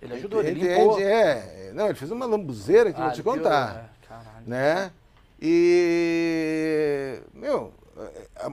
[0.00, 0.68] Ele ajudou, ele Entende?
[0.78, 1.00] limpou.
[1.00, 3.76] É, não, ele fez uma lambuzeira que eu Ah, vou te ele piorou, contar.
[3.76, 4.46] é, Caralho.
[4.46, 4.92] né?
[5.42, 7.74] E, meu,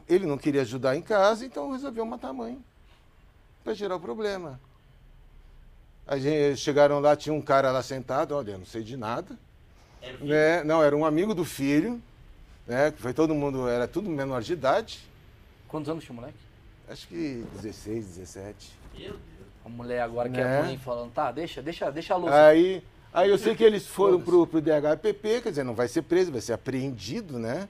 [0.10, 2.60] ele não queria ajudar em casa, então resolveu matar a mãe
[3.64, 4.60] para gerar o problema.
[6.08, 9.38] A gente, chegaram lá, tinha um cara lá sentado, olha, eu não sei de nada.
[10.02, 10.30] Era o filho.
[10.30, 10.64] Né?
[10.64, 12.02] Não, era um amigo do filho,
[12.66, 12.92] né?
[12.92, 15.00] que Foi todo mundo, era tudo menor de idade.
[15.68, 16.38] Quantos anos tinha o moleque?
[16.90, 18.72] Acho que 16, 17.
[18.94, 19.22] Meu Deus.
[19.66, 20.62] A mulher agora que é Né?
[20.62, 22.32] mãe falando, tá, deixa, deixa, deixa a luz.
[22.32, 22.82] Aí,
[23.14, 26.32] aí eu sei que eles foram pro, pro DHPP, quer dizer, não vai ser preso,
[26.32, 27.68] vai ser apreendido, né?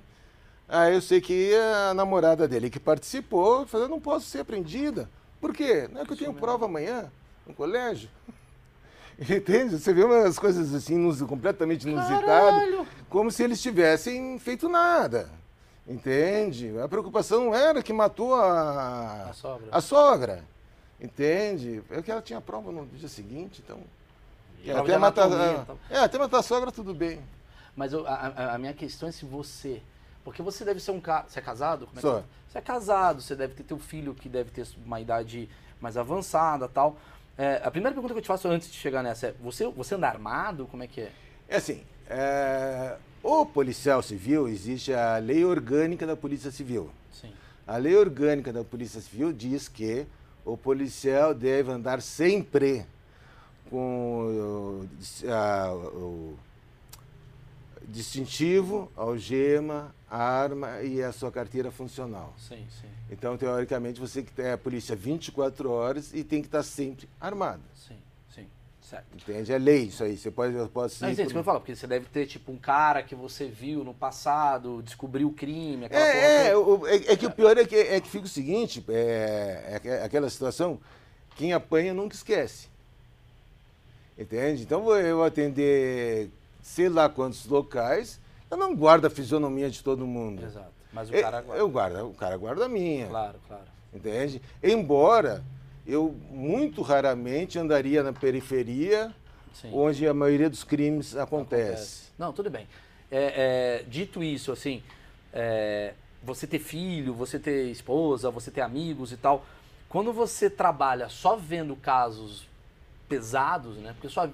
[0.70, 5.10] Aí eu sei que a namorada dele que participou falou, eu não posso ser apreendida.
[5.42, 5.88] Por quê?
[5.92, 7.12] Não é que eu tenho prova amanhã
[7.48, 8.10] no colégio.
[9.30, 9.80] Entende?
[9.80, 15.30] Você vê umas coisas assim, completamente inusitadas, como se eles tivessem feito nada.
[15.88, 16.78] Entende?
[16.80, 19.68] A preocupação não era que matou a, A sogra.
[19.72, 20.44] a sogra.
[21.00, 21.82] Entende?
[21.90, 23.80] É que ela tinha prova no dia seguinte, então.
[24.66, 25.78] É, até, matar, e tal.
[25.90, 27.22] é, até matar a sogra, tudo bem.
[27.76, 29.82] Mas eu- a, a- minha questão é se você.
[30.26, 31.26] Porque você deve ser um cara.
[31.28, 31.86] Você é casado?
[31.88, 32.18] Como é que Sou.
[32.20, 32.24] é?
[32.50, 35.48] Você é casado, você deve ter teu filho que deve ter uma idade
[35.80, 36.98] mais avançada tal.
[37.38, 39.96] É, a primeira pergunta que eu te faço antes de chegar nessa é: você, você
[39.96, 40.66] anda armado?
[40.68, 41.12] Como é que é?
[41.48, 46.90] É assim, é, o policial civil, existe a lei orgânica da Polícia Civil.
[47.12, 47.32] Sim.
[47.66, 50.06] A lei orgânica da Polícia Civil diz que
[50.44, 52.86] o policial deve andar sempre
[53.70, 56.38] com o, a- o
[57.88, 62.34] distintivo, algema, arma e a sua carteira funcional.
[62.38, 66.64] Sim, sim, Então, teoricamente, você que tem a polícia 24 horas e tem que estar
[66.64, 67.62] sempre armado.
[67.76, 67.98] sim,
[68.34, 68.48] sim.
[68.82, 69.06] Certo.
[69.16, 69.52] Entende?
[69.52, 70.16] É lei isso aí.
[70.18, 72.58] Você pode, eu posso Não, gente, por- eu falo, porque você deve ter, tipo, um
[72.58, 76.60] cara que você viu no passado, descobriu o crime, aquela É, é, toda.
[76.60, 80.04] o- é, é que o pior é que, é que fica o seguinte, é, é
[80.04, 80.80] aquela situação,
[81.36, 82.70] quem apanha nunca esquece.
[84.18, 84.64] Entende?
[84.64, 86.30] Então vou eu atender
[86.64, 90.44] sei lá quantos locais, eu não guardo a fisionomia de todo mundo.
[90.44, 90.72] Exato.
[90.92, 91.62] Mas o cara guarda.
[91.62, 93.08] Eu guardo, o cara guarda a minha.
[93.08, 93.64] Claro, claro.
[93.94, 94.42] Entende?
[94.64, 95.44] Embora
[95.86, 99.14] eu muito raramente andaria na periferia,
[99.54, 99.72] Sim.
[99.74, 102.10] onde a maioria dos crimes acontece.
[102.18, 102.68] Não, tudo bem.
[103.10, 104.84] É, é, dito isso, assim,
[105.32, 109.46] é, você ter filho, você ter esposa, você ter amigos e tal,
[109.88, 112.46] quando você trabalha só vendo casos
[113.08, 113.94] pesados, né?
[113.94, 114.30] Porque só.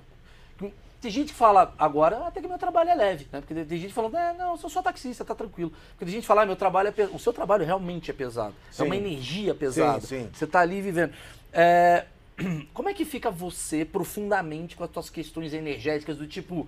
[1.04, 3.42] Tem gente que fala agora, até que meu trabalho é leve, né?
[3.42, 5.70] Porque tem gente falando, é, não, eu sou só taxista, tá tranquilo.
[5.90, 7.14] Porque tem gente que fala, ah, meu trabalho é pesado.
[7.14, 8.56] O seu trabalho realmente é pesado.
[8.70, 8.86] É Sim.
[8.86, 10.00] uma energia pesada.
[10.00, 10.30] sim.
[10.34, 11.12] Você tá ali vivendo.
[11.52, 12.06] É,
[12.74, 16.66] como é que fica você profundamente com as suas questões energéticas do tipo,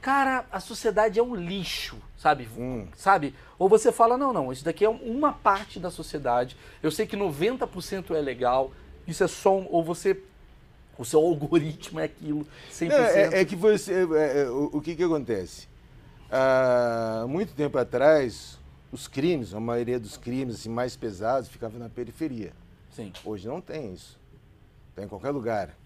[0.00, 2.48] cara, a sociedade é um lixo, sabe?
[2.58, 2.88] Hum.
[2.96, 3.36] Sabe?
[3.56, 6.56] Ou você fala, não, não, isso daqui é uma parte da sociedade.
[6.82, 8.72] Eu sei que 90% é legal.
[9.06, 10.20] Isso é só um, ou você
[10.98, 12.88] o seu algoritmo é aquilo 100%.
[12.88, 13.92] Não, é, é que você.
[14.14, 15.68] é, é, o, o que, que acontece?
[16.30, 18.58] Há muito tempo atrás,
[18.90, 22.52] os crimes, a maioria dos crimes assim, mais pesados, ficavam na periferia.
[22.90, 23.12] Sim.
[23.24, 24.18] Hoje não tem isso.
[24.94, 25.76] Tem em qualquer lugar.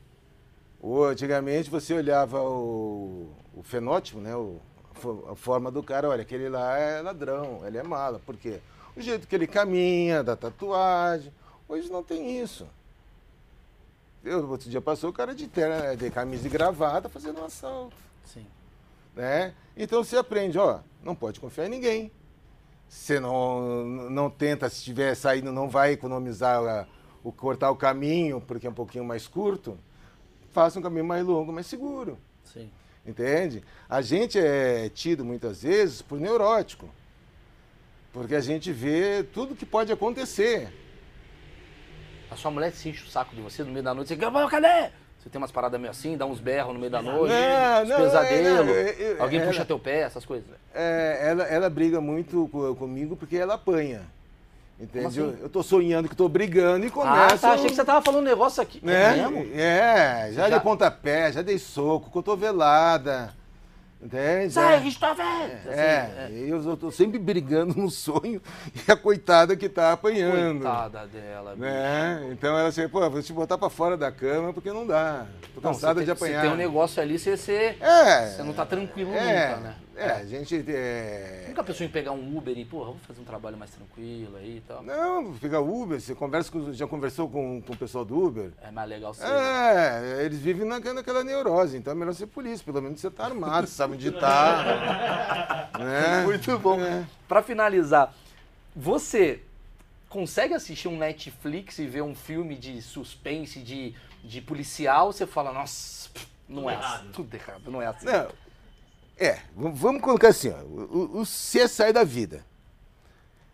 [0.80, 4.34] Ou, antigamente você olhava o, o fenótipo, né?
[4.34, 4.58] o-
[5.30, 8.18] a forma do cara, olha, aquele lá é ladrão, ele é mala.
[8.24, 8.60] Por quê?
[8.96, 11.32] O jeito que ele caminha, da tatuagem.
[11.68, 12.66] Hoje não tem isso.
[14.24, 17.96] Eu, outro dia passou o cara de, terno, de camisa e gravata fazendo um assalto.
[18.24, 18.46] Sim.
[19.16, 19.54] Né?
[19.76, 22.12] Então você aprende, ó, não pode confiar em ninguém.
[22.88, 26.86] Você não, não tenta, se estiver saindo, não vai economizar a-
[27.22, 29.78] o cortar o caminho, porque é um pouquinho mais curto.
[30.52, 32.18] Faça um caminho mais longo, mais seguro.
[32.44, 32.70] Sim.
[33.06, 33.62] Entende?
[33.88, 36.88] A gente é tido muitas vezes por neurótico.
[38.12, 40.68] Porque a gente vê tudo que pode acontecer.
[42.30, 44.48] A sua mulher se enche o saco de você no meio da noite, você "Gabão,
[44.48, 44.90] cadê?
[45.18, 47.88] Você tem umas paradas meio assim, dá uns berros no meio da noite, Não, uns
[47.88, 50.48] não, pesadelos, é, não, é, é, alguém ela- puxa teu pé, essas coisas.
[50.74, 54.02] É, ela, ela briga muito co- comigo porque ela apanha.
[54.78, 55.06] Entende?
[55.06, 55.20] assim?
[55.20, 57.38] Eu, eu tô sonhando que tô brigando e Ah, começo...
[57.42, 58.80] tá, achei que você tava falando um negócio aqui.
[58.82, 58.94] Né?
[58.94, 59.46] É mesmo?
[59.54, 63.34] É, já, Já- dei pontapé, já dei soco, cotovelada.
[64.02, 64.54] Entende?
[64.54, 64.80] Sai, É.
[64.80, 65.24] Christopher!
[65.66, 68.40] É, Assim, eu, eu tô sempre brigando no sonho
[68.88, 70.62] e a coitada que tá apanhando.
[70.62, 71.60] Coitada dela, bicho.
[71.62, 72.28] Né?
[72.32, 75.26] Então ela assim, pô, vou te botar pra fora da cama porque não dá.
[75.54, 76.40] Tô Não, cansada de apanhar.
[76.40, 78.28] Você tem um negócio ali, você, você, É.
[78.28, 79.74] você não tá tranquilo é, nunca, né?
[80.00, 80.64] É, a gente.
[80.66, 81.44] É...
[81.48, 84.56] Nunca pensou em pegar um Uber e, porra, vou fazer um trabalho mais tranquilo aí
[84.56, 84.82] e tal.
[84.82, 88.50] Não, fica Uber, você conversa com, já conversou com, com o pessoal do Uber?
[88.62, 89.26] É mais legal ser.
[89.26, 93.26] É, eles vivem naquela, naquela neurose, então é melhor ser polícia, pelo menos você tá
[93.26, 95.68] armado, você sabe onde tá.
[95.78, 96.24] né?
[96.24, 96.80] Muito bom.
[96.80, 97.04] É.
[97.28, 98.14] Pra finalizar,
[98.74, 99.42] você
[100.08, 103.94] consegue assistir um Netflix e ver um filme de suspense, de,
[104.24, 106.08] de policial, você fala, nossa,
[106.48, 107.00] não Tudo é errado.
[107.00, 108.06] assim, tudo errado, não é assim.
[108.06, 108.28] Não,
[109.20, 111.20] é, vamos colocar assim, ó, o, o-
[111.92, 112.44] da vida.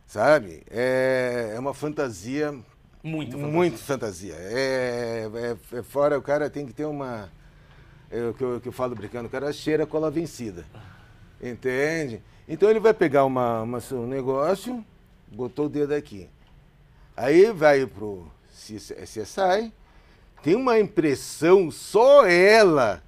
[0.06, 0.62] sabe?
[0.70, 2.52] É, é uma fantasia,
[3.02, 3.32] Muito.
[3.32, 3.52] fantasia.
[3.52, 4.34] muito fantasia.
[4.38, 5.28] É,
[5.72, 7.28] é- é fora, o cara tem que ter uma.
[8.10, 10.64] É o que eu, que eu falo brincando, o cara cheira a cola vencida.
[11.42, 12.22] Entende?
[12.48, 14.84] Então ele vai pegar uma, uma- um negócio,
[15.26, 16.28] botou o dedo aqui.
[17.16, 19.72] Aí vai pro CSI,
[20.42, 23.02] tem uma impressão, só ela,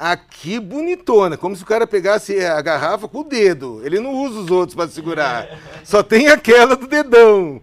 [0.00, 3.82] aqui bonitona, como se o cara pegasse a garrafa com o dedo.
[3.84, 5.46] Ele não usa os outros para segurar.
[5.84, 7.60] Só tem aquela do dedão.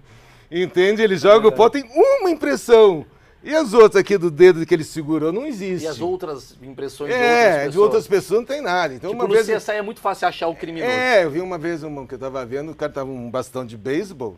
[0.52, 1.02] Entende?
[1.02, 3.04] Ele joga o pó, tem uma impressão.
[3.44, 5.86] E as outras aqui do dedo que ele segurou não existe.
[5.86, 7.72] E as outras impressões de outras É, pessoas.
[7.74, 8.94] de outras pessoas não tem nada.
[8.94, 10.92] Então Tipo, uma vez CSI é muito fácil achar o criminoso.
[10.92, 13.66] é, eu vi uma vez uma que eu tava vendo, o cara tava um bastão
[13.66, 14.38] de beisebol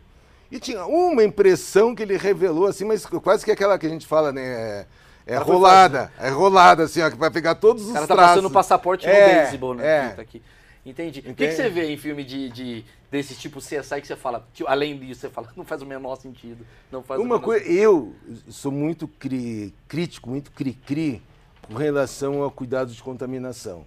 [0.50, 4.06] e tinha uma impressão que ele revelou assim, mas quase que aquela que a gente
[4.06, 4.42] fala, né?
[4.42, 4.86] É,
[5.26, 8.14] é cara rolada, é rolada assim, ó, que vai pegar todos os O cara tá
[8.14, 8.30] traços.
[8.34, 9.86] passando o passaporte no É, beisebol, né?
[9.86, 10.08] é.
[10.10, 10.42] Tá aqui.
[10.84, 11.20] Entendi.
[11.20, 14.46] O que, que você vê em filme de, de- desse tipo CSI que você fala,
[14.54, 16.64] tipo, além disso, você fala, não faz o menor sentido.
[16.90, 17.80] Não faz o Uma coisa, sentido.
[17.80, 18.14] eu
[18.48, 21.22] sou muito cri- crítico, muito cri-cri
[21.68, 23.84] com relação ao cuidado de contaminação.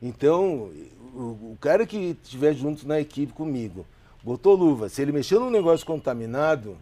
[0.00, 0.70] Então,
[1.12, 3.84] o, o cara que estiver junto na equipe comigo,
[4.22, 6.76] botou luva, se ele mexeu num negócio contaminado,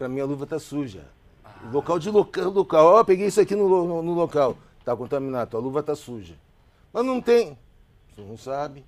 [0.00, 1.02] para mim a luva tá suja.
[1.70, 5.60] Local de local, local, ó, peguei isso aqui no, no, no local, tá contaminado, a
[5.60, 6.36] luva tá suja.
[6.90, 7.58] Mas não tem,
[8.08, 8.82] você não sabe.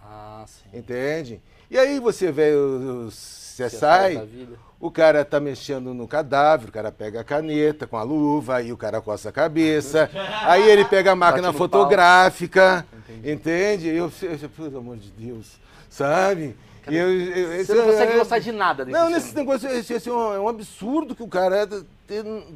[0.00, 0.78] Ah, sim.
[0.78, 1.42] Entende?
[1.68, 4.56] E aí você vê o, o CSI CSI, da vida.
[4.78, 8.72] o cara tá mexendo no cadáver, o cara pega a caneta com a luva, aí
[8.72, 10.08] o cara coça a cabeça,
[10.46, 12.86] aí ele pega a máquina fotográfica,
[13.24, 13.88] entende?
[13.88, 15.58] E Eu, eu, pelo amor de Deus,
[15.90, 16.54] sabe?
[16.88, 19.22] E eu- eu- Você esse não consegue é- gostar de nada desse Não, filme.
[19.22, 21.84] nesse negócio, esse, esse é, um, é um absurdo que o cara te-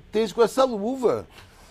[0.07, 1.27] esteja com essa luva.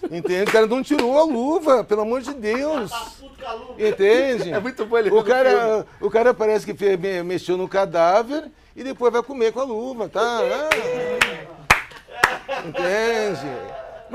[0.09, 0.49] Entende?
[0.49, 2.91] O cara não tirou a luva, pelo amor de Deus.
[2.91, 3.87] Tá puto com a luva.
[3.87, 4.51] Entende?
[4.51, 8.51] É muito bom ele o cara, o cara parece que fe- me- mexeu no cadáver
[8.75, 10.21] e depois vai comer com a luva, tá?
[10.21, 10.69] Ah.
[12.65, 13.49] Entende?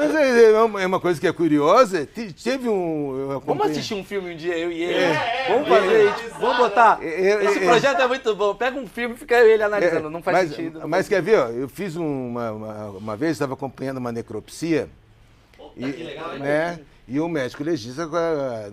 [0.01, 2.06] Mas é, é uma- é uma coisa que é curiosa.
[2.06, 3.40] te- Teve um.
[3.44, 5.18] Vamos assistir um filme um dia, eu e ele.
[5.48, 6.35] vamos fazer isso.
[6.40, 6.98] Vamos botar.
[7.02, 7.64] É, é, Esse é.
[7.66, 8.55] projeto é muito bom.
[8.55, 10.06] Pega um filme e fica eu e ele analisando.
[10.09, 10.81] É, não faz mas, sentido.
[10.81, 14.10] não Mas faz quer ver, ó, eu fiz uma, uma, uma vez, estava acompanhando uma
[14.12, 14.89] necropsia.
[15.56, 16.39] Puta, E, que legal, hein?
[16.40, 18.09] né, e o médico legista,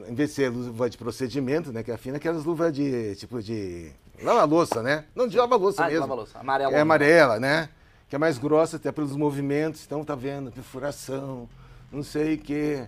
[0.07, 3.41] em vez de ser luva de procedimento, né, que é fina, aquelas luvas de, tipo
[3.41, 3.91] de...
[4.21, 5.03] Lava louça, né?
[5.15, 6.01] Não, de lava louça Ah, mesmo.
[6.01, 6.71] lava louça, amarela.
[6.75, 7.69] É amarela, né?
[8.09, 9.83] Que é mais grossa até pelos movimentos.
[9.85, 11.49] Então tá vendo, perfuração,
[11.91, 12.87] não sei o quê.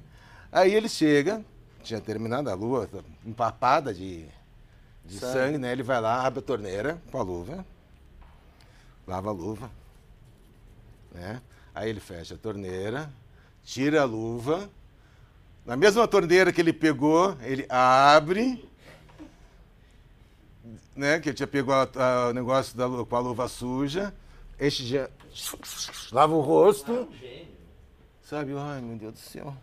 [0.51, 1.43] Aí ele chega,
[1.83, 4.25] tinha terminado a lua, tá empapada de,
[5.05, 5.33] de Sangue.
[5.33, 5.57] sangue.
[5.57, 5.71] né?
[5.71, 7.65] Ele vai lá, abre a torneira com a luva,
[9.05, 9.69] lava a luva,
[11.13, 11.41] né?
[11.75, 13.09] Aí ele fecha a torneira,
[13.63, 14.69] tira a luva.
[15.65, 18.67] Na mesma torneira que ele pegou, ele abre,
[20.95, 21.19] né?
[21.19, 21.47] Que ele tinha
[21.95, 24.13] a- o negócio da, com a luva suja,
[24.59, 25.07] enche de...
[26.11, 27.07] lava o rosto,
[28.21, 28.53] sabe?
[28.57, 29.55] Ai, meu Deus do céu.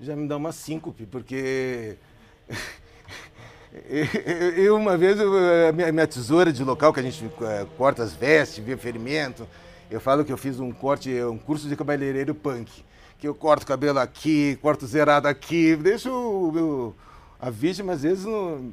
[0.00, 1.96] Já me dá uma síncope, porque...
[4.56, 8.64] Eu, uma vez, a minha, tesoura de local, que a gente eh, corta as vestes,
[8.64, 9.46] vê ferimento,
[9.88, 12.84] eu falo que eu fiz um corte, um curso de cabeleireiro punk.
[13.18, 16.94] Que eu corto o cabelo aqui, corto zerado aqui, deixo
[17.38, 18.24] a vítima, às vezes,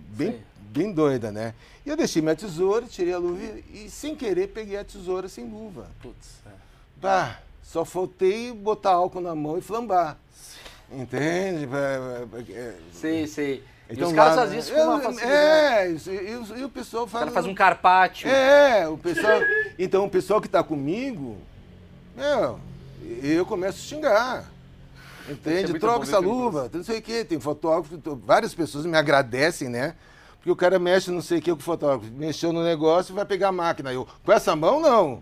[0.10, 0.40] bem, Sim.
[0.70, 1.54] Bem doida, né?
[1.86, 5.28] E eu deixei minha tesoura, tirei a luva e, e, sem querer, peguei a tesoura
[5.30, 5.88] sem luva.
[6.02, 6.50] Putz, é.
[7.02, 10.18] Bah, só faltei botar álcool na mão e flambar.
[10.92, 11.68] Entende?
[12.54, 13.64] É, Sei, sei.
[13.90, 16.10] e então os caras fazem isso com uma é, facilidade.
[16.10, 17.20] É, e, o- e o pessoal O faz.
[17.24, 18.30] cara faz um carpaccio.
[18.30, 19.40] É, o pessoal.
[19.78, 21.38] Então o pessoal que está comigo,
[22.16, 22.60] meu,
[23.22, 24.52] eu começo a xingar.
[25.28, 25.72] É Entende?
[25.72, 27.26] muito Troca essa luva, não sei o quê.
[27.26, 29.94] Tem fotógrafo, várias pessoas me agradecem, né?
[30.48, 32.10] Porque o cara mexe não sei o que com o fotógrafo.
[32.14, 33.92] Mexeu no negócio e vai pegar a máquina.
[33.92, 35.22] Eu, com essa mão, não.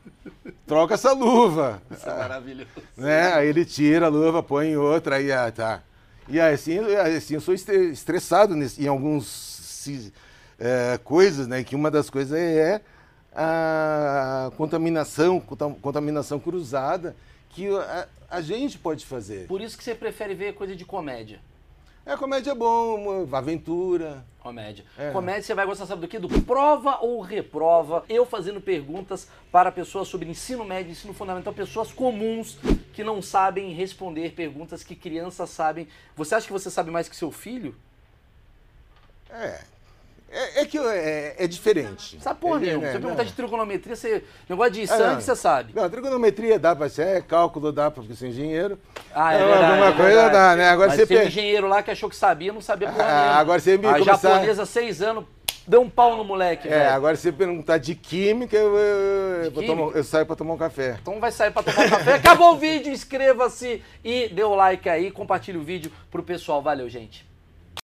[0.66, 1.82] Troca essa luva.
[1.90, 2.70] Isso é maravilhoso.
[2.96, 3.34] né?
[3.34, 5.82] Aí ele tira a luva, põe em outra, aí ah, tá.
[6.26, 9.86] E assim, assim eu sou estre- estressado nesse, em alguns
[10.58, 11.62] eh, coisas, né?
[11.62, 12.80] Que uma das coisas é
[13.34, 17.14] a contaminação, contam- contaminação cruzada,
[17.50, 19.46] que a, a gente pode fazer.
[19.46, 21.38] Por isso que você prefere ver coisa de comédia.
[22.06, 24.24] É comédia é bom, aventura.
[24.38, 24.84] Comédia.
[24.98, 25.10] É.
[25.10, 26.18] Comédia você vai gostar, sabe do quê?
[26.18, 28.04] Do prova ou reprova.
[28.10, 32.58] Eu fazendo perguntas para pessoas sobre ensino médio, ensino fundamental, pessoas comuns
[32.92, 35.88] que não sabem responder perguntas que crianças sabem.
[36.14, 37.74] Você acha que você sabe mais que seu filho?
[39.30, 39.73] É.
[40.36, 42.18] É, é que é, é diferente.
[42.20, 42.86] Sabe porra É, nenhuma.
[42.86, 43.02] é, Você não.
[43.02, 44.24] perguntar de trigonometria, você...
[44.48, 45.20] negócio de É, sangue, não.
[45.20, 45.72] você sabe.
[45.74, 48.78] Não, trigonometria dá pra ser, cálculo dá pra ser engenheiro.
[49.14, 49.64] Ah, é verdade.
[49.64, 50.68] alguma é coisa dá, né?
[50.70, 53.04] Agora Mas você teve um pe- engenheiro lá que achou que sabia, não sabia porra
[53.04, 53.34] Ah, nenhuma.
[53.40, 55.24] agora você me A começar- japonesa, seis anos,
[55.68, 56.90] deu um pau no moleque, É, velho.
[56.90, 59.82] agora se você perguntar de química, eu, eu, eu vou química?
[59.82, 60.98] tomar- eu saio pra tomar um café.
[61.00, 62.14] Então vai sair pra tomar um café.
[62.14, 66.60] Acabou o vídeo, inscreva-se e dê o like aí, compartilhe o vídeo pro pessoal.
[66.60, 67.24] Valeu, gente.